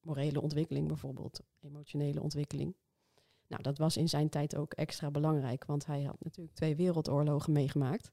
morele 0.00 0.40
ontwikkeling 0.40 0.88
bijvoorbeeld, 0.88 1.40
emotionele 1.60 2.22
ontwikkeling. 2.22 2.76
Nou, 3.46 3.62
dat 3.62 3.78
was 3.78 3.96
in 3.96 4.08
zijn 4.08 4.28
tijd 4.28 4.56
ook 4.56 4.72
extra 4.72 5.10
belangrijk, 5.10 5.64
want 5.64 5.86
hij 5.86 6.02
had 6.02 6.24
natuurlijk 6.24 6.56
twee 6.56 6.76
wereldoorlogen 6.76 7.52
meegemaakt. 7.52 8.12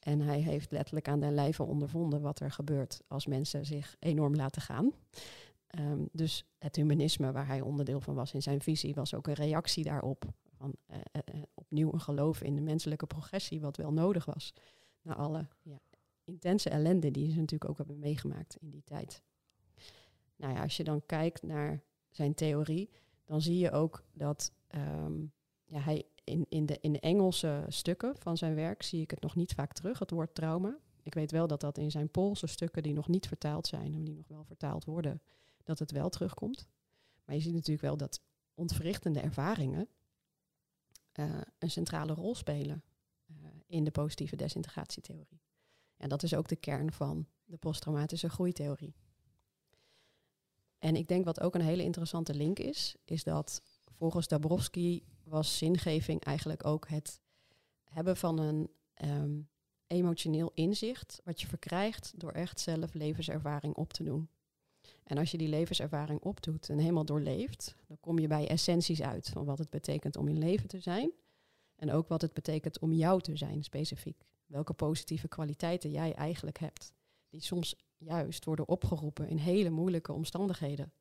En 0.00 0.20
hij 0.20 0.40
heeft 0.40 0.72
letterlijk 0.72 1.08
aan 1.08 1.20
den 1.20 1.34
lijve 1.34 1.62
ondervonden 1.62 2.20
wat 2.20 2.40
er 2.40 2.50
gebeurt 2.50 3.02
als 3.06 3.26
mensen 3.26 3.66
zich 3.66 3.96
enorm 3.98 4.34
laten 4.34 4.62
gaan. 4.62 4.92
Um, 5.78 6.08
dus 6.12 6.44
het 6.58 6.76
humanisme, 6.76 7.32
waar 7.32 7.46
hij 7.46 7.60
onderdeel 7.60 8.00
van 8.00 8.14
was 8.14 8.34
in 8.34 8.42
zijn 8.42 8.60
visie, 8.60 8.94
was 8.94 9.14
ook 9.14 9.26
een 9.26 9.34
reactie 9.34 9.84
daarop. 9.84 10.24
Van, 10.56 10.74
uh, 10.90 10.96
uh, 11.34 11.42
opnieuw 11.54 11.92
een 11.92 12.00
geloof 12.00 12.42
in 12.42 12.54
de 12.54 12.60
menselijke 12.60 13.06
progressie, 13.06 13.60
wat 13.60 13.76
wel 13.76 13.92
nodig 13.92 14.24
was. 14.24 14.54
Na 15.02 15.14
alle 15.14 15.46
ja, 15.62 15.80
intense 16.24 16.70
ellende 16.70 17.10
die 17.10 17.30
ze 17.30 17.38
natuurlijk 17.38 17.70
ook 17.70 17.78
hebben 17.78 17.98
meegemaakt 17.98 18.56
in 18.56 18.70
die 18.70 18.84
tijd. 18.84 19.22
Nou 20.36 20.54
ja, 20.54 20.62
als 20.62 20.76
je 20.76 20.84
dan 20.84 21.06
kijkt 21.06 21.42
naar 21.42 21.82
zijn 22.10 22.34
theorie, 22.34 22.90
dan 23.24 23.42
zie 23.42 23.58
je 23.58 23.70
ook 23.70 24.04
dat 24.12 24.52
um, 24.74 25.32
ja, 25.64 25.80
hij 25.80 26.04
in, 26.30 26.46
in, 26.48 26.66
de, 26.66 26.78
in 26.80 26.92
de 26.92 27.00
Engelse 27.00 27.64
stukken 27.68 28.16
van 28.18 28.36
zijn 28.36 28.54
werk 28.54 28.82
zie 28.82 29.02
ik 29.02 29.10
het 29.10 29.20
nog 29.20 29.36
niet 29.36 29.52
vaak 29.52 29.72
terug, 29.72 29.98
het 29.98 30.10
woord 30.10 30.34
trauma. 30.34 30.78
Ik 31.02 31.14
weet 31.14 31.30
wel 31.30 31.46
dat 31.46 31.60
dat 31.60 31.78
in 31.78 31.90
zijn 31.90 32.10
Poolse 32.10 32.46
stukken, 32.46 32.82
die 32.82 32.92
nog 32.92 33.08
niet 33.08 33.28
vertaald 33.28 33.66
zijn 33.66 33.94
en 33.94 34.04
die 34.04 34.14
nog 34.14 34.28
wel 34.28 34.44
vertaald 34.44 34.84
worden, 34.84 35.22
dat 35.64 35.78
het 35.78 35.90
wel 35.90 36.08
terugkomt. 36.08 36.66
Maar 37.24 37.34
je 37.34 37.40
ziet 37.40 37.54
natuurlijk 37.54 37.86
wel 37.86 37.96
dat 37.96 38.20
ontwrichtende 38.54 39.20
ervaringen 39.20 39.88
uh, 41.14 41.40
een 41.58 41.70
centrale 41.70 42.12
rol 42.12 42.34
spelen 42.34 42.82
uh, 43.26 43.36
in 43.66 43.84
de 43.84 43.90
positieve 43.90 44.36
desintegratietheorie. 44.36 45.40
En 45.96 46.08
dat 46.08 46.22
is 46.22 46.34
ook 46.34 46.48
de 46.48 46.56
kern 46.56 46.92
van 46.92 47.26
de 47.44 47.56
posttraumatische 47.56 48.28
groeitheorie. 48.28 48.94
En 50.78 50.96
ik 50.96 51.08
denk 51.08 51.24
wat 51.24 51.40
ook 51.40 51.54
een 51.54 51.60
hele 51.60 51.82
interessante 51.82 52.34
link 52.34 52.58
is, 52.58 52.96
is 53.04 53.24
dat 53.24 53.62
volgens 53.92 54.28
Dabrowski 54.28 55.04
was 55.30 55.58
zingeving 55.58 56.24
eigenlijk 56.24 56.66
ook 56.66 56.88
het 56.88 57.20
hebben 57.84 58.16
van 58.16 58.38
een 58.38 58.70
ehm, 58.94 59.40
emotioneel 59.86 60.50
inzicht 60.54 61.20
wat 61.24 61.40
je 61.40 61.46
verkrijgt 61.46 62.12
door 62.16 62.32
echt 62.32 62.60
zelf 62.60 62.94
levenservaring 62.94 63.74
op 63.74 63.92
te 63.92 64.02
doen. 64.02 64.28
En 65.04 65.18
als 65.18 65.30
je 65.30 65.38
die 65.38 65.48
levenservaring 65.48 66.20
opdoet 66.20 66.68
en 66.68 66.78
helemaal 66.78 67.04
doorleeft, 67.04 67.76
dan 67.86 68.00
kom 68.00 68.18
je 68.18 68.26
bij 68.26 68.48
essenties 68.48 69.02
uit 69.02 69.28
van 69.28 69.44
wat 69.44 69.58
het 69.58 69.70
betekent 69.70 70.16
om 70.16 70.28
in 70.28 70.38
leven 70.38 70.68
te 70.68 70.80
zijn. 70.80 71.10
En 71.76 71.92
ook 71.92 72.08
wat 72.08 72.20
het 72.20 72.32
betekent 72.32 72.78
om 72.78 72.92
jou 72.92 73.20
te 73.20 73.36
zijn, 73.36 73.64
specifiek. 73.64 74.24
Welke 74.46 74.72
positieve 74.72 75.28
kwaliteiten 75.28 75.90
jij 75.90 76.14
eigenlijk 76.14 76.58
hebt. 76.58 76.92
Die 77.28 77.42
soms 77.42 77.76
juist 77.96 78.44
worden 78.44 78.68
opgeroepen 78.68 79.28
in 79.28 79.36
hele 79.36 79.70
moeilijke 79.70 80.12
omstandigheden. 80.12 80.92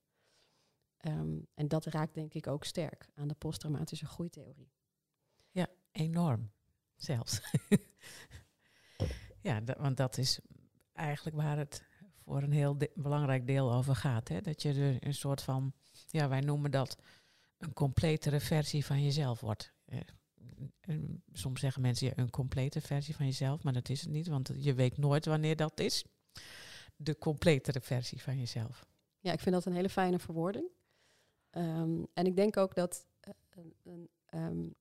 Ehm, 0.99 1.37
en 1.53 1.67
dat 1.67 1.85
raakt 1.85 2.13
denk 2.13 2.33
ik 2.33 2.47
ook 2.47 2.63
sterk 2.63 3.09
aan 3.15 3.27
de 3.27 3.33
posttraumatische 3.33 4.05
groeitheorie. 4.05 4.71
Ja, 5.51 5.67
enorm 5.91 6.51
zelfs. 6.95 7.41
ja, 9.47 9.63
want 9.77 9.97
dat 9.97 10.17
is 10.17 10.39
eigenlijk 10.93 11.35
waar 11.35 11.57
het 11.57 11.83
voor 12.23 12.41
een 12.43 12.51
heel 12.51 12.77
belangrijk 12.95 13.47
deel 13.47 13.73
over 13.73 13.95
gaat. 13.95 14.27
Hè? 14.27 14.41
Dat 14.41 14.61
je 14.61 14.73
er 14.73 15.07
een 15.07 15.13
soort 15.13 15.41
van, 15.41 15.73
ja, 16.07 16.29
wij 16.29 16.41
noemen 16.41 16.71
dat 16.71 16.97
een 17.57 17.73
completere 17.73 18.39
versie 18.39 18.85
van 18.85 19.03
jezelf 19.03 19.39
wordt. 19.39 19.73
Eh, 19.85 19.99
soms 21.33 21.59
zeggen 21.59 21.81
mensen 21.81 22.07
ja, 22.07 22.13
een 22.15 22.29
complete 22.29 22.81
versie 22.81 23.15
van 23.15 23.25
jezelf, 23.25 23.63
maar 23.63 23.73
dat 23.73 23.89
is 23.89 24.01
het 24.01 24.09
niet, 24.09 24.27
want 24.27 24.51
je 24.55 24.73
weet 24.73 24.97
nooit 24.97 25.25
wanneer 25.25 25.55
dat 25.55 25.79
is. 25.79 26.05
De 26.95 27.17
completere 27.17 27.81
versie 27.81 28.21
van 28.21 28.37
jezelf. 28.37 28.85
Ja, 29.19 29.31
ik 29.31 29.39
vind 29.39 29.55
dat 29.55 29.65
een 29.65 29.73
hele 29.73 29.89
fijne 29.89 30.19
verwoording. 30.19 30.69
Ehm, 31.49 32.03
en 32.13 32.25
ik 32.25 32.35
denk 32.35 32.57
ook 32.57 32.75
dat 32.75 33.05
um, 34.33 34.75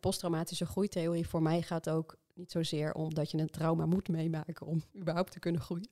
posttraumatische 0.00 0.66
groeitheorie 0.66 1.28
voor 1.28 1.42
mij 1.42 1.62
gaat 1.62 1.90
ook 1.90 2.16
niet 2.34 2.50
zozeer 2.50 2.94
omdat 2.94 3.30
je 3.30 3.38
een 3.38 3.50
trauma 3.50 3.86
moet 3.86 4.08
meemaken 4.08 4.66
om 4.66 4.82
überhaupt 5.00 5.32
te 5.32 5.38
kunnen 5.38 5.60
groeien. 5.60 5.90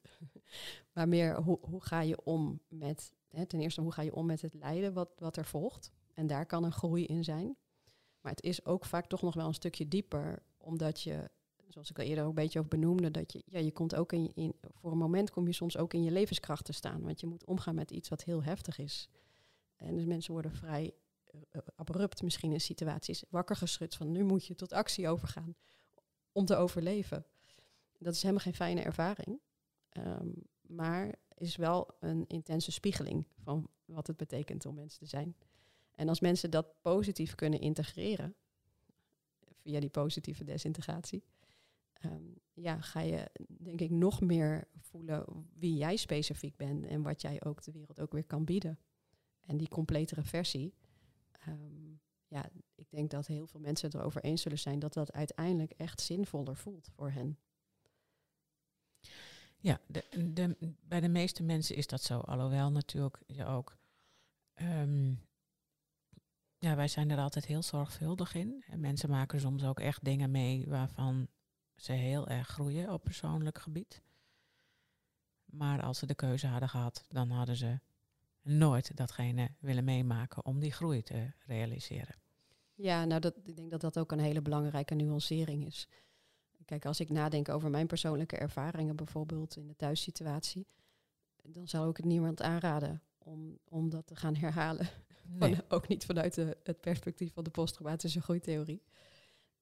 maar 0.95 1.09
meer 1.09 1.43
hoe, 1.43 1.59
hoe 1.61 1.85
ga 1.85 2.01
je 2.01 2.24
om 2.24 2.61
met, 2.68 3.12
hè, 3.29 3.47
ten 3.47 3.61
eerste 3.61 3.81
hoe 3.81 3.93
ga 3.93 4.03
je 4.03 4.14
om 4.14 4.27
met 4.27 4.43
het 4.43 4.55
lijden 4.55 4.93
wat, 4.93 5.11
wat 5.18 5.37
er 5.37 5.47
volgt. 5.47 5.91
En 6.14 6.27
daar 6.27 6.47
kan 6.47 6.64
een 6.64 6.72
groei 6.72 7.05
in 7.05 7.24
zijn. 7.24 7.57
Maar 8.20 8.33
het 8.33 8.45
is 8.45 8.64
ook 8.64 8.85
vaak 8.85 9.07
toch 9.07 9.22
nog 9.22 9.35
wel 9.35 9.47
een 9.47 9.55
stukje 9.55 9.89
dieper, 9.89 10.43
omdat 10.57 11.01
je, 11.01 11.31
zoals 11.68 11.91
ik 11.91 11.99
al 11.99 12.05
eerder 12.05 12.24
ook 12.24 12.29
een 12.29 12.35
beetje 12.35 12.59
over 12.59 12.70
benoemde, 12.70 13.11
dat 13.11 13.33
je, 13.33 13.43
ja, 13.47 13.59
je 13.59 13.72
komt 13.72 13.95
ook 13.95 14.12
in, 14.12 14.31
in, 14.35 14.55
voor 14.74 14.93
een 14.93 14.99
moment 14.99 15.31
kom 15.31 15.47
je 15.47 15.53
soms 15.53 15.77
ook 15.77 15.95
in 15.95 16.03
je 16.03 16.11
levenskracht 16.11 16.64
te 16.64 16.72
staan. 16.72 17.03
Want 17.03 17.20
je 17.20 17.27
moet 17.27 17.45
omgaan 17.45 17.74
met 17.74 17.91
iets 17.91 18.09
wat 18.09 18.24
heel 18.24 18.43
heftig 18.43 18.79
is. 18.79 19.09
En 19.77 19.95
dus 19.95 20.05
mensen 20.05 20.33
worden 20.33 20.53
vrij 20.53 20.95
uh, 21.53 21.62
abrupt 21.74 22.22
misschien 22.22 22.53
in 22.53 22.61
situaties 22.61 23.24
wakker 23.31 23.57
geschud 23.57 23.95
van 23.95 24.12
nu 24.12 24.24
moet 24.24 24.47
je 24.47 24.55
tot 24.55 24.72
actie 24.72 25.09
overgaan 25.09 25.57
om 26.33 26.45
te 26.45 26.57
overleven. 26.57 27.27
Dat 27.99 28.14
is 28.14 28.20
helemaal 28.22 28.43
geen 28.43 28.55
fijne 28.55 28.81
ervaring. 28.81 29.41
Um, 29.93 30.35
maar 30.61 31.14
is 31.35 31.57
wel 31.57 31.97
een 32.01 32.27
intense 32.27 32.72
spiegeling 32.72 33.27
van 33.37 33.70
wat 33.85 34.07
het 34.07 34.16
betekent 34.16 34.66
om 34.66 34.74
mensen 34.74 34.99
te 34.99 35.07
zijn. 35.07 35.37
En 35.95 36.09
als 36.09 36.20
mensen 36.20 36.51
dat 36.51 36.83
positief 36.83 37.35
kunnen 37.35 37.61
integreren, 37.61 38.35
via 39.57 39.81
die 39.81 39.91
positieve 39.91 40.45
desintegratie, 40.45 41.24
um, 42.05 42.35
ja, 42.53 42.81
ga 42.81 43.01
je 43.01 43.31
denk 43.49 43.81
ik 43.81 43.91
nog 43.91 44.20
meer 44.20 44.68
voelen 44.79 45.49
wie 45.55 45.77
jij 45.77 45.97
specifiek 45.97 46.57
bent 46.57 46.87
en 46.87 47.03
wat 47.03 47.20
jij 47.20 47.45
ook 47.45 47.62
de 47.62 47.72
wereld 47.72 48.01
ook 48.01 48.12
weer 48.12 48.24
kan 48.24 48.45
bieden. 48.45 48.79
En 49.47 49.57
die 49.57 49.68
completere 49.68 50.22
versie, 50.22 50.74
um, 51.49 52.01
ja, 52.28 52.49
ik 52.74 52.90
denk 52.90 53.11
dat 53.11 53.26
heel 53.26 53.47
veel 53.47 53.61
mensen 53.61 53.86
het 53.86 53.97
erover 53.97 54.22
eens 54.22 54.42
zullen 54.42 54.59
zijn 54.59 54.78
dat 54.78 54.92
dat 54.92 55.12
uiteindelijk 55.12 55.72
echt 55.72 56.01
zinvoller 56.01 56.57
voelt 56.57 56.88
voor 56.92 57.11
hen. 57.11 57.38
Ja, 59.59 59.80
de, 59.86 60.57
bij 60.80 61.01
de 61.01 61.09
meeste 61.09 61.42
mensen 61.42 61.76
is 61.76 61.86
dat 61.86 62.03
zo. 62.03 62.18
Alhoewel 62.18 62.70
natuurlijk 62.70 63.22
je 63.26 63.44
ook. 63.44 63.78
Um, 64.55 65.20
ja, 66.59 66.76
wij 66.76 66.88
zijn 66.88 67.11
er 67.11 67.18
altijd 67.18 67.47
heel 67.47 67.62
zorgvuldig 67.62 68.34
in. 68.34 68.64
En 68.66 68.80
mensen 68.80 69.11
maken 69.11 69.40
soms 69.40 69.64
ook 69.64 69.80
echt 69.80 70.05
dingen 70.05 70.30
mee 70.30 70.66
waarvan 70.66 71.28
ze 71.74 71.92
heel 71.92 72.28
erg 72.28 72.49
groeien 72.49 72.92
op 72.92 73.05
persoonlijk 73.05 73.59
gebied. 73.59 74.03
Maar 75.44 75.82
als 75.82 75.99
ze 75.99 76.07
de 76.07 76.14
keuze 76.14 76.47
hadden 76.47 76.68
gehad, 76.68 77.05
dan 77.09 77.30
hadden 77.30 77.57
ze 77.57 77.80
nooit 78.47 78.97
datgene 78.97 79.49
willen 79.61 79.84
meemaken 79.84 80.44
om 80.44 80.59
die 80.61 80.72
groei 80.72 81.03
te 81.03 81.32
realiseren. 81.47 82.14
Ja, 82.74 83.05
nou 83.05 83.20
dat, 83.20 83.36
ik 83.42 83.57
denk 83.57 83.70
dat 83.70 83.80
dat 83.80 83.99
ook 83.99 84.12
een 84.12 84.18
hele 84.18 84.42
belangrijke 84.42 84.94
nuancering 84.94 85.66
is. 85.66 85.88
Kijk, 86.64 86.86
als 86.86 87.01
ik 87.01 87.11
nadenk 87.11 87.49
over 87.49 87.70
mijn 87.70 87.86
persoonlijke 87.86 88.36
ervaringen, 88.36 88.97
bijvoorbeeld 88.97 89.57
in 89.57 89.66
de 89.66 89.76
thuissituatie, 89.76 90.66
dan 91.42 91.68
zou 91.68 91.90
ik 91.90 91.97
het 91.97 92.07
niemand 92.07 92.42
aanraden 92.42 93.03
om, 93.18 93.59
om 93.64 93.90
dat 93.90 94.07
te 94.07 94.16
gaan 94.16 94.36
herhalen. 94.36 94.88
Van, 95.38 95.62
ook 95.68 95.88
niet 95.88 96.05
vanuit 96.05 96.34
de, 96.34 96.57
het 96.62 96.80
perspectief 96.80 97.32
van 97.32 97.44
de 97.44 97.51
posttraumatische 97.51 98.22
groeitheorie. 98.22 98.82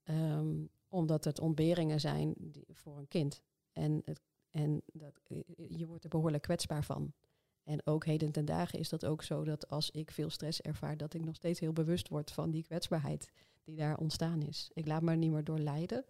Um, 0.05 0.71
omdat 0.89 1.25
het 1.25 1.41
ontberingen 1.41 2.01
zijn 2.01 2.35
die, 2.39 2.67
voor 2.71 2.99
een 2.99 3.09
kind. 3.09 3.43
En, 3.73 4.03
het, 4.05 4.21
en 4.51 4.83
dat, 4.93 5.21
je 5.69 5.87
wordt 5.87 6.05
er 6.05 6.11
behoorlijk 6.11 6.43
kwetsbaar 6.43 6.85
van. 6.85 7.13
En 7.65 7.87
ook 7.87 8.05
heden 8.05 8.33
ten 8.33 8.45
dagen 8.45 8.79
is 8.79 8.89
dat 8.89 9.05
ook 9.05 9.23
zo 9.23 9.45
dat 9.45 9.69
als 9.69 9.91
ik 9.91 10.11
veel 10.11 10.31
stress 10.31 10.61
ervaar, 10.61 10.97
dat 10.97 11.15
ik 11.15 11.25
nog 11.25 11.37
steeds 11.37 11.61
heel 11.61 11.73
bewust 11.73 12.09
word 12.09 12.31
van 12.31 12.51
die 12.51 12.63
kwetsbaarheid 12.63 13.29
die 13.63 13.77
daar 13.77 13.97
ontstaan 13.97 14.43
is. 14.43 14.71
Ik 14.73 14.87
laat 14.87 15.03
me 15.03 15.15
niet 15.15 15.31
meer 15.31 15.45
door 15.45 15.59
leiden. 15.59 16.05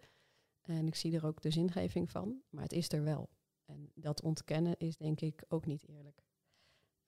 En 0.61 0.87
ik 0.87 0.95
zie 0.95 1.15
er 1.15 1.25
ook 1.25 1.41
de 1.41 1.51
zingeving 1.51 2.11
van, 2.11 2.41
maar 2.49 2.63
het 2.63 2.73
is 2.73 2.91
er 2.91 3.03
wel. 3.03 3.29
En 3.65 3.91
dat 3.93 4.21
ontkennen 4.21 4.77
is 4.77 4.97
denk 4.97 5.21
ik 5.21 5.43
ook 5.47 5.65
niet 5.65 5.87
eerlijk. 5.87 6.23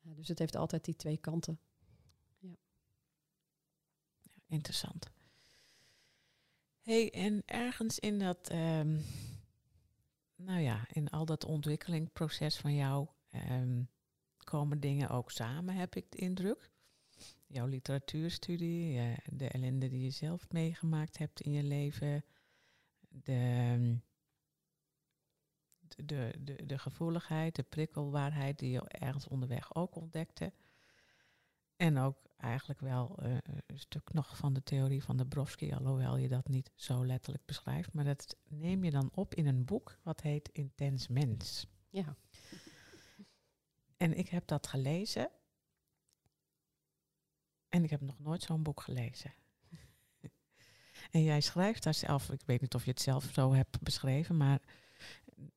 Dus 0.02 0.28
het 0.28 0.40
heeft 0.40 0.56
altijd 0.56 0.86
die 0.86 0.96
twee 0.96 1.18
kanten. 1.18 1.60
Ja. 2.40 2.56
ja 4.22 4.42
interessant. 4.48 5.12
hey, 6.82 7.12
en 7.12 7.44
ergens 7.46 8.00
in 8.00 8.20
dat, 8.20 8.52
um, 8.52 9.04
nou 10.36 10.60
ja, 10.60 10.88
in 10.92 11.10
al 11.10 11.26
dat 11.26 11.46
ontwikkelingproces 11.46 12.58
van 12.58 12.76
jou, 12.76 13.08
um, 13.50 13.90
komen 14.48 14.80
dingen 14.80 15.10
ook 15.10 15.32
samen, 15.32 15.76
heb 15.76 15.96
ik 15.96 16.12
de 16.12 16.18
indruk. 16.18 16.72
Jouw 17.48 17.66
literatuurstudie, 17.66 19.00
de 19.32 19.48
ellende 19.48 19.88
die 19.88 20.04
je 20.04 20.10
zelf 20.10 20.52
meegemaakt 20.52 21.18
hebt 21.18 21.42
in 21.42 21.52
je 21.52 21.64
leven, 21.64 22.24
de, 23.08 24.00
de, 25.96 26.34
de, 26.40 26.66
de 26.66 26.78
gevoeligheid, 26.78 27.56
de 27.56 27.64
prikkelbaarheid 27.64 28.60
die 28.60 28.72
je 28.72 28.82
ergens 28.82 29.28
onderweg 29.28 29.76
ook 29.76 29.96
ontdekte. 29.96 30.54
En 31.76 31.98
ook 31.98 32.18
eigenlijk 32.38 32.80
wel 32.80 33.18
uh, 33.24 33.38
een 33.66 33.80
stuk 33.80 34.14
nog 34.14 34.38
van 34.38 34.54
de 34.54 34.64
theorie 34.64 35.04
van 35.04 35.18
de 35.18 35.26
Brovsky, 35.26 35.74
alhoewel 35.74 36.18
je 36.18 36.28
dat 36.28 36.48
niet 36.48 36.72
zo 36.76 37.06
letterlijk 37.06 37.46
beschrijft. 37.46 37.94
Maar 37.94 38.04
dat 38.04 38.36
neem 38.48 38.84
je 38.84 38.92
dan 38.92 39.10
op 39.14 39.36
in 39.36 39.48
een 39.48 39.66
boek 39.66 39.98
wat 40.04 40.22
heet 40.22 40.50
Intens 40.50 41.08
Mens. 41.08 41.68
Ja. 41.90 42.16
En 43.98 44.18
ik 44.18 44.30
heb 44.30 44.48
dat 44.48 44.68
gelezen. 44.68 45.30
En 47.70 47.84
ik 47.84 47.90
heb 47.90 48.02
nog 48.02 48.20
nooit 48.20 48.44
zo'n 48.44 48.64
boek 48.64 48.82
gelezen. 48.82 49.34
en 51.12 51.24
jij 51.24 51.42
schrijft 51.42 51.84
daar 51.84 51.94
zelf, 51.94 52.30
ik 52.32 52.42
weet 52.46 52.62
niet 52.62 52.76
of 52.76 52.86
je 52.86 52.92
het 52.92 53.02
zelf 53.02 53.30
zo 53.34 53.54
hebt 53.54 53.82
beschreven, 53.82 54.38
maar 54.38 54.62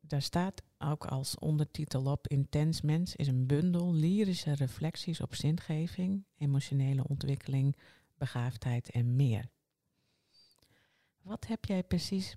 daar 0.01 0.23
staat 0.23 0.63
ook 0.79 1.05
als 1.05 1.39
ondertitel 1.39 2.05
op: 2.05 2.29
Intens 2.29 2.81
Mens 2.81 3.17
is 3.17 3.27
een 3.27 3.47
bundel 3.47 3.95
lyrische 3.95 4.55
reflecties 4.55 5.21
op 5.21 5.35
zingeving, 5.35 6.25
emotionele 6.37 7.09
ontwikkeling, 7.09 7.77
begaafdheid 8.15 8.91
en 8.91 9.17
meer. 9.17 9.51
Wat 11.23 11.47
heb 11.47 11.65
jij 11.65 11.83
precies 11.83 12.37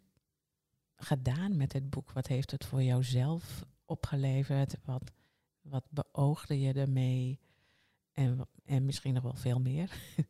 gedaan 0.95 1.57
met 1.57 1.73
het 1.73 1.89
boek? 1.89 2.11
Wat 2.11 2.27
heeft 2.27 2.51
het 2.51 2.65
voor 2.65 2.83
jouzelf 2.83 3.65
opgeleverd? 3.85 4.75
Wat, 4.85 5.11
wat 5.63 5.85
beoogde 5.89 6.59
je 6.59 6.73
ermee? 6.73 7.39
En, 8.11 8.47
en 8.65 8.85
misschien 8.85 9.13
nog 9.13 9.23
wel 9.23 9.35
veel 9.35 9.59
meer. 9.59 9.91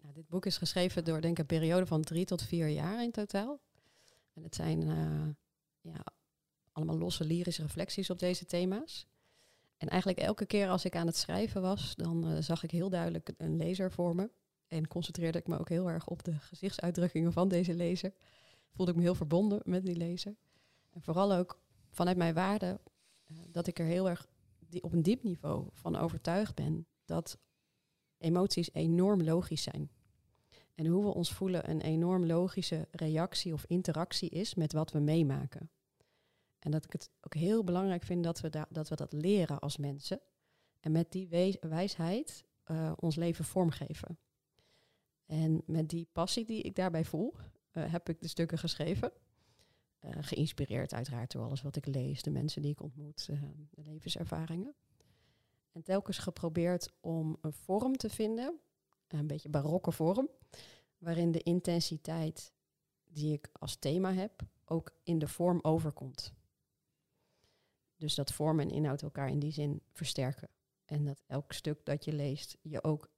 nou, 0.00 0.14
dit 0.14 0.28
boek 0.28 0.46
is 0.46 0.56
geschreven 0.56 1.04
door 1.04 1.20
denk 1.20 1.32
ik 1.32 1.38
een 1.38 1.58
periode 1.58 1.86
van 1.86 2.02
drie 2.02 2.24
tot 2.24 2.42
vier 2.42 2.68
jaar 2.68 3.02
in 3.02 3.10
totaal. 3.10 3.60
En 4.32 4.42
het 4.42 4.54
zijn 4.54 4.88
uh, 4.88 5.28
ja, 5.80 6.04
allemaal 6.72 6.98
losse 6.98 7.24
lyrische 7.24 7.62
reflecties 7.62 8.10
op 8.10 8.18
deze 8.18 8.46
thema's. 8.46 9.06
En 9.76 9.88
eigenlijk 9.88 10.20
elke 10.20 10.46
keer 10.46 10.68
als 10.68 10.84
ik 10.84 10.96
aan 10.96 11.06
het 11.06 11.16
schrijven 11.16 11.62
was, 11.62 11.94
dan 11.94 12.30
uh, 12.30 12.38
zag 12.40 12.62
ik 12.62 12.70
heel 12.70 12.88
duidelijk 12.88 13.30
een 13.36 13.56
lezer 13.56 13.92
voor 13.92 14.14
me. 14.14 14.30
En 14.66 14.88
concentreerde 14.88 15.38
ik 15.38 15.46
me 15.46 15.58
ook 15.58 15.68
heel 15.68 15.90
erg 15.90 16.06
op 16.06 16.24
de 16.24 16.38
gezichtsuitdrukkingen 16.38 17.32
van 17.32 17.48
deze 17.48 17.74
lezer. 17.74 18.12
Voelde 18.70 18.90
ik 18.90 18.96
me 18.96 19.04
heel 19.04 19.14
verbonden 19.14 19.60
met 19.64 19.84
die 19.84 19.96
lezer. 19.96 20.36
En 20.90 21.02
vooral 21.02 21.32
ook 21.32 21.60
vanuit 21.96 22.16
mijn 22.16 22.34
waarde 22.34 22.80
eh, 23.24 23.36
dat 23.50 23.66
ik 23.66 23.78
er 23.78 23.84
heel 23.84 24.08
erg 24.08 24.26
die, 24.58 24.82
op 24.82 24.92
een 24.92 25.02
diep 25.02 25.22
niveau 25.22 25.68
van 25.72 25.96
overtuigd 25.96 26.54
ben 26.54 26.86
dat 27.04 27.38
emoties 28.18 28.72
enorm 28.72 29.22
logisch 29.22 29.62
zijn. 29.62 29.90
En 30.74 30.86
hoe 30.86 31.04
we 31.04 31.14
ons 31.14 31.32
voelen 31.32 31.70
een 31.70 31.80
enorm 31.80 32.26
logische 32.26 32.88
reactie 32.90 33.52
of 33.52 33.64
interactie 33.66 34.28
is 34.28 34.54
met 34.54 34.72
wat 34.72 34.92
we 34.92 34.98
meemaken. 34.98 35.70
En 36.58 36.70
dat 36.70 36.84
ik 36.84 36.92
het 36.92 37.10
ook 37.20 37.34
heel 37.34 37.64
belangrijk 37.64 38.02
vind 38.02 38.24
dat 38.24 38.40
we, 38.40 38.48
da 38.48 38.66
dat, 38.70 38.88
we 38.88 38.96
dat 38.96 39.12
leren 39.12 39.58
als 39.58 39.76
mensen. 39.76 40.20
En 40.80 40.92
met 40.92 41.12
die 41.12 41.28
wijsheid 41.60 42.44
uh, 42.66 42.92
ons 42.96 43.16
leven 43.16 43.44
vormgeven. 43.44 44.18
En 45.26 45.62
met 45.66 45.88
die 45.88 46.08
passie 46.12 46.44
die 46.44 46.62
ik 46.62 46.74
daarbij 46.74 47.04
voel, 47.04 47.34
uh, 47.72 47.92
heb 47.92 48.08
ik 48.08 48.20
de 48.20 48.28
stukken 48.28 48.58
geschreven. 48.58 49.12
Uh, 50.00 50.10
geïnspireerd 50.20 50.94
uiteraard 50.94 51.32
door 51.32 51.42
alles 51.42 51.62
wat 51.62 51.76
ik 51.76 51.86
lees, 51.86 52.22
de 52.22 52.30
mensen 52.30 52.62
die 52.62 52.70
ik 52.70 52.82
ontmoet, 52.82 53.26
de 53.70 53.82
levenservaringen. 53.82 54.74
En 55.72 55.82
telkens 55.82 56.18
geprobeerd 56.18 56.92
om 57.00 57.36
een 57.40 57.52
vorm 57.52 57.96
te 57.96 58.10
vinden, 58.10 58.60
een 59.08 59.26
beetje 59.26 59.48
barokke 59.48 59.92
vorm, 59.92 60.28
waarin 60.98 61.32
de 61.32 61.42
intensiteit 61.42 62.52
die 63.04 63.32
ik 63.32 63.50
als 63.52 63.76
thema 63.76 64.12
heb 64.12 64.42
ook 64.64 64.94
in 65.02 65.18
de 65.18 65.28
vorm 65.28 65.58
overkomt. 65.62 66.32
Dus 67.96 68.14
dat 68.14 68.32
vorm 68.32 68.60
en 68.60 68.70
inhoud 68.70 69.02
elkaar 69.02 69.28
in 69.28 69.38
die 69.38 69.52
zin 69.52 69.82
versterken. 69.92 70.48
En 70.84 71.04
dat 71.04 71.22
elk 71.26 71.52
stuk 71.52 71.84
dat 71.84 72.04
je 72.04 72.12
leest 72.12 72.56
je 72.62 72.84
ook 72.84 73.10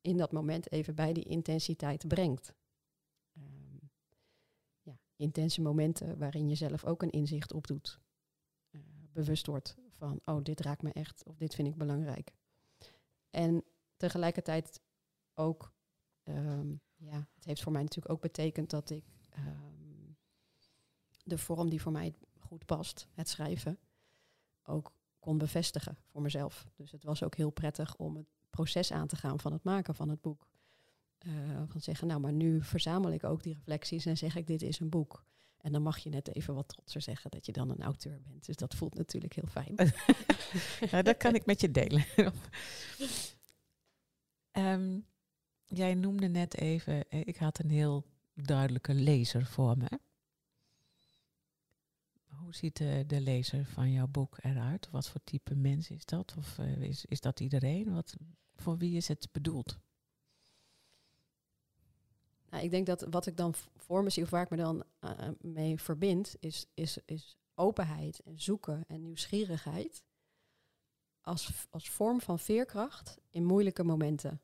in 0.00 0.16
dat 0.16 0.32
moment 0.32 0.72
even 0.72 0.94
bij 0.94 1.12
die 1.12 1.24
intensiteit 1.24 2.08
brengt. 2.08 2.54
Intense 5.16 5.60
momenten 5.60 6.18
waarin 6.18 6.48
je 6.48 6.54
zelf 6.54 6.84
ook 6.84 7.02
een 7.02 7.10
inzicht 7.10 7.52
opdoet. 7.52 8.00
Uh, 8.70 8.80
bewust 9.12 9.46
wordt 9.46 9.76
van, 9.90 10.20
oh, 10.24 10.42
dit 10.42 10.60
raakt 10.60 10.82
me 10.82 10.92
echt 10.92 11.24
of 11.24 11.36
dit 11.36 11.54
vind 11.54 11.68
ik 11.68 11.76
belangrijk. 11.76 12.34
En 13.30 13.64
tegelijkertijd 13.96 14.80
ook, 15.34 15.72
um, 16.24 16.80
ja, 16.96 17.28
het 17.34 17.44
heeft 17.44 17.62
voor 17.62 17.72
mij 17.72 17.82
natuurlijk 17.82 18.14
ook 18.14 18.20
betekend 18.20 18.70
dat 18.70 18.90
ik 18.90 19.04
um, 19.38 20.16
de 21.24 21.38
vorm 21.38 21.68
die 21.68 21.82
voor 21.82 21.92
mij 21.92 22.14
goed 22.38 22.66
past, 22.66 23.08
het 23.12 23.28
schrijven, 23.28 23.78
ook 24.62 24.92
kon 25.18 25.38
bevestigen 25.38 25.98
voor 26.06 26.22
mezelf. 26.22 26.66
Dus 26.76 26.92
het 26.92 27.04
was 27.04 27.22
ook 27.22 27.34
heel 27.34 27.50
prettig 27.50 27.96
om 27.96 28.16
het 28.16 28.26
proces 28.50 28.92
aan 28.92 29.06
te 29.06 29.16
gaan 29.16 29.40
van 29.40 29.52
het 29.52 29.64
maken 29.64 29.94
van 29.94 30.08
het 30.08 30.20
boek. 30.20 30.46
Uh, 31.26 31.62
van 31.66 31.80
zeggen, 31.80 32.06
nou, 32.06 32.20
maar 32.20 32.32
nu 32.32 32.62
verzamel 32.62 33.12
ik 33.12 33.24
ook 33.24 33.42
die 33.42 33.54
reflecties 33.54 34.06
en 34.06 34.16
zeg 34.16 34.36
ik, 34.36 34.46
dit 34.46 34.62
is 34.62 34.80
een 34.80 34.88
boek. 34.88 35.24
En 35.64 35.72
dan 35.72 35.82
mag 35.82 35.98
je 35.98 36.10
net 36.10 36.34
even 36.34 36.54
wat 36.54 36.68
trotser 36.68 37.02
zeggen 37.02 37.30
dat 37.30 37.46
je 37.46 37.52
dan 37.52 37.70
een 37.70 37.82
auteur 37.82 38.20
bent. 38.20 38.46
Dus 38.46 38.56
dat 38.56 38.74
voelt 38.74 38.94
natuurlijk 38.94 39.34
heel 39.34 39.46
fijn. 39.48 39.74
ja, 40.90 41.02
dat 41.02 41.16
kan 41.16 41.34
ik 41.34 41.46
met 41.46 41.60
je 41.60 41.70
delen. 41.70 42.04
um, 44.52 45.06
jij 45.76 45.94
noemde 45.94 46.28
net 46.28 46.56
even, 46.56 47.08
eh, 47.08 47.20
ik 47.20 47.36
had 47.36 47.58
een 47.58 47.70
heel 47.70 48.06
duidelijke 48.34 48.94
lezer 48.94 49.46
voor 49.46 49.78
me. 49.78 49.98
Hoe 52.28 52.54
ziet 52.54 52.76
de, 52.76 53.04
de, 53.06 53.20
lezer 53.20 53.66
van 53.66 53.92
jouw 53.92 54.08
boek 54.08 54.38
eruit? 54.40 54.90
Wat 54.90 55.08
voor 55.08 55.20
type 55.24 55.54
mens 55.54 55.90
is 55.90 56.04
dat? 56.04 56.34
Of 56.38 56.58
uh, 56.58 56.82
is, 56.82 57.04
is 57.04 57.20
dat 57.20 57.40
iedereen? 57.40 57.92
Wat, 57.92 58.16
voor 58.56 58.78
wie 58.78 58.96
is 58.96 59.08
het 59.08 59.28
bedoeld? 59.32 59.78
Nou, 62.54 62.66
ik 62.66 62.72
denk 62.72 62.86
dat 62.86 63.06
wat 63.10 63.26
ik 63.26 63.36
dan 63.36 63.54
voor 63.76 64.02
me 64.02 64.10
zie, 64.10 64.22
of 64.22 64.30
waar 64.30 64.42
ik 64.42 64.50
me 64.50 64.56
dan 64.56 64.84
uh, 65.00 65.28
mee 65.40 65.80
verbind, 65.80 66.36
is, 66.40 66.66
is, 66.74 66.98
is 67.04 67.36
openheid 67.54 68.20
en 68.20 68.40
zoeken 68.40 68.84
en 68.86 69.00
nieuwsgierigheid 69.00 70.02
als, 71.20 71.66
als 71.70 71.90
vorm 71.90 72.20
van 72.20 72.38
veerkracht 72.38 73.18
in 73.30 73.44
moeilijke 73.44 73.84
momenten. 73.84 74.40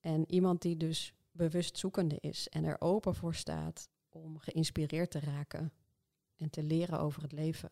En 0.00 0.30
iemand 0.30 0.62
die 0.62 0.76
dus 0.76 1.14
bewust 1.30 1.78
zoekende 1.78 2.18
is 2.20 2.48
en 2.48 2.64
er 2.64 2.80
open 2.80 3.14
voor 3.14 3.34
staat 3.34 3.88
om 4.08 4.38
geïnspireerd 4.38 5.10
te 5.10 5.20
raken 5.20 5.72
en 6.36 6.50
te 6.50 6.62
leren 6.62 7.00
over 7.00 7.22
het 7.22 7.32
leven. 7.32 7.70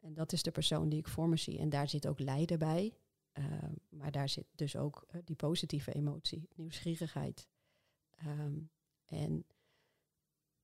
En 0.00 0.14
dat 0.14 0.32
is 0.32 0.42
de 0.42 0.50
persoon 0.50 0.88
die 0.88 0.98
ik 0.98 1.08
voor 1.08 1.28
me 1.28 1.36
zie. 1.36 1.58
En 1.58 1.68
daar 1.68 1.88
zit 1.88 2.06
ook 2.06 2.18
lijden 2.18 2.58
bij. 2.58 2.96
Uh, 3.38 3.44
maar 3.88 4.12
daar 4.12 4.28
zit 4.28 4.46
dus 4.54 4.76
ook 4.76 5.06
die 5.24 5.36
positieve 5.36 5.92
emotie, 5.92 6.48
nieuwsgierigheid. 6.54 7.48
Um, 8.24 8.70
en 9.04 9.44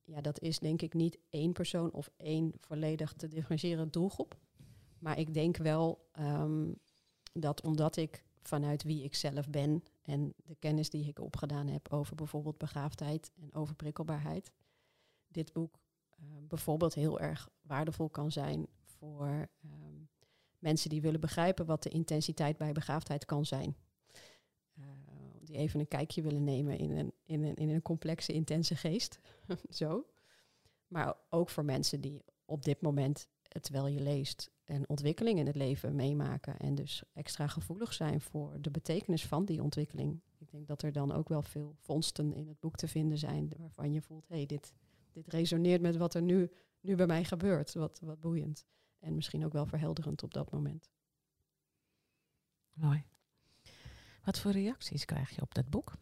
ja, 0.05 0.21
dat 0.21 0.41
is 0.41 0.59
denk 0.59 0.83
ik 0.83 0.95
niet 0.95 1.19
één 1.31 1.53
persoon 1.53 1.93
of 1.93 2.11
één 2.17 2.53
volledig 2.61 3.13
te 3.13 3.29
differentiëren 3.29 3.91
doelgroep. 3.91 4.39
Maar 4.99 5.19
ik 5.19 5.35
denk 5.35 5.57
wel 5.57 6.09
um, 6.19 6.79
dat 7.33 7.63
omdat 7.63 7.97
ik 7.97 8.25
vanuit 8.43 8.83
wie 8.83 9.05
ik 9.05 9.15
zelf 9.15 9.49
ben 9.49 9.83
en 10.03 10.35
de 10.45 10.55
kennis 10.55 10.91
die 10.91 11.07
ik 11.07 11.19
opgedaan 11.19 11.67
heb 11.69 11.93
over 11.93 12.17
bijvoorbeeld 12.17 12.59
begaafdheid 12.59 13.33
en 13.41 13.55
over 13.55 13.75
prikkelbaarheid, 13.75 14.53
dit 15.29 15.53
boek 15.53 15.81
uh, 16.21 16.27
bijvoorbeeld 16.49 16.95
heel 16.95 17.21
erg 17.21 17.49
waardevol 17.61 18.09
kan 18.09 18.33
zijn 18.33 18.67
voor 18.85 19.49
um, 19.65 20.09
mensen 20.59 20.91
die 20.91 21.01
willen 21.01 21.21
begrijpen 21.21 21.67
wat 21.67 21.83
de 21.83 21.89
intensiteit 21.89 22.57
bij 22.57 22.73
begaafdheid 22.73 23.25
kan 23.25 23.47
zijn. 23.47 23.77
Die 25.53 25.61
even 25.61 25.81
een 25.81 25.89
kijkje 25.89 26.23
willen 26.23 26.45
nemen 26.45 26.79
in 26.79 26.91
een, 26.91 27.13
in 27.25 27.43
een, 27.45 27.55
in 27.55 27.69
een 27.69 27.83
complexe, 27.83 28.33
intense 28.33 28.77
geest. 28.77 29.21
Zo. 29.69 30.07
Maar 30.87 31.17
ook 31.31 31.49
voor 31.49 31.65
mensen 31.65 32.01
die 32.01 32.25
op 32.45 32.65
dit 32.65 32.81
moment, 32.81 33.29
terwijl 33.61 33.87
je 33.87 34.01
leest, 34.01 34.51
een 34.65 34.89
ontwikkeling 34.89 35.39
in 35.39 35.47
het 35.47 35.57
leven 35.57 35.95
meemaken. 35.95 36.59
En 36.59 36.75
dus 36.75 37.03
extra 37.13 37.47
gevoelig 37.47 37.93
zijn 37.93 38.21
voor 38.21 38.61
de 38.61 38.71
betekenis 38.71 39.27
van 39.27 39.45
die 39.45 39.63
ontwikkeling. 39.63 40.21
Ik 40.39 40.51
denk 40.51 40.67
dat 40.67 40.83
er 40.83 40.93
dan 40.93 41.13
ook 41.13 41.29
wel 41.29 41.43
veel 41.43 41.75
vondsten 41.79 42.35
in 42.35 42.49
het 42.49 42.61
boek 42.61 42.77
te 42.77 42.89
vinden 42.89 43.19
zijn 43.19 43.53
waarvan 43.59 43.93
je 43.93 44.03
voelt, 44.03 44.29
hé, 44.29 44.37
hey, 44.37 44.47
dit, 44.47 44.73
dit 45.13 45.29
resoneert 45.29 45.81
met 45.81 45.97
wat 45.97 46.15
er 46.15 46.23
nu, 46.23 46.51
nu 46.81 46.95
bij 46.97 47.07
mij 47.07 47.25
gebeurt. 47.25 47.75
Wat, 47.75 48.01
wat 48.03 48.21
boeiend. 48.21 48.65
En 48.99 49.15
misschien 49.15 49.45
ook 49.45 49.53
wel 49.53 49.67
verhelderend 49.67 50.23
op 50.23 50.35
dat 50.35 50.51
moment. 50.51 50.91
Mooi. 52.73 53.05
Wat 54.25 54.39
voor 54.39 54.51
reacties 54.51 55.05
krijg 55.05 55.31
je 55.31 55.43
op 55.43 55.55
dat 55.55 55.71
boek? 55.71 55.93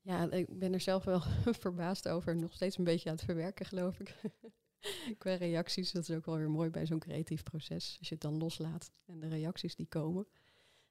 Ja, 0.00 0.30
ik 0.30 0.58
ben 0.58 0.72
er 0.72 0.80
zelf 0.80 1.04
wel 1.04 1.20
verbaasd 1.64 2.08
over. 2.08 2.36
Nog 2.36 2.52
steeds 2.52 2.78
een 2.78 2.84
beetje 2.84 3.08
aan 3.08 3.16
het 3.16 3.24
verwerken, 3.24 3.66
geloof 3.66 4.00
ik. 4.00 4.16
Qua 5.18 5.34
reacties, 5.34 5.92
dat 5.92 6.08
is 6.08 6.16
ook 6.16 6.26
wel 6.26 6.36
weer 6.36 6.50
mooi 6.50 6.70
bij 6.70 6.86
zo'n 6.86 6.98
creatief 6.98 7.42
proces. 7.42 7.96
Als 7.98 8.08
je 8.08 8.14
het 8.14 8.22
dan 8.22 8.38
loslaat 8.38 8.90
en 9.06 9.20
de 9.20 9.28
reacties 9.28 9.76
die 9.76 9.86
komen. 9.86 10.26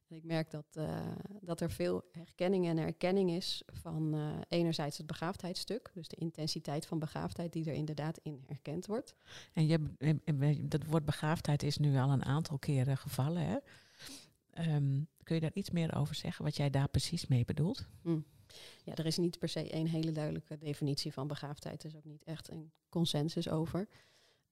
En 0.07 0.15
ik 0.15 0.23
merk 0.23 0.51
dat, 0.51 0.65
uh, 0.73 1.11
dat 1.41 1.61
er 1.61 1.71
veel 1.71 2.03
herkenning 2.11 2.67
en 2.67 2.77
erkenning 2.77 3.31
is 3.31 3.63
van 3.65 4.15
uh, 4.15 4.37
enerzijds 4.47 4.97
het 4.97 5.07
begaafdheidsstuk, 5.07 5.91
dus 5.93 6.07
de 6.07 6.15
intensiteit 6.15 6.85
van 6.85 6.99
begaafdheid 6.99 7.53
die 7.53 7.65
er 7.65 7.73
inderdaad 7.73 8.19
in 8.23 8.43
herkend 8.45 8.85
wordt. 8.85 9.15
En 9.53 9.67
je, 9.67 9.79
dat 10.61 10.85
woord 10.85 11.05
begaafdheid 11.05 11.63
is 11.63 11.77
nu 11.77 11.97
al 11.97 12.11
een 12.11 12.25
aantal 12.25 12.57
keren 12.57 12.97
gevallen. 12.97 13.45
Hè? 13.45 13.57
Um, 14.75 15.07
kun 15.29 15.37
je 15.37 15.43
daar 15.43 15.57
iets 15.59 15.69
meer 15.69 15.95
over 15.95 16.15
zeggen, 16.15 16.45
wat 16.45 16.55
jij 16.55 16.69
daar 16.69 16.89
precies 16.89 17.27
mee 17.27 17.45
bedoelt? 17.45 17.87
Hm. 18.01 18.19
Ja, 18.83 18.95
er 18.95 19.05
is 19.05 19.17
niet 19.17 19.39
per 19.39 19.49
se 19.49 19.69
één 19.69 19.87
hele 19.87 20.11
duidelijke 20.11 20.57
definitie 20.57 21.13
van 21.13 21.27
begaafdheid. 21.27 21.83
Er 21.83 21.89
is 21.89 21.95
ook 21.95 22.05
niet 22.05 22.23
echt 22.23 22.49
een 22.49 22.71
consensus 22.89 23.49
over. 23.49 23.87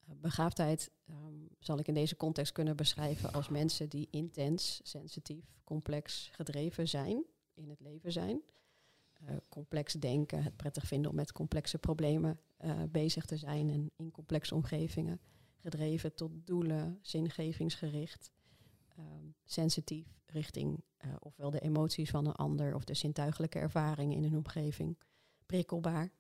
Uh, 0.08 0.16
begaafdheid 0.22 0.92
um, 1.10 1.48
zal 1.60 1.80
ik 1.80 1.88
in 1.88 1.94
deze 1.94 2.16
context 2.16 2.52
kunnen 2.52 2.76
beschrijven 2.76 3.34
als 3.34 3.50
mensen 3.50 3.90
die 3.90 4.08
intens, 4.12 4.80
sensitief, 4.84 5.46
complex 5.64 6.30
gedreven 6.32 6.88
zijn, 6.88 7.24
in 7.54 7.70
het 7.70 7.80
leven 7.80 8.12
zijn. 8.12 8.42
Uh, 9.24 9.36
complex 9.50 9.94
denken, 9.94 10.44
het 10.44 10.56
prettig 10.56 10.88
vinden 10.88 11.10
om 11.10 11.16
met 11.16 11.32
complexe 11.32 11.78
problemen 11.78 12.40
uh, 12.66 12.82
bezig 12.90 13.26
te 13.26 13.38
zijn 13.38 13.70
en 13.70 13.92
in 13.96 14.12
complexe 14.12 14.56
omgevingen. 14.56 15.20
Gedreven 15.56 16.16
tot 16.16 16.32
doelen, 16.46 17.00
zingevingsgericht, 17.02 18.32
um, 18.98 19.36
sensitief 19.46 20.20
richting 20.26 20.84
uh, 21.06 21.14
ofwel 21.20 21.50
de 21.50 21.60
emoties 21.60 22.10
van 22.10 22.26
een 22.26 22.36
ander 22.36 22.76
of 22.76 22.84
de 22.84 22.94
zintuigelijke 22.94 23.60
ervaringen 23.60 24.18
in 24.18 24.24
een 24.24 24.38
omgeving. 24.38 24.98
Prikkelbaar. 25.46 26.12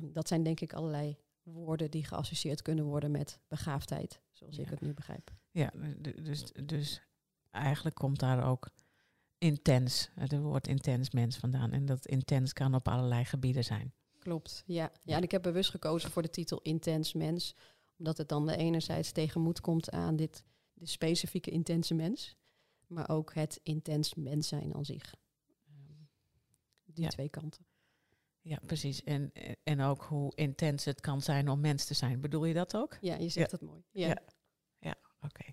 Um, 0.00 0.12
dat 0.12 0.28
zijn 0.28 0.42
denk 0.42 0.60
ik 0.60 0.72
allerlei 0.72 1.16
woorden 1.42 1.90
die 1.90 2.04
geassocieerd 2.04 2.62
kunnen 2.62 2.84
worden 2.84 3.10
met 3.10 3.38
begaafdheid, 3.48 4.20
zoals 4.32 4.56
ja. 4.56 4.62
ik 4.62 4.68
het 4.68 4.80
nu 4.80 4.94
begrijp. 4.94 5.34
Ja, 5.50 5.72
dus, 6.22 6.52
dus 6.64 7.02
eigenlijk 7.50 7.96
komt 7.96 8.18
daar 8.18 8.48
ook 8.48 8.68
intens, 9.38 10.10
het 10.14 10.38
woord 10.38 10.68
intens 10.68 11.10
mens 11.10 11.36
vandaan. 11.36 11.72
En 11.72 11.86
dat 11.86 12.06
intens 12.06 12.52
kan 12.52 12.74
op 12.74 12.88
allerlei 12.88 13.24
gebieden 13.24 13.64
zijn. 13.64 13.92
Klopt, 14.18 14.62
ja. 14.66 14.92
Ja, 15.02 15.16
en 15.16 15.22
ik 15.22 15.30
heb 15.30 15.42
bewust 15.42 15.70
gekozen 15.70 16.10
voor 16.10 16.22
de 16.22 16.30
titel 16.30 16.60
intens 16.62 17.12
mens, 17.12 17.54
omdat 17.98 18.18
het 18.18 18.28
dan 18.28 18.46
de 18.46 18.56
enerzijds 18.56 19.12
tegenmoet 19.12 19.60
komt 19.60 19.90
aan 19.90 20.16
dit 20.16 20.44
de 20.76 20.86
specifieke 20.86 21.50
intense 21.50 21.94
mens, 21.94 22.36
maar 22.86 23.08
ook 23.08 23.34
het 23.34 23.60
intens 23.62 24.14
mens 24.14 24.48
zijn 24.48 24.74
aan 24.74 24.84
zich. 24.84 25.14
Um, 25.68 26.08
die 26.84 27.04
ja. 27.04 27.10
twee 27.10 27.28
kanten. 27.28 27.66
Ja, 28.40 28.58
precies. 28.66 29.04
En, 29.04 29.32
en 29.62 29.80
ook 29.80 30.02
hoe 30.02 30.34
intens 30.34 30.84
het 30.84 31.00
kan 31.00 31.22
zijn 31.22 31.48
om 31.48 31.60
mens 31.60 31.84
te 31.84 31.94
zijn. 31.94 32.20
Bedoel 32.20 32.44
je 32.44 32.54
dat 32.54 32.76
ook? 32.76 32.98
Ja, 33.00 33.16
je 33.16 33.28
zegt 33.28 33.50
het 33.50 33.60
mooi. 33.60 33.82
Ja. 33.90 34.06
Ja. 34.06 34.22
Ja, 34.78 34.94
oké. 35.20 35.44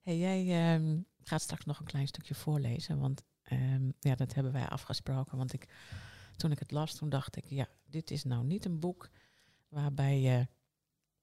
Hey, 0.00 0.18
jij 0.18 0.74
ehm, 0.74 1.00
gaat 1.22 1.42
straks 1.42 1.64
nog 1.64 1.78
een 1.78 1.86
klein 1.86 2.06
stukje 2.06 2.34
voorlezen, 2.34 2.98
want 2.98 3.24
ehm, 3.42 3.90
ja, 4.00 4.14
dat 4.14 4.34
hebben 4.34 4.52
wij 4.52 4.68
afgesproken. 4.68 5.36
Want 5.36 5.52
ik, 5.52 5.68
toen 6.36 6.50
ik 6.50 6.58
het 6.58 6.70
las, 6.70 6.94
toen 6.94 7.08
dacht 7.08 7.36
ik, 7.36 7.44
ja, 7.44 7.68
dit 7.84 8.10
is 8.10 8.24
nou 8.24 8.44
niet 8.44 8.64
een 8.64 8.80
boek 8.80 9.10
waarbij 9.68 10.20
je 10.20 10.48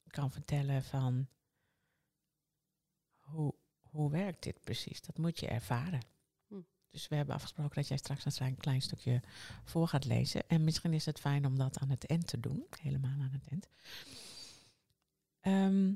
kan 0.08 0.32
vertellen 0.32 0.84
van 0.84 1.28
hoe, 3.34 3.54
hoe 3.82 4.12
werkt 4.12 4.44
dit 4.44 4.64
precies. 4.64 5.02
Dat 5.02 5.18
moet 5.18 5.40
je 5.40 5.48
ervaren. 5.48 6.02
Hm. 6.48 6.62
Dus 6.90 7.08
we 7.08 7.16
hebben 7.16 7.36
afgesproken 7.36 7.76
dat 7.76 7.88
jij 7.88 7.98
straks 7.98 8.40
een 8.40 8.58
klein 8.58 8.82
stukje 8.82 9.22
voor 9.64 9.88
gaat 9.88 10.06
lezen. 10.06 10.48
En 10.48 10.64
misschien 10.64 10.94
is 10.94 11.06
het 11.06 11.20
fijn 11.20 11.46
om 11.46 11.58
dat 11.58 11.80
aan 11.80 11.90
het 11.90 12.06
eind 12.06 12.28
te 12.28 12.40
doen, 12.40 12.66
helemaal 12.82 13.22
aan 13.22 13.32
het 13.32 13.48
eind. 13.48 13.68
Ehm, 15.40 15.94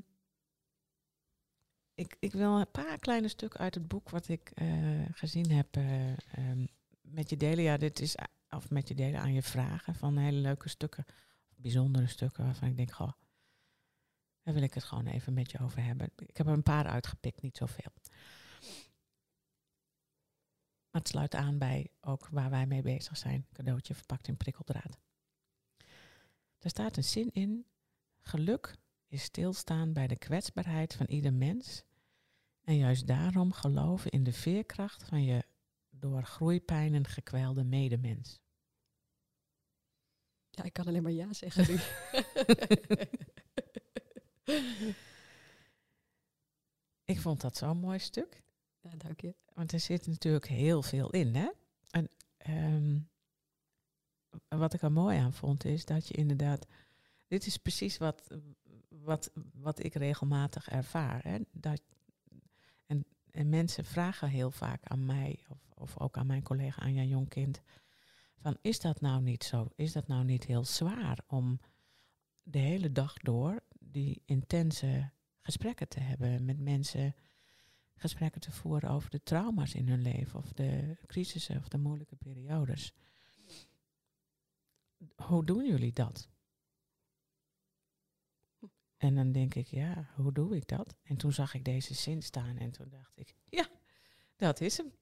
ik, 1.94 2.16
ik 2.18 2.32
wil 2.32 2.58
een 2.58 2.70
paar 2.70 2.98
kleine 2.98 3.28
stukken 3.28 3.60
uit 3.60 3.74
het 3.74 3.88
boek 3.88 4.10
wat 4.10 4.28
ik 4.28 4.50
eh, 4.54 4.68
gezien 5.12 5.50
heb 5.50 5.76
eh, 5.76 6.10
ehm, 6.12 6.66
met 7.00 7.30
je 7.30 7.36
delen. 7.36 7.64
Ja, 7.64 7.76
dit 7.76 8.00
is, 8.00 8.16
of 8.50 8.70
met 8.70 8.88
je 8.88 8.94
delen 8.94 9.20
aan 9.20 9.32
je 9.32 9.42
vragen 9.42 9.94
van 9.94 10.16
hele 10.16 10.38
leuke 10.38 10.68
stukken, 10.68 11.04
bijzondere 11.56 12.06
stukken 12.06 12.44
waarvan 12.44 12.68
ik 12.68 12.76
denk, 12.76 12.92
goh, 12.92 13.12
daar 14.48 14.56
wil 14.56 14.66
ik 14.66 14.74
het 14.74 14.84
gewoon 14.84 15.06
even 15.06 15.32
met 15.34 15.50
je 15.50 15.58
over 15.58 15.84
hebben. 15.84 16.10
Ik 16.16 16.36
heb 16.36 16.46
er 16.46 16.52
een 16.52 16.62
paar 16.62 16.86
uitgepikt, 16.86 17.42
niet 17.42 17.56
zoveel. 17.56 17.92
Maar 20.90 21.00
het 21.00 21.08
sluit 21.08 21.34
aan 21.34 21.58
bij 21.58 21.90
ook 22.00 22.28
waar 22.28 22.50
wij 22.50 22.66
mee 22.66 22.82
bezig 22.82 23.16
zijn. 23.16 23.46
Cadeautje 23.52 23.94
verpakt 23.94 24.28
in 24.28 24.36
prikkeldraad. 24.36 24.98
Er 26.58 26.70
staat 26.70 26.96
een 26.96 27.04
zin 27.04 27.30
in. 27.32 27.66
Geluk 28.20 28.76
is 29.08 29.22
stilstaan 29.22 29.92
bij 29.92 30.06
de 30.06 30.18
kwetsbaarheid 30.18 30.94
van 30.94 31.06
ieder 31.06 31.32
mens. 31.32 31.82
En 32.60 32.76
juist 32.76 33.06
daarom 33.06 33.52
geloven 33.52 34.10
in 34.10 34.22
de 34.22 34.32
veerkracht 34.32 35.04
van 35.04 35.24
je 35.24 35.44
door 35.90 36.24
groeipijnen 36.24 37.06
gekwelde 37.06 37.64
medemens. 37.64 38.40
Ja, 40.50 40.62
ik 40.64 40.72
kan 40.72 40.86
alleen 40.86 41.02
maar 41.02 41.12
ja 41.12 41.32
zeggen 41.32 41.66
nu. 41.66 41.78
Ik 47.04 47.20
vond 47.20 47.40
dat 47.40 47.56
zo'n 47.56 47.78
mooi 47.78 47.98
stuk. 47.98 48.42
ja, 48.80 48.90
dank 48.96 49.20
je. 49.20 49.34
Want 49.54 49.72
er 49.72 49.80
zit 49.80 50.06
natuurlijk 50.06 50.46
heel 50.46 50.82
veel 50.82 51.10
in, 51.10 51.34
hè? 51.34 51.48
En 51.90 52.08
ehm, 52.36 52.98
wat 54.48 54.74
ik 54.74 54.82
er 54.82 54.92
mooi 54.92 55.18
aan 55.18 55.32
vond, 55.32 55.64
is 55.64 55.84
dat 55.84 56.08
je 56.08 56.14
inderdaad... 56.14 56.66
Dit 57.26 57.46
is 57.46 57.56
precies 57.56 57.98
wat, 57.98 58.30
wat, 58.88 59.30
wat 59.52 59.84
ik 59.84 59.94
regelmatig 59.94 60.68
ervaar. 60.68 61.22
Hè? 61.22 61.38
Dat, 61.50 61.80
en, 62.86 63.04
en 63.30 63.48
mensen 63.48 63.84
vragen 63.84 64.28
heel 64.28 64.50
vaak 64.50 64.84
aan 64.84 65.06
mij, 65.06 65.44
of, 65.48 65.58
of 65.74 65.98
ook 66.00 66.16
aan 66.16 66.26
mijn 66.26 66.42
collega 66.42 66.82
Anja 66.82 67.02
Jongkind... 67.02 67.60
van 68.36 68.56
is 68.60 68.80
dat 68.80 69.00
nou 69.00 69.22
niet 69.22 69.44
zo? 69.44 69.70
Is 69.74 69.92
dat 69.92 70.06
nou 70.06 70.24
niet 70.24 70.44
heel 70.44 70.64
zwaar 70.64 71.18
om 71.26 71.60
de 72.42 72.58
hele 72.58 72.92
dag 72.92 73.18
door... 73.18 73.62
die 73.98 74.22
intense 74.24 75.10
gesprekken 75.40 75.88
te 75.88 76.00
hebben 76.00 76.44
met 76.44 76.58
mensen 76.58 77.14
gesprekken 77.94 78.40
te 78.40 78.52
voeren 78.52 78.90
over 78.90 79.10
de 79.10 79.22
trauma's 79.22 79.74
in 79.74 79.88
hun 79.88 80.02
leven 80.02 80.38
of 80.38 80.52
de 80.52 80.96
crisissen 81.06 81.56
of 81.56 81.68
de 81.68 81.78
moeilijke 81.78 82.16
periodes. 82.16 82.94
Hoe 85.14 85.44
doen 85.44 85.66
jullie 85.66 85.92
dat? 85.92 86.28
En 88.96 89.14
dan 89.14 89.32
denk 89.32 89.54
ik, 89.54 89.66
ja, 89.66 90.10
hoe 90.14 90.32
doe 90.32 90.56
ik 90.56 90.68
dat? 90.68 90.94
En 91.02 91.16
toen 91.16 91.32
zag 91.32 91.54
ik 91.54 91.64
deze 91.64 91.94
zin 91.94 92.22
staan 92.22 92.56
en 92.56 92.70
toen 92.70 92.88
dacht 92.88 93.18
ik, 93.18 93.34
ja, 93.44 93.68
dat 94.36 94.60
is 94.60 94.76
hem. 94.76 94.92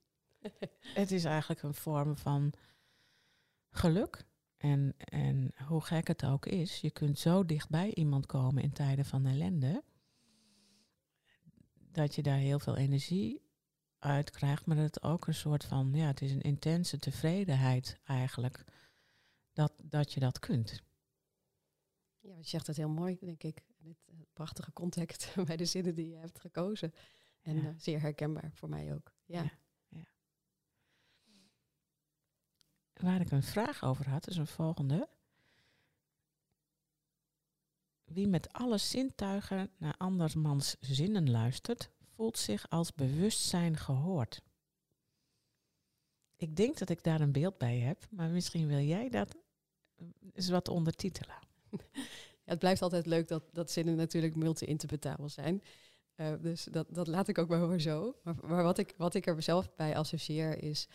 Het 1.01 1.11
is 1.11 1.25
eigenlijk 1.25 1.63
een 1.63 1.75
vorm 1.75 2.17
van 2.17 2.53
geluk. 3.71 4.27
En, 4.57 4.95
en 4.99 5.53
hoe 5.67 5.81
gek 5.81 6.07
het 6.09 6.25
ook 6.25 6.47
is, 6.47 6.81
je 6.81 6.91
kunt 6.91 7.19
zo 7.19 7.45
dichtbij 7.45 7.95
iemand 7.95 8.27
komen 8.27 8.63
in 8.63 8.73
tijden 8.73 9.05
van 9.05 9.27
ellende 9.27 9.85
dat 11.93 12.15
je 12.15 12.23
daar 12.23 12.39
heel 12.39 12.59
veel 12.59 12.77
energie 12.77 13.43
uit 13.99 14.31
krijgt, 14.31 14.67
maar 14.67 14.77
dat 14.77 14.85
het 14.85 15.03
ook 15.03 15.27
een 15.27 15.35
soort 15.35 15.65
van, 15.65 15.91
ja, 15.95 16.07
het 16.07 16.21
is 16.21 16.33
een 16.33 16.41
intense 16.41 16.99
tevredenheid 16.99 17.99
eigenlijk, 18.05 18.65
dat, 19.53 19.73
dat 19.85 20.13
je 20.13 20.21
dat 20.21 20.39
kunt. 20.39 20.83
Ja, 22.21 22.37
je 22.37 22.43
zegt 22.43 22.67
het 22.67 22.77
heel 22.77 22.89
mooi, 22.89 23.17
denk 23.21 23.43
ik. 23.43 23.63
Dit 23.79 23.97
eh, 24.07 24.15
prachtige 24.33 24.73
context 24.73 25.35
bij 25.47 25.57
de 25.57 25.65
zinnen 25.65 25.95
die 25.95 26.09
je 26.09 26.17
hebt 26.17 26.41
gekozen. 26.41 26.93
En 27.43 27.57
Ja. 27.57 27.69
eh, 27.69 27.75
zeer 27.77 28.01
herkenbaar 28.01 28.51
voor 28.55 28.69
mij 28.69 28.95
ook. 28.95 29.13
Ja. 29.25 29.43
Ja. 29.43 29.51
Waar 33.01 33.21
ik 33.21 33.31
een 33.31 33.43
vraag 33.43 33.83
over 33.83 34.09
had, 34.09 34.29
is 34.29 34.37
een 34.37 34.47
volgende. 34.47 35.09
Wie 38.05 38.29
met 38.29 38.53
alle 38.53 38.79
zintuigen 38.79 39.71
naar 39.77 39.95
andermans 39.97 40.77
zinnen 40.81 41.31
luistert, 41.31 41.91
voelt 42.01 42.39
zich 42.39 42.71
als 42.71 42.95
bewustzijn 42.95 43.77
gehoord. 43.77 44.43
Ik 46.37 46.57
denk 46.57 46.79
dat 46.79 46.89
ik 46.89 47.03
daar 47.03 47.21
een 47.21 47.33
beeld 47.33 47.59
bij 47.59 47.79
heb, 47.79 48.07
maar 48.11 48.29
misschien 48.29 48.67
wil 48.67 48.81
jij 48.81 49.09
dat 49.09 49.37
eens 50.33 50.49
wat 50.49 50.69
ondertitelen. 50.69 51.37
Het 52.45 52.59
blijft 52.59 52.83
altijd 52.83 53.07
leuk 53.07 53.29
dat, 53.29 53.43
dat 53.53 53.71
zinnen 53.71 53.97
natuurlijk 53.97 54.37
multi-interpretabel 54.37 55.29
zijn. 55.29 55.63
Eh, 56.15 56.33
dus 56.41 56.65
dat, 56.65 56.87
dat 56.91 57.07
laat 57.07 57.29
ik 57.29 57.39
ook 57.39 57.49
maar 57.49 57.81
zo. 57.81 58.17
Maar, 58.23 58.35
maar 58.43 58.63
wat, 58.63 58.79
ik, 58.79 58.95
wat 58.97 59.15
ik 59.15 59.27
er 59.27 59.43
zelf 59.43 59.75
bij 59.75 59.97
associeer 59.97 60.63
is... 60.63 60.89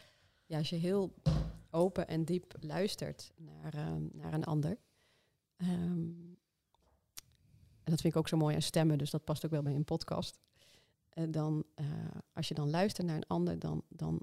Ja, 0.45 0.57
als 0.57 0.69
je 0.69 0.75
heel 0.75 1.13
open 1.71 2.07
en 2.07 2.25
diep 2.25 2.53
luistert 2.59 3.31
naar, 3.35 3.73
ehm, 3.73 4.07
naar 4.11 4.33
een 4.33 4.43
ander... 4.43 4.77
ehm, 5.55 6.29
en 7.83 7.91
dat 7.91 8.01
vind 8.01 8.13
ik 8.13 8.19
ook 8.19 8.27
zo 8.27 8.37
mooi 8.37 8.55
aan 8.55 8.61
stemmen, 8.61 8.97
dus 8.97 9.09
dat 9.09 9.23
past 9.23 9.45
ook 9.45 9.51
wel 9.51 9.61
bij 9.61 9.75
een 9.75 9.83
podcast. 9.83 10.39
En 11.09 11.31
dan, 11.31 11.63
eh, 11.75 11.85
als 12.33 12.47
je 12.47 12.53
dan 12.53 12.69
luistert 12.69 13.07
naar 13.07 13.15
een 13.15 13.27
ander, 13.27 13.59
dan, 13.59 13.83
dan, 13.89 14.21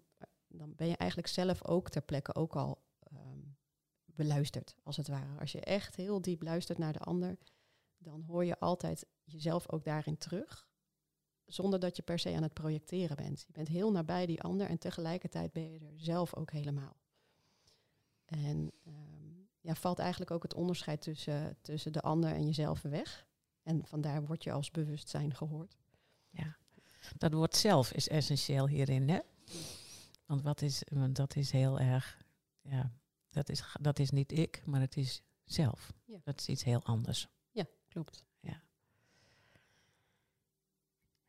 dan 0.49 0.75
ben 0.75 0.89
je 0.89 0.97
eigenlijk 0.97 1.31
zelf 1.31 1.67
ook 1.67 1.89
ter 1.89 2.03
plekke 2.03 2.35
ook 2.35 2.57
al 2.57 2.83
ehm, 2.99 3.41
beluisterd, 4.05 4.77
als 4.83 4.97
het 4.97 5.09
ware. 5.09 5.39
Als 5.41 5.53
je 5.53 5.61
echt 5.61 5.97
heel 5.97 6.21
diep 6.21 6.43
luistert 6.43 6.79
naar 6.79 6.93
de 6.93 6.99
ander, 6.99 7.39
dan 7.99 8.23
hoor 8.23 8.45
je 8.45 8.59
altijd 8.59 9.07
jezelf 9.25 9.73
ook 9.73 9.85
daarin 9.85 10.19
terug. 10.19 10.69
Zonder 11.45 11.81
dat 11.81 11.97
je 11.97 12.03
per 12.03 12.19
se 12.19 12.35
aan 12.35 12.43
het 12.43 12.55
projecteren 12.55 13.17
bent. 13.17 13.45
Je 13.47 13.53
bent 13.53 13.69
heel 13.69 13.91
nabij 13.91 14.27
die 14.27 14.43
ander 14.43 14.67
en 14.67 14.79
tegelijkertijd 14.79 15.53
ben 15.53 15.73
je 15.73 15.79
er 15.79 16.01
zelf 16.01 16.35
ook 16.35 16.51
helemaal. 16.51 16.97
En 18.29 18.73
ehm, 18.85 19.43
ja, 19.61 19.75
valt 19.75 19.99
eigenlijk 19.99 20.31
ook 20.31 20.43
het 20.43 20.55
onderscheid 20.55 21.01
tussen, 21.01 21.57
tussen 21.61 21.93
de 21.93 22.01
ander 22.01 22.33
en 22.33 22.45
jezelf 22.45 22.83
weg. 22.83 23.27
En 23.63 23.87
vandaar 23.87 24.27
word 24.27 24.45
je 24.45 24.53
als 24.53 24.71
bewustzijn 24.71 25.35
gehoord. 25.35 25.77
Ja, 26.31 26.57
dat 27.17 27.33
woord 27.33 27.57
zelf 27.57 27.93
is 27.93 28.09
essentieel 28.09 28.69
hierin, 28.69 29.09
hè? 29.09 29.19
Want 30.27 30.43
wat 30.43 30.63
is, 30.63 30.83
want 30.93 31.17
dat 31.17 31.37
is 31.37 31.51
heel 31.51 31.81
erg, 31.81 32.19
ja, 32.61 32.93
dat 33.31 33.49
is, 33.49 33.77
dat 33.81 33.99
is 33.99 34.11
niet 34.11 34.33
ik, 34.33 34.63
maar 34.67 34.81
het 34.81 34.97
is 34.97 35.23
zelf. 35.45 35.93
Ja. 36.05 36.19
Dat 36.25 36.41
is 36.41 36.49
iets 36.49 36.65
heel 36.65 36.85
anders. 36.85 37.29
Ja, 37.51 37.67
klopt. 37.89 38.27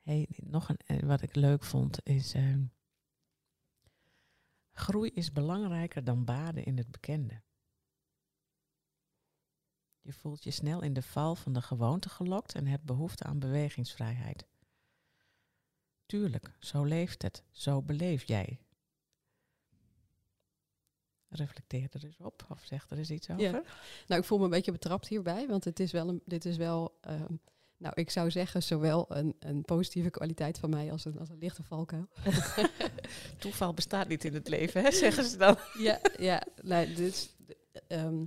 Hey, 0.09 0.27
nog 0.29 0.69
een, 0.69 0.77
eh, 0.85 0.99
wat 0.99 1.21
ik 1.21 1.35
leuk 1.35 1.63
vond 1.63 2.05
is, 2.05 2.33
ehm, 2.33 2.63
groei 4.79 5.09
is 5.09 5.31
belangrijker 5.31 6.03
dan 6.03 6.25
baden 6.25 6.65
in 6.65 6.77
het 6.77 6.91
bekende. 6.91 7.41
Je 10.01 10.13
voelt 10.13 10.43
je 10.43 10.51
snel 10.51 10.81
in 10.81 10.93
de 10.93 11.01
val 11.01 11.35
van 11.35 11.53
de 11.53 11.61
gewoonte 11.61 12.09
gelokt 12.09 12.55
en 12.55 12.67
hebt 12.67 12.83
behoefte 12.83 13.23
aan 13.23 13.39
bewegingsvrijheid. 13.39 14.47
Tuurlijk, 16.05 16.55
zo 16.59 16.83
leeft 16.83 17.21
het, 17.21 17.43
zo 17.51 17.81
beleef 17.81 18.23
jij. 18.23 18.59
Reflecteer 21.27 21.89
er 21.91 22.05
eens 22.05 22.19
op 22.19 22.45
of 22.49 22.63
zeg 22.65 22.89
er 22.89 22.97
eens 22.97 23.11
iets 23.11 23.29
over. 23.29 23.43
Ja. 23.43 23.63
Nou, 24.07 24.21
ik 24.21 24.27
voel 24.27 24.37
me 24.37 24.43
een 24.43 24.49
beetje 24.49 24.71
betrapt 24.71 25.07
hierbij, 25.07 25.47
want 25.47 25.63
het 25.63 25.79
is 25.79 25.91
wel 25.91 26.09
een, 26.09 26.21
dit 26.25 26.45
is 26.45 26.57
wel, 26.57 26.97
ehm, 27.01 27.33
nou, 27.79 27.93
ik 27.95 28.09
zou 28.09 28.31
zeggen, 28.31 28.63
zowel 28.63 29.05
een, 29.15 29.35
een 29.39 29.61
positieve 29.61 30.09
kwaliteit 30.09 30.59
van 30.59 30.69
mij 30.69 30.91
als 30.91 31.05
een, 31.05 31.19
als 31.19 31.29
een 31.29 31.37
lichte 31.37 31.63
valkuil. 31.63 32.07
Toeval 33.39 33.73
bestaat 33.73 34.07
niet 34.07 34.25
in 34.25 34.33
het 34.33 34.47
leven, 34.47 34.83
hè, 34.83 34.91
zeggen 34.91 35.23
ze 35.23 35.37
dan. 35.37 35.57
ja, 35.87 35.99
ja, 36.17 36.43
nou, 36.61 36.93
dit 36.93 37.35
ehm, 37.87 38.25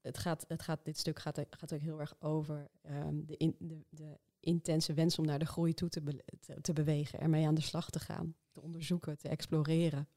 het 0.00 0.18
gaat, 0.18 0.44
het 0.48 0.62
gaat, 0.62 0.84
dit 0.84 0.98
stuk 0.98 1.18
gaat, 1.18 1.44
gaat 1.50 1.72
ook 1.72 1.80
heel 1.80 2.00
erg 2.00 2.14
over 2.18 2.70
ehm, 2.82 3.24
de, 3.24 3.36
in, 3.36 3.56
de, 3.58 3.84
de 3.88 4.18
intense 4.40 4.94
wens 4.94 5.18
om 5.18 5.24
naar 5.24 5.38
de 5.38 5.46
groei 5.46 5.74
toe 5.74 5.88
te, 5.88 6.02
be- 6.02 6.24
te, 6.40 6.60
te 6.60 6.72
bewegen, 6.72 7.20
ermee 7.20 7.46
aan 7.46 7.54
de 7.54 7.60
slag 7.60 7.90
te 7.90 8.00
gaan, 8.00 8.34
te 8.50 8.60
onderzoeken, 8.60 9.18
te 9.18 9.28
exploreren. 9.28 10.08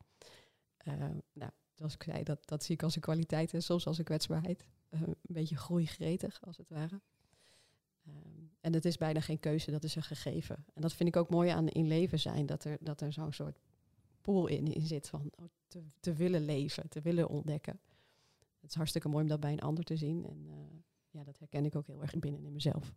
Ehm, 0.78 1.18
nou, 1.34 1.52
zoals 1.74 1.94
ik 1.94 2.04
zei, 2.04 2.24
dat, 2.24 2.48
dat 2.48 2.64
zie 2.64 2.76
ik 2.76 2.84
als 2.84 2.96
een 2.96 3.02
kwaliteit 3.02 3.54
en 3.54 3.64
soms 3.64 3.88
als 3.88 3.98
een 3.98 4.04
kwetsbaarheid. 4.04 4.66
Uh, 4.90 5.02
een 5.02 5.16
beetje 5.22 5.58
groeigretig, 5.58 6.42
als 6.42 6.58
het 6.58 6.70
ware. 6.70 7.02
Um, 8.08 8.52
en 8.62 8.74
het 8.74 8.86
is 8.86 8.98
bijna 8.98 9.20
geen 9.20 9.40
keuze, 9.40 9.72
dat 9.72 9.84
is 9.84 9.96
een 9.96 10.04
gegeven. 10.04 10.66
En 10.74 10.82
dat 10.82 10.94
vind 10.94 11.10
ik 11.10 11.16
ook 11.16 11.30
mooi 11.30 11.50
aan 11.50 11.68
in 11.68 11.88
leven 11.88 12.20
zijn, 12.20 12.46
dat 12.46 12.64
er, 12.64 12.78
dat 12.80 13.02
er 13.02 13.14
zo'n 13.14 13.34
soort 13.34 13.60
pool 14.22 14.48
in, 14.48 14.74
in 14.74 14.86
zit 14.86 15.10
van 15.10 15.32
oh, 15.36 15.46
te, 16.00 16.14
willen 16.14 16.46
leven, 16.46 16.90
te 16.90 17.02
willen 17.02 17.28
ontdekken. 17.28 17.80
Het 18.60 18.70
is 18.70 18.76
hartstikke 18.76 19.08
mooi 19.08 19.24
om 19.24 19.30
dat 19.30 19.40
bij 19.40 19.52
een 19.52 19.60
ander 19.60 19.84
te 19.84 19.98
zien. 19.98 20.26
En 20.26 20.46
uh, 20.48 20.56
ja, 21.10 21.24
dat 21.24 21.40
herken 21.40 21.66
ik 21.66 21.76
ook 21.76 21.88
heel 21.88 22.02
erg 22.02 22.20
binnen 22.20 22.44
in 22.44 22.54
mezelf. 22.54 22.94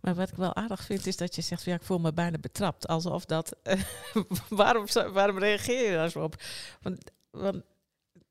Maar 0.00 0.14
wat 0.14 0.28
ik 0.28 0.36
wel 0.36 0.54
aardig 0.54 0.84
vind 0.84 1.06
is 1.06 1.16
dat 1.16 1.34
je 1.34 1.42
zegt, 1.42 1.64
ja, 1.64 1.74
ik 1.74 1.82
voel 1.82 1.98
me 1.98 2.12
bijna 2.12 2.38
betrapt. 2.38 2.86
Alsof 2.86 3.24
dat, 3.24 3.56
waarom, 4.48 4.86
waarom 5.12 5.38
reageer 5.38 5.90
je 5.90 5.96
daar 5.96 6.10
zo 6.10 6.22
op? 6.22 6.42
Want, 6.80 7.10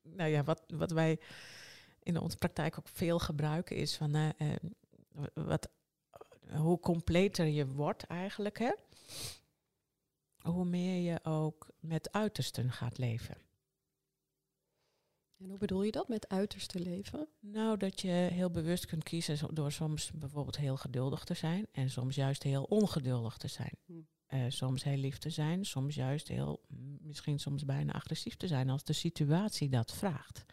nou 0.02 0.30
ja, 0.30 0.44
wat, 0.44 0.64
wat 0.68 0.92
wij 0.92 1.20
in 2.00 2.20
onze 2.20 2.38
praktijk 2.38 2.80
ook 2.80 2.88
veel 2.88 3.20
gebruiken 3.20 3.76
is 3.76 3.96
van, 3.96 4.16
uh, 4.16 4.30
uh, 4.38 4.54
wat, 5.34 5.70
hoe 6.50 6.80
completer 6.80 7.46
je 7.46 7.68
wordt 7.68 8.04
eigenlijk, 8.04 8.60
hè? 8.60 8.72
hoe 10.44 10.66
meer 10.66 11.12
je 11.12 11.20
ook 11.24 11.68
met 11.80 12.12
uitersten 12.12 12.72
gaat 12.72 12.98
leven. 12.98 13.38
En 15.38 15.50
hoe 15.50 15.58
bedoel 15.58 15.84
je 15.84 15.92
dat 15.92 16.08
met 16.08 16.30
uiterste 16.30 16.80
leven? 16.80 17.28
Nou, 17.40 17.78
dat 17.78 18.02
je 18.02 18.08
heel 18.08 18.50
bewust 18.50 18.86
kunt 18.86 19.04
kiezen 19.04 19.56
door 19.56 19.72
soms 19.72 20.12
bijvoorbeeld 20.12 20.58
heel 20.58 20.78
geduldig 20.78 21.24
te 21.24 21.34
zijn 21.34 21.68
en 21.72 21.90
soms 21.90 22.16
juist 22.16 22.44
heel 22.44 22.64
ongeduldig 22.64 23.38
te 23.38 23.48
zijn. 23.48 23.78
Hm. 23.86 23.94
Uh, 24.28 24.46
soms 24.48 24.84
heel 24.84 24.98
lief 24.98 25.18
te 25.18 25.30
zijn, 25.30 25.66
soms 25.66 25.96
juist 25.96 26.28
heel, 26.28 26.62
misschien 27.02 27.40
soms 27.40 27.66
bijna 27.66 27.94
agressief 27.94 28.36
te 28.36 28.48
zijn 28.48 28.70
als 28.70 28.84
de 28.84 28.94
situatie 28.94 29.70
dat 29.70 29.94
vraagt. 29.94 30.46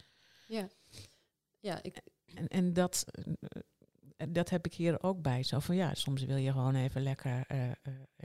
Ja, 0.46 0.68
ja 1.58 1.82
ik... 1.82 2.00
En, 2.34 2.48
en 2.48 2.72
dat, 2.72 3.04
uh, 3.26 3.34
dat 4.29 4.51
heb 4.51 4.66
ik 4.66 4.75
hier 4.75 5.03
ook 5.03 5.23
bij. 5.23 5.43
Zo 5.43 5.59
van 5.59 5.77
ja, 5.77 5.95
soms 5.95 6.25
wil 6.25 6.37
je 6.37 6.53
gewoon 6.53 6.75
even 6.75 7.03
lekker 7.03 7.45
uh, 7.53 7.71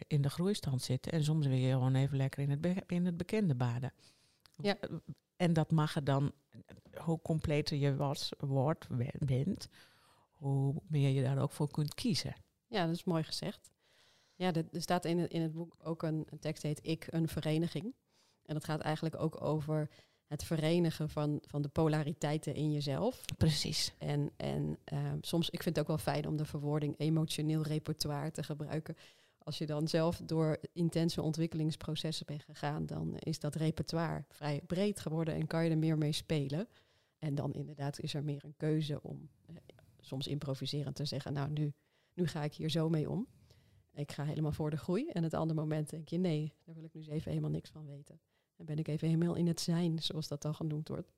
in 0.08 0.22
de 0.22 0.30
groeistand 0.30 0.82
zitten 0.82 1.12
en 1.12 1.24
soms 1.24 1.48
wil 1.48 1.56
je 1.56 1.72
gewoon 1.72 1.96
even 1.96 2.18
lekker 2.18 2.44
in 2.44 2.50
het, 2.50 2.62
be 2.62 2.84
in 2.88 3.06
het 3.06 3.18
bekende 3.18 3.56
baden. 3.56 3.94
Ja. 4.62 4.78
En 5.36 5.54
dat 5.54 5.72
mag 5.72 5.96
er 5.96 6.04
dan, 6.04 6.32
hoe 6.98 7.22
completer 7.22 7.78
je 7.78 7.96
was, 7.96 8.32
wordt, 8.38 8.88
bent, 9.20 9.68
hoe 10.34 10.82
meer 10.88 11.10
je 11.10 11.22
daar 11.22 11.42
ook 11.42 11.52
voor 11.52 11.72
kunt 11.72 11.94
kiezen. 11.94 12.36
Ja, 12.68 12.86
dat 12.86 12.96
is 12.96 13.04
mooi 13.04 13.24
gezegd. 13.24 13.72
Ja, 14.36 14.54
er 14.54 14.66
staat 14.72 15.06
in 15.06 15.18
het, 15.18 15.32
in 15.32 15.42
het 15.42 15.54
boek 15.54 15.76
ook 15.84 16.04
een, 16.04 16.28
een 16.30 16.40
tekst 16.40 16.64
heet 16.64 16.80
Ik, 16.88 17.08
een 17.10 17.28
vereniging. 17.28 17.96
En 18.46 18.54
dat 18.54 18.64
gaat 18.64 18.82
eigenlijk 18.82 19.16
ook 19.16 19.42
over 19.42 19.90
het 20.28 20.44
verenigen 20.44 21.10
van, 21.10 21.42
van 21.48 21.62
de 21.62 21.68
polariteiten 21.68 22.56
in 22.56 22.72
jezelf. 22.72 23.22
Precies. 23.38 23.94
En, 23.98 24.32
en 24.38 24.78
uh, 24.94 25.12
soms, 25.22 25.50
ik 25.50 25.64
vind 25.64 25.76
het 25.76 25.80
ook 25.80 25.96
wel 25.98 26.14
fijn 26.14 26.28
om 26.28 26.38
de 26.38 26.46
verwoording 26.46 26.96
emotioneel 26.98 27.62
repertoire 27.62 28.32
te 28.32 28.44
gebruiken. 28.44 28.96
Als 29.38 29.58
je 29.58 29.66
dan 29.66 29.88
zelf 29.88 30.22
door 30.24 30.58
intense 30.74 31.22
ontwikkelingsprocessen 31.22 32.26
bent 32.26 32.44
gegaan, 32.44 32.86
dan 32.86 33.18
is 33.18 33.40
dat 33.40 33.56
repertoire 33.56 34.26
vrij 34.30 34.62
breed 34.68 35.00
geworden 35.00 35.34
en 35.34 35.48
kan 35.48 35.64
je 35.64 35.70
er 35.70 35.78
meer 35.78 35.98
mee 35.98 36.12
spelen. 36.12 36.68
En 37.20 37.36
dan 37.36 37.54
inderdaad 37.54 38.00
is 38.00 38.14
er 38.14 38.24
meer 38.24 38.44
een 38.46 38.58
keuze 38.58 39.02
om 39.02 39.30
eh, 39.46 39.56
soms 40.00 40.28
improviserend 40.28 40.96
te 40.96 41.06
zeggen, 41.06 41.34
nou 41.34 41.50
nu, 41.50 41.74
nu 42.14 42.28
ga 42.28 42.44
ik 42.44 42.54
hier 42.54 42.70
zo 42.70 42.90
mee 42.90 43.10
om. 43.10 43.28
Ik 43.94 44.12
ga 44.12 44.24
helemaal 44.24 44.52
voor 44.52 44.70
de 44.70 44.78
groei. 44.78 45.10
En 45.10 45.24
het 45.24 45.34
andere 45.34 45.60
moment 45.60 45.90
denk 45.90 46.10
je, 46.10 46.18
nee, 46.18 46.54
daar 46.64 46.76
wil 46.76 46.84
ik 46.84 46.94
nu 46.94 47.00
eens 47.00 47.10
even 47.10 47.30
helemaal 47.30 47.52
niks 47.52 47.70
van 47.70 47.86
weten. 47.86 48.20
Dan 48.56 48.66
ben 48.66 48.78
ik 48.78 48.88
even 48.88 49.08
helemaal 49.08 49.36
in 49.36 49.48
het 49.48 49.62
zijn, 49.62 50.00
zoals 50.00 50.28
dat 50.28 50.42
dan 50.42 50.56
genoemd 50.56 50.88
wordt. 50.88 51.12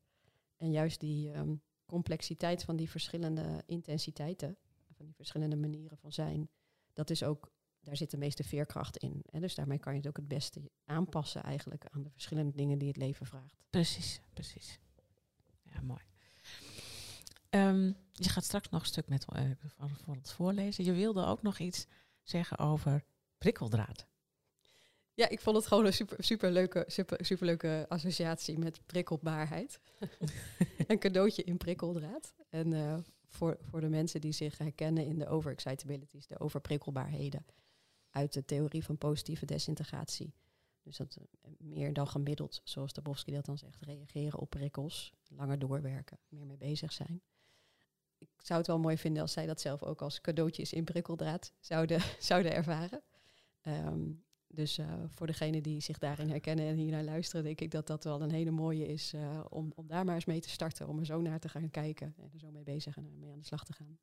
En 0.58 0.72
juist 0.72 1.00
die 1.00 1.36
um, 1.36 1.62
complexiteit 1.86 2.64
van 2.64 2.76
die 2.76 2.90
verschillende 2.90 3.64
intensiteiten, 3.66 4.58
van 4.92 5.06
die 5.06 5.16
verschillende 5.16 5.56
manieren 5.56 5.98
van 5.98 6.12
zijn, 6.12 6.50
dat 6.94 7.10
is 7.10 7.24
ook 7.24 7.52
daar 7.88 7.98
zit 7.98 8.12
de 8.12 8.18
meeste 8.18 8.44
veerkracht 8.44 8.98
in. 8.98 9.24
En 9.32 9.42
dus 9.42 9.56
daarmee 9.56 9.80
kan 9.80 9.94
je 9.94 10.00
het 10.00 10.08
ook 10.08 10.18
het 10.18 10.28
beste 10.28 10.62
aanpassen 10.86 11.44
eigenlijk 11.44 11.86
aan 11.92 12.04
de 12.04 12.10
verschillende 12.10 12.56
dingen 12.56 12.78
die 12.78 12.88
het 12.88 12.98
leven 12.98 13.26
vraagt. 13.26 13.56
Precies, 13.70 14.22
precies. 14.34 14.80
Ja, 15.64 15.82
mooi. 15.82 16.02
Um, 17.50 17.96
je 18.12 18.30
gaat 18.30 18.44
straks 18.44 18.70
nog 18.70 18.82
een 18.82 18.88
stuk 18.88 19.08
met 19.08 19.26
uh, 19.36 19.52
voor 20.04 20.16
het 20.16 20.32
voorlezen. 20.32 20.84
Je 20.84 20.94
wilde 20.94 21.26
ook 21.26 21.42
nog 21.42 21.60
iets 21.60 21.88
zeggen 22.24 22.58
over 22.58 23.04
prikkeldraad. 23.38 24.08
Ja, 25.18 25.30
ik 25.30 25.40
vond 25.40 25.56
het 25.56 25.68
gewoon 25.68 25.86
een 25.86 25.94
super, 25.94 26.24
super, 26.24 26.52
leuke, 26.52 26.84
super, 26.88 27.26
super 27.26 27.46
leuke 27.46 27.86
associatie 27.90 28.58
met 28.58 28.80
prikkelbaarheid. 28.86 29.80
een 30.88 31.00
cadeautje 31.00 31.44
in 31.44 31.58
prikkeldraad. 31.58 32.34
En 32.50 32.72
uh, 32.72 32.98
voor, 33.28 33.58
voor 33.62 33.82
de 33.82 33.90
mensen 33.90 34.22
die 34.22 34.32
zich 34.32 34.58
herkennen 34.58 35.06
in 35.06 35.20
de 35.20 35.28
overexcitabilities, 35.28 36.28
de 36.28 36.40
overprikkelbaarheden 36.40 37.46
uit 38.10 38.34
de 38.34 38.46
theorie 38.46 38.84
van 38.84 38.98
positieve 38.98 39.46
desintegratie. 39.46 40.34
Dus 40.84 40.98
dat 40.98 41.18
uh, 41.20 41.52
meer 41.58 41.94
dan 41.94 42.08
gemiddeld, 42.08 42.62
zoals 42.64 42.94
Dabrowski 42.94 43.32
dat 43.32 43.46
dan 43.46 43.58
zegt, 43.58 43.82
reageren 43.82 44.40
op 44.40 44.50
prikkels, 44.50 45.14
langer 45.28 45.60
doorwerken, 45.60 46.20
meer 46.28 46.46
mee 46.46 46.58
bezig 46.58 46.94
zijn. 46.94 47.22
Ik 48.18 48.30
zou 48.38 48.60
het 48.60 48.68
wel 48.68 48.80
mooi 48.80 48.98
vinden 48.98 49.22
als 49.22 49.32
zij 49.32 49.46
dat 49.46 49.62
zelf 49.62 49.84
ook 49.84 50.02
als 50.02 50.22
cadeautjes 50.22 50.74
in 50.74 50.84
prikkeldraad 50.84 51.54
zouden, 51.60 52.02
zouden 52.20 52.54
ervaren. 52.54 53.02
Um, 53.64 54.26
dus 54.48 54.80
uh, 54.80 54.94
voor 55.08 55.28
degenen 55.28 55.64
die 55.64 55.82
zich 55.82 55.98
daarin 55.98 56.30
herkennen 56.30 56.66
en 56.66 56.76
hier 56.76 56.92
naar 56.92 57.04
luisteren, 57.04 57.44
denk 57.44 57.62
ik 57.62 57.72
dat 57.72 57.88
dat 57.88 58.04
wel 58.04 58.22
een 58.22 58.32
hele 58.32 58.52
mooie 58.52 58.88
is 58.88 59.14
uh, 59.14 59.40
om, 59.50 59.72
om 59.76 59.88
daar 59.88 60.06
maar 60.06 60.16
eens 60.16 60.26
mee 60.26 60.42
te 60.42 60.50
starten. 60.50 60.88
Om 60.88 61.00
er 61.00 61.06
zo 61.06 61.22
naar 61.22 61.40
te 61.40 61.50
gaan 61.50 61.70
kijken 61.70 62.14
en 62.18 62.30
er 62.34 62.40
zo 62.40 62.52
mee 62.52 62.64
bezig 62.64 62.98
en 62.98 63.20
mee 63.20 63.32
aan 63.32 63.40
de 63.40 63.46
slag 63.46 63.64
te 63.64 63.74
gaan. 63.74 63.98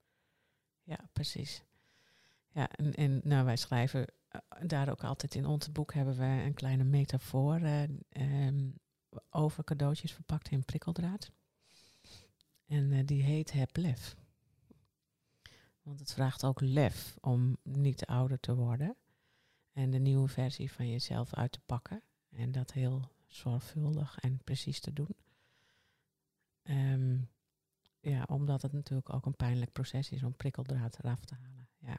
Ja, 0.82 0.98
precies. 1.12 1.64
Ja, 2.50 2.68
en, 2.70 2.94
en 2.94 3.20
nou, 3.24 3.44
wij 3.44 3.56
schrijven 3.56 4.00
uh, 4.00 4.40
daar 4.68 4.90
ook 4.90 5.04
altijd 5.04 5.34
in 5.34 5.46
ons 5.46 5.72
boek 5.72 5.94
hebben 5.94 6.16
we 6.16 6.24
een 6.24 6.54
kleine 6.54 6.84
metafoor 6.84 7.60
um, 8.10 8.74
over 9.30 9.64
cadeautjes 9.64 10.12
verpakt 10.12 10.48
in 10.48 10.64
prikkeldraad. 10.64 11.30
En 12.66 13.06
die 13.06 13.22
heet 13.22 13.52
heb 13.52 13.76
lef. 13.76 14.16
Want 15.82 16.00
het 16.00 16.12
vraagt 16.12 16.44
ook 16.44 16.60
lef 16.60 17.16
om 17.20 17.56
niet 17.62 18.06
ouder 18.06 18.40
te 18.40 18.54
worden. 18.54 18.96
En 19.74 19.90
de 19.90 19.98
nieuwe 19.98 20.28
versie 20.28 20.72
van 20.72 20.90
jezelf 20.90 21.34
uit 21.34 21.52
te 21.52 21.60
pakken. 21.66 22.02
En 22.30 22.52
dat 22.52 22.72
heel 22.72 23.10
zorgvuldig 23.26 24.18
en 24.18 24.40
precies 24.44 24.80
te 24.80 24.92
doen. 24.92 25.16
Um, 26.62 27.28
ja, 28.00 28.24
omdat 28.28 28.62
het 28.62 28.72
natuurlijk 28.72 29.12
ook 29.12 29.26
een 29.26 29.36
pijnlijk 29.36 29.72
proces 29.72 30.10
is 30.10 30.22
om 30.22 30.36
prikkeldraad 30.36 30.98
eraf 30.98 31.24
te 31.24 31.34
halen. 31.34 31.68
Ja, 31.78 31.98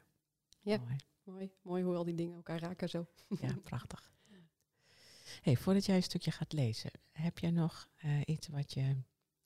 ja 0.62 0.78
mooi. 0.78 0.96
mooi. 1.24 1.52
Mooi 1.62 1.84
hoe 1.84 1.96
al 1.96 2.04
die 2.04 2.16
dingen 2.16 2.36
elkaar 2.36 2.60
raken 2.60 2.90
zo. 2.90 3.08
Ja, 3.40 3.56
prachtig. 3.64 4.14
Hey, 5.42 5.58
voordat 5.58 5.86
jij 5.86 5.96
een 5.96 6.04
stukje 6.04 6.32
gaat 6.32 6.54
lezen, 6.54 6.92
heb 7.12 7.40
jij 7.40 7.52
nog 7.52 7.90
uh, 8.06 8.22
iets 8.26 8.48
wat 8.48 8.74
je 8.74 8.96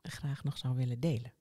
graag 0.02 0.44
nog 0.44 0.58
zou 0.58 0.76
willen 0.76 1.00
delen? 1.00 1.34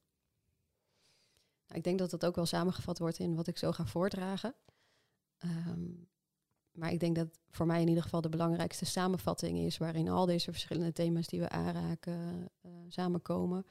Nou, 1.66 1.78
ik 1.78 1.84
denk 1.84 1.98
dat 1.98 2.10
dat 2.10 2.24
ook 2.24 2.34
wel 2.34 2.46
samengevat 2.46 2.98
wordt 2.98 3.18
in 3.18 3.34
wat 3.34 3.46
ik 3.46 3.58
zo 3.58 3.72
ga 3.72 3.86
voordragen. 3.86 4.54
Um, 5.44 6.08
maar 6.78 6.92
ik 6.92 7.00
denk 7.00 7.16
dat 7.16 7.38
voor 7.50 7.66
mij 7.66 7.80
in 7.80 7.88
ieder 7.88 8.02
geval 8.02 8.20
de 8.20 8.28
belangrijkste 8.28 8.84
samenvatting 8.84 9.58
is, 9.58 9.78
waarin 9.78 10.08
al 10.08 10.26
deze 10.26 10.50
verschillende 10.50 10.92
thema's 10.92 11.26
die 11.26 11.40
we 11.40 11.48
aanraken 11.48 12.48
uh, 12.62 12.72
samenkomen, 12.88 13.66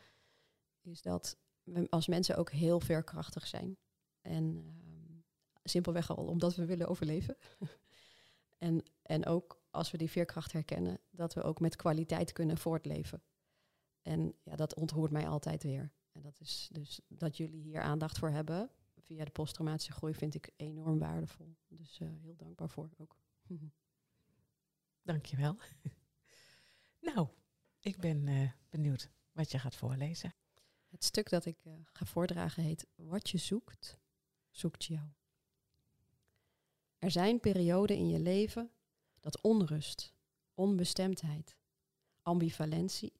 is 0.81 1.01
dat 1.01 1.37
we 1.63 1.87
als 1.89 2.07
mensen 2.07 2.37
ook 2.37 2.51
heel 2.51 2.79
veerkrachtig 2.79 3.47
zijn. 3.47 3.77
En 4.21 4.43
um, 4.43 5.23
simpelweg 5.63 6.09
al 6.09 6.25
omdat 6.25 6.55
we 6.55 6.65
willen 6.65 6.87
overleven. 6.87 7.37
en, 8.57 8.83
en 9.01 9.25
ook 9.25 9.61
als 9.71 9.91
we 9.91 9.97
die 9.97 10.11
veerkracht 10.11 10.51
herkennen, 10.51 10.99
dat 11.09 11.33
we 11.33 11.43
ook 11.43 11.59
met 11.59 11.75
kwaliteit 11.75 12.31
kunnen 12.31 12.57
voortleven. 12.57 13.21
En 14.01 14.33
ja, 14.43 14.55
dat 14.55 14.75
ontroert 14.75 15.11
mij 15.11 15.27
altijd 15.27 15.63
weer. 15.63 15.91
En 16.11 16.21
dat 16.21 16.39
is 16.39 16.69
dus 16.71 16.99
dat 17.07 17.37
jullie 17.37 17.61
hier 17.61 17.81
aandacht 17.81 18.17
voor 18.17 18.29
hebben 18.29 18.69
via 19.07 19.25
de 19.25 19.31
posttraumatische 19.31 19.91
groei 19.91 20.13
vind 20.13 20.35
ik 20.35 20.51
enorm 20.55 20.99
waardevol. 20.99 21.55
Dus 21.67 21.99
uh, 21.99 22.09
heel 22.21 22.35
dankbaar 22.35 22.69
voor 22.69 22.89
ook. 22.97 23.17
Dankjewel. 25.01 25.57
nou, 27.07 27.27
ik 27.79 27.99
ben 27.99 28.27
uh, 28.27 28.51
benieuwd 28.69 29.09
wat 29.31 29.51
je 29.51 29.59
gaat 29.59 29.75
voorlezen. 29.75 30.35
Het 30.87 31.03
stuk 31.03 31.29
dat 31.29 31.45
ik 31.45 31.65
uh, 31.65 31.73
ga 31.83 32.05
voordragen 32.05 32.63
heet 32.63 32.87
Wat 32.95 33.29
je 33.29 33.37
zoekt, 33.37 33.97
zoekt 34.49 34.83
jou. 34.83 35.07
Er 36.97 37.11
zijn 37.11 37.39
perioden 37.39 37.97
in 37.97 38.07
je 38.07 38.19
leven 38.19 38.71
dat 39.19 39.41
onrust, 39.41 40.13
onbestemdheid, 40.53 41.57
ambivalentie 42.21 43.13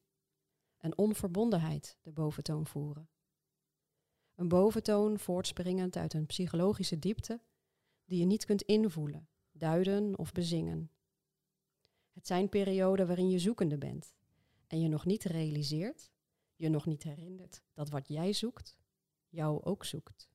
en 0.78 0.98
onverbondenheid 0.98 1.98
de 2.02 2.12
boventoon 2.12 2.66
voeren. 2.66 3.10
Een 4.38 4.48
boventoon 4.48 5.20
voortspringend 5.20 5.96
uit 5.96 6.14
een 6.14 6.26
psychologische 6.26 7.00
diepte 7.00 7.42
die 8.06 8.20
je 8.20 8.26
niet 8.26 8.46
kunt 8.46 8.62
invoelen, 8.62 9.30
duiden 9.52 10.18
of 10.18 10.32
bezingen. 10.32 10.92
Het 12.14 12.28
zijn 12.28 12.50
perioden 12.50 13.08
waarin 13.08 13.30
je 13.30 13.40
zoekende 13.40 13.78
bent 13.78 14.16
en 14.68 14.82
je 14.82 14.88
nog 14.88 15.06
niet 15.06 15.24
realiseert, 15.24 16.12
je 16.56 16.70
nog 16.70 16.86
niet 16.86 17.04
herinnert 17.04 17.62
dat 17.74 17.90
wat 17.90 18.08
jij 18.08 18.34
zoekt, 18.34 18.78
jou 19.30 19.64
ook 19.64 19.86
zoekt. 19.86 20.30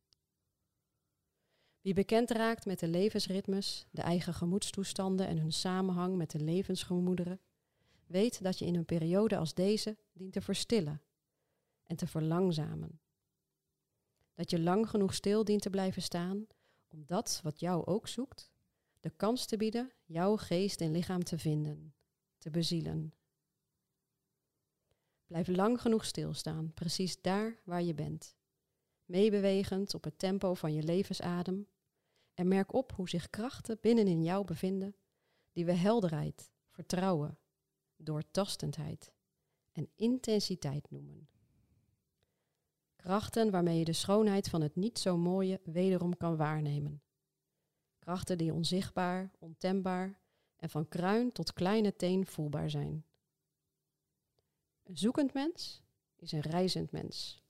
Wie 1.81 1.95
bekend 1.95 2.31
raakt 2.31 2.67
met 2.67 2.79
de 2.79 2.89
levensritmes, 2.89 3.87
de 3.91 4.03
eigen 4.03 4.35
gemoedstoestanden 4.35 5.27
en 5.27 5.39
hun 5.39 5.53
samenhang 5.53 6.17
met 6.17 6.31
de 6.31 6.41
levensgemoederen, 6.41 7.41
weet 8.07 8.43
dat 8.43 8.59
je 8.59 8.67
in 8.67 8.75
een 8.75 8.85
periode 8.85 9.37
als 9.37 9.55
deze 9.55 9.97
dient 10.13 10.33
te 10.33 10.41
verstillen 10.41 11.03
en 11.83 11.97
te 11.97 12.07
verlangzamen. 12.07 13.01
Dat 14.35 14.51
je 14.51 14.61
lang 14.61 14.89
genoeg 14.91 15.15
stil 15.15 15.45
dient 15.45 15.63
te 15.63 15.71
blijven 15.71 16.03
staan 16.03 16.47
om 16.89 17.05
dat 17.07 17.41
wat 17.43 17.61
jou 17.61 17.85
ook 17.87 18.09
zoekt, 18.09 18.53
de 19.01 19.11
kans 19.11 19.47
te 19.47 19.57
bieden 19.57 19.93
jouw 20.05 20.37
geest 20.37 20.81
en 20.81 20.91
lichaam 20.91 21.25
te 21.25 21.39
vinden, 21.39 21.95
te 22.39 22.51
bezielen. 22.51 23.15
Blijf 25.27 25.49
lang 25.49 25.81
genoeg 25.81 26.05
stilstaan, 26.05 26.73
precies 26.75 27.21
daar 27.21 27.61
waar 27.65 27.83
je 27.83 27.95
bent, 27.95 28.37
meebewegend 29.05 29.95
op 29.95 30.05
het 30.05 30.19
tempo 30.19 30.55
van 30.55 30.75
je 30.75 30.83
levensadem 30.83 31.67
en 32.35 32.49
merk 32.49 32.73
op 32.73 32.93
hoe 32.93 33.09
zich 33.09 33.31
krachten 33.31 33.79
binnenin 33.81 34.23
jou 34.23 34.45
bevinden 34.45 34.97
die 35.53 35.65
we 35.65 35.73
helderheid, 35.73 36.51
vertrouwen, 36.69 37.39
doortastendheid 37.97 39.13
en 39.73 39.91
intensiteit 39.97 40.91
noemen. 40.91 41.29
Krachten 43.03 43.51
waarmee 43.51 43.79
je 43.79 43.85
de 43.85 43.93
schoonheid 43.93 44.49
van 44.49 44.61
het 44.61 44.77
niet 44.77 44.99
zo 44.99 45.17
mooie 45.17 45.61
wederom 45.65 46.17
kan 46.17 46.37
waarnemen. 46.37 47.03
Krachten 47.99 48.39
die 48.39 48.53
onzichtbaar, 48.53 49.31
ontembaar 49.39 50.19
en 50.57 50.71
van 50.71 50.89
kruin 50.89 51.33
tot 51.33 51.53
kleine 51.53 51.97
teen 51.97 52.27
voelbaar 52.27 52.71
zijn. 52.71 53.05
Een 54.83 54.99
zoekend 54.99 55.33
mens 55.35 55.83
is 56.17 56.33
een 56.33 56.41
reizend 56.41 56.93
mens. 56.93 57.43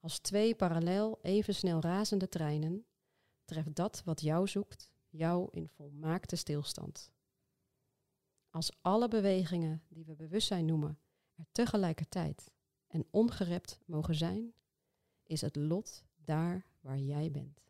Als 0.00 0.18
twee 0.18 0.54
parallel 0.54 1.18
even 1.22 1.54
snel 1.54 1.80
razende 1.80 2.28
treinen 2.28 2.86
treft 3.44 3.74
dat 3.74 4.02
wat 4.04 4.20
jou 4.20 4.48
zoekt 4.48 4.90
jou 5.08 5.48
in 5.50 5.68
volmaakte 5.68 6.36
stilstand. 6.36 7.12
Als 8.50 8.72
alle 8.80 9.08
bewegingen 9.08 9.82
die 9.88 10.04
we 10.04 10.14
bewustzijn 10.14 10.64
noemen 10.64 10.98
er 11.34 11.46
tegelijkertijd 11.52 12.52
en 12.94 13.06
ongerept 13.10 13.80
mogen 13.84 14.14
zijn, 14.14 14.52
is 15.22 15.40
het 15.40 15.56
lot 15.56 16.04
daar 16.24 16.66
waar 16.80 16.98
jij 16.98 17.30
bent. 17.30 17.60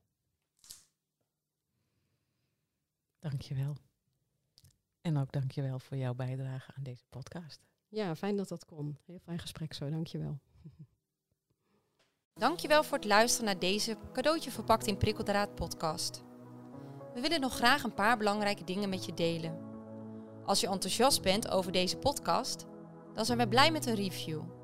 Dankjewel. 3.19 3.77
En 5.01 5.17
ook 5.17 5.33
dankjewel 5.33 5.79
voor 5.79 5.97
jouw 5.97 6.15
bijdrage 6.15 6.73
aan 6.75 6.83
deze 6.83 7.05
podcast. 7.09 7.67
Ja, 7.89 8.17
fijn 8.17 8.37
dat 8.37 8.49
dat 8.49 8.65
kon. 8.65 8.99
Heel 9.05 9.19
fijn 9.19 9.39
gesprek 9.39 9.73
zo, 9.73 9.91
dankjewel. 9.91 10.39
Dankjewel 12.35 12.85
voor 12.85 12.97
het 12.97 13.07
luisteren 13.07 13.47
naar 13.47 13.59
deze 13.59 13.97
cadeautje 14.13 14.51
verpakt 14.51 14.87
in 14.87 14.97
prikkeldraad 14.97 15.55
podcast. 15.55 16.23
We 17.15 17.21
willen 17.21 17.41
nog 17.41 17.55
graag 17.55 17.83
een 17.83 17.95
paar 17.95 18.17
belangrijke 18.17 18.65
dingen 18.65 18.89
met 18.89 19.05
je 19.05 19.15
delen. 19.15 19.59
Als 20.45 20.61
je 20.61 20.69
enthousiast 20.69 21.23
bent 21.23 21.49
over 21.49 21.73
deze 21.73 21.97
podcast, 21.97 22.67
dan 23.13 23.25
zijn 23.25 23.39
we 23.39 23.49
blij 23.49 23.71
met 23.71 23.87
een 23.87 23.95
review. 23.95 24.64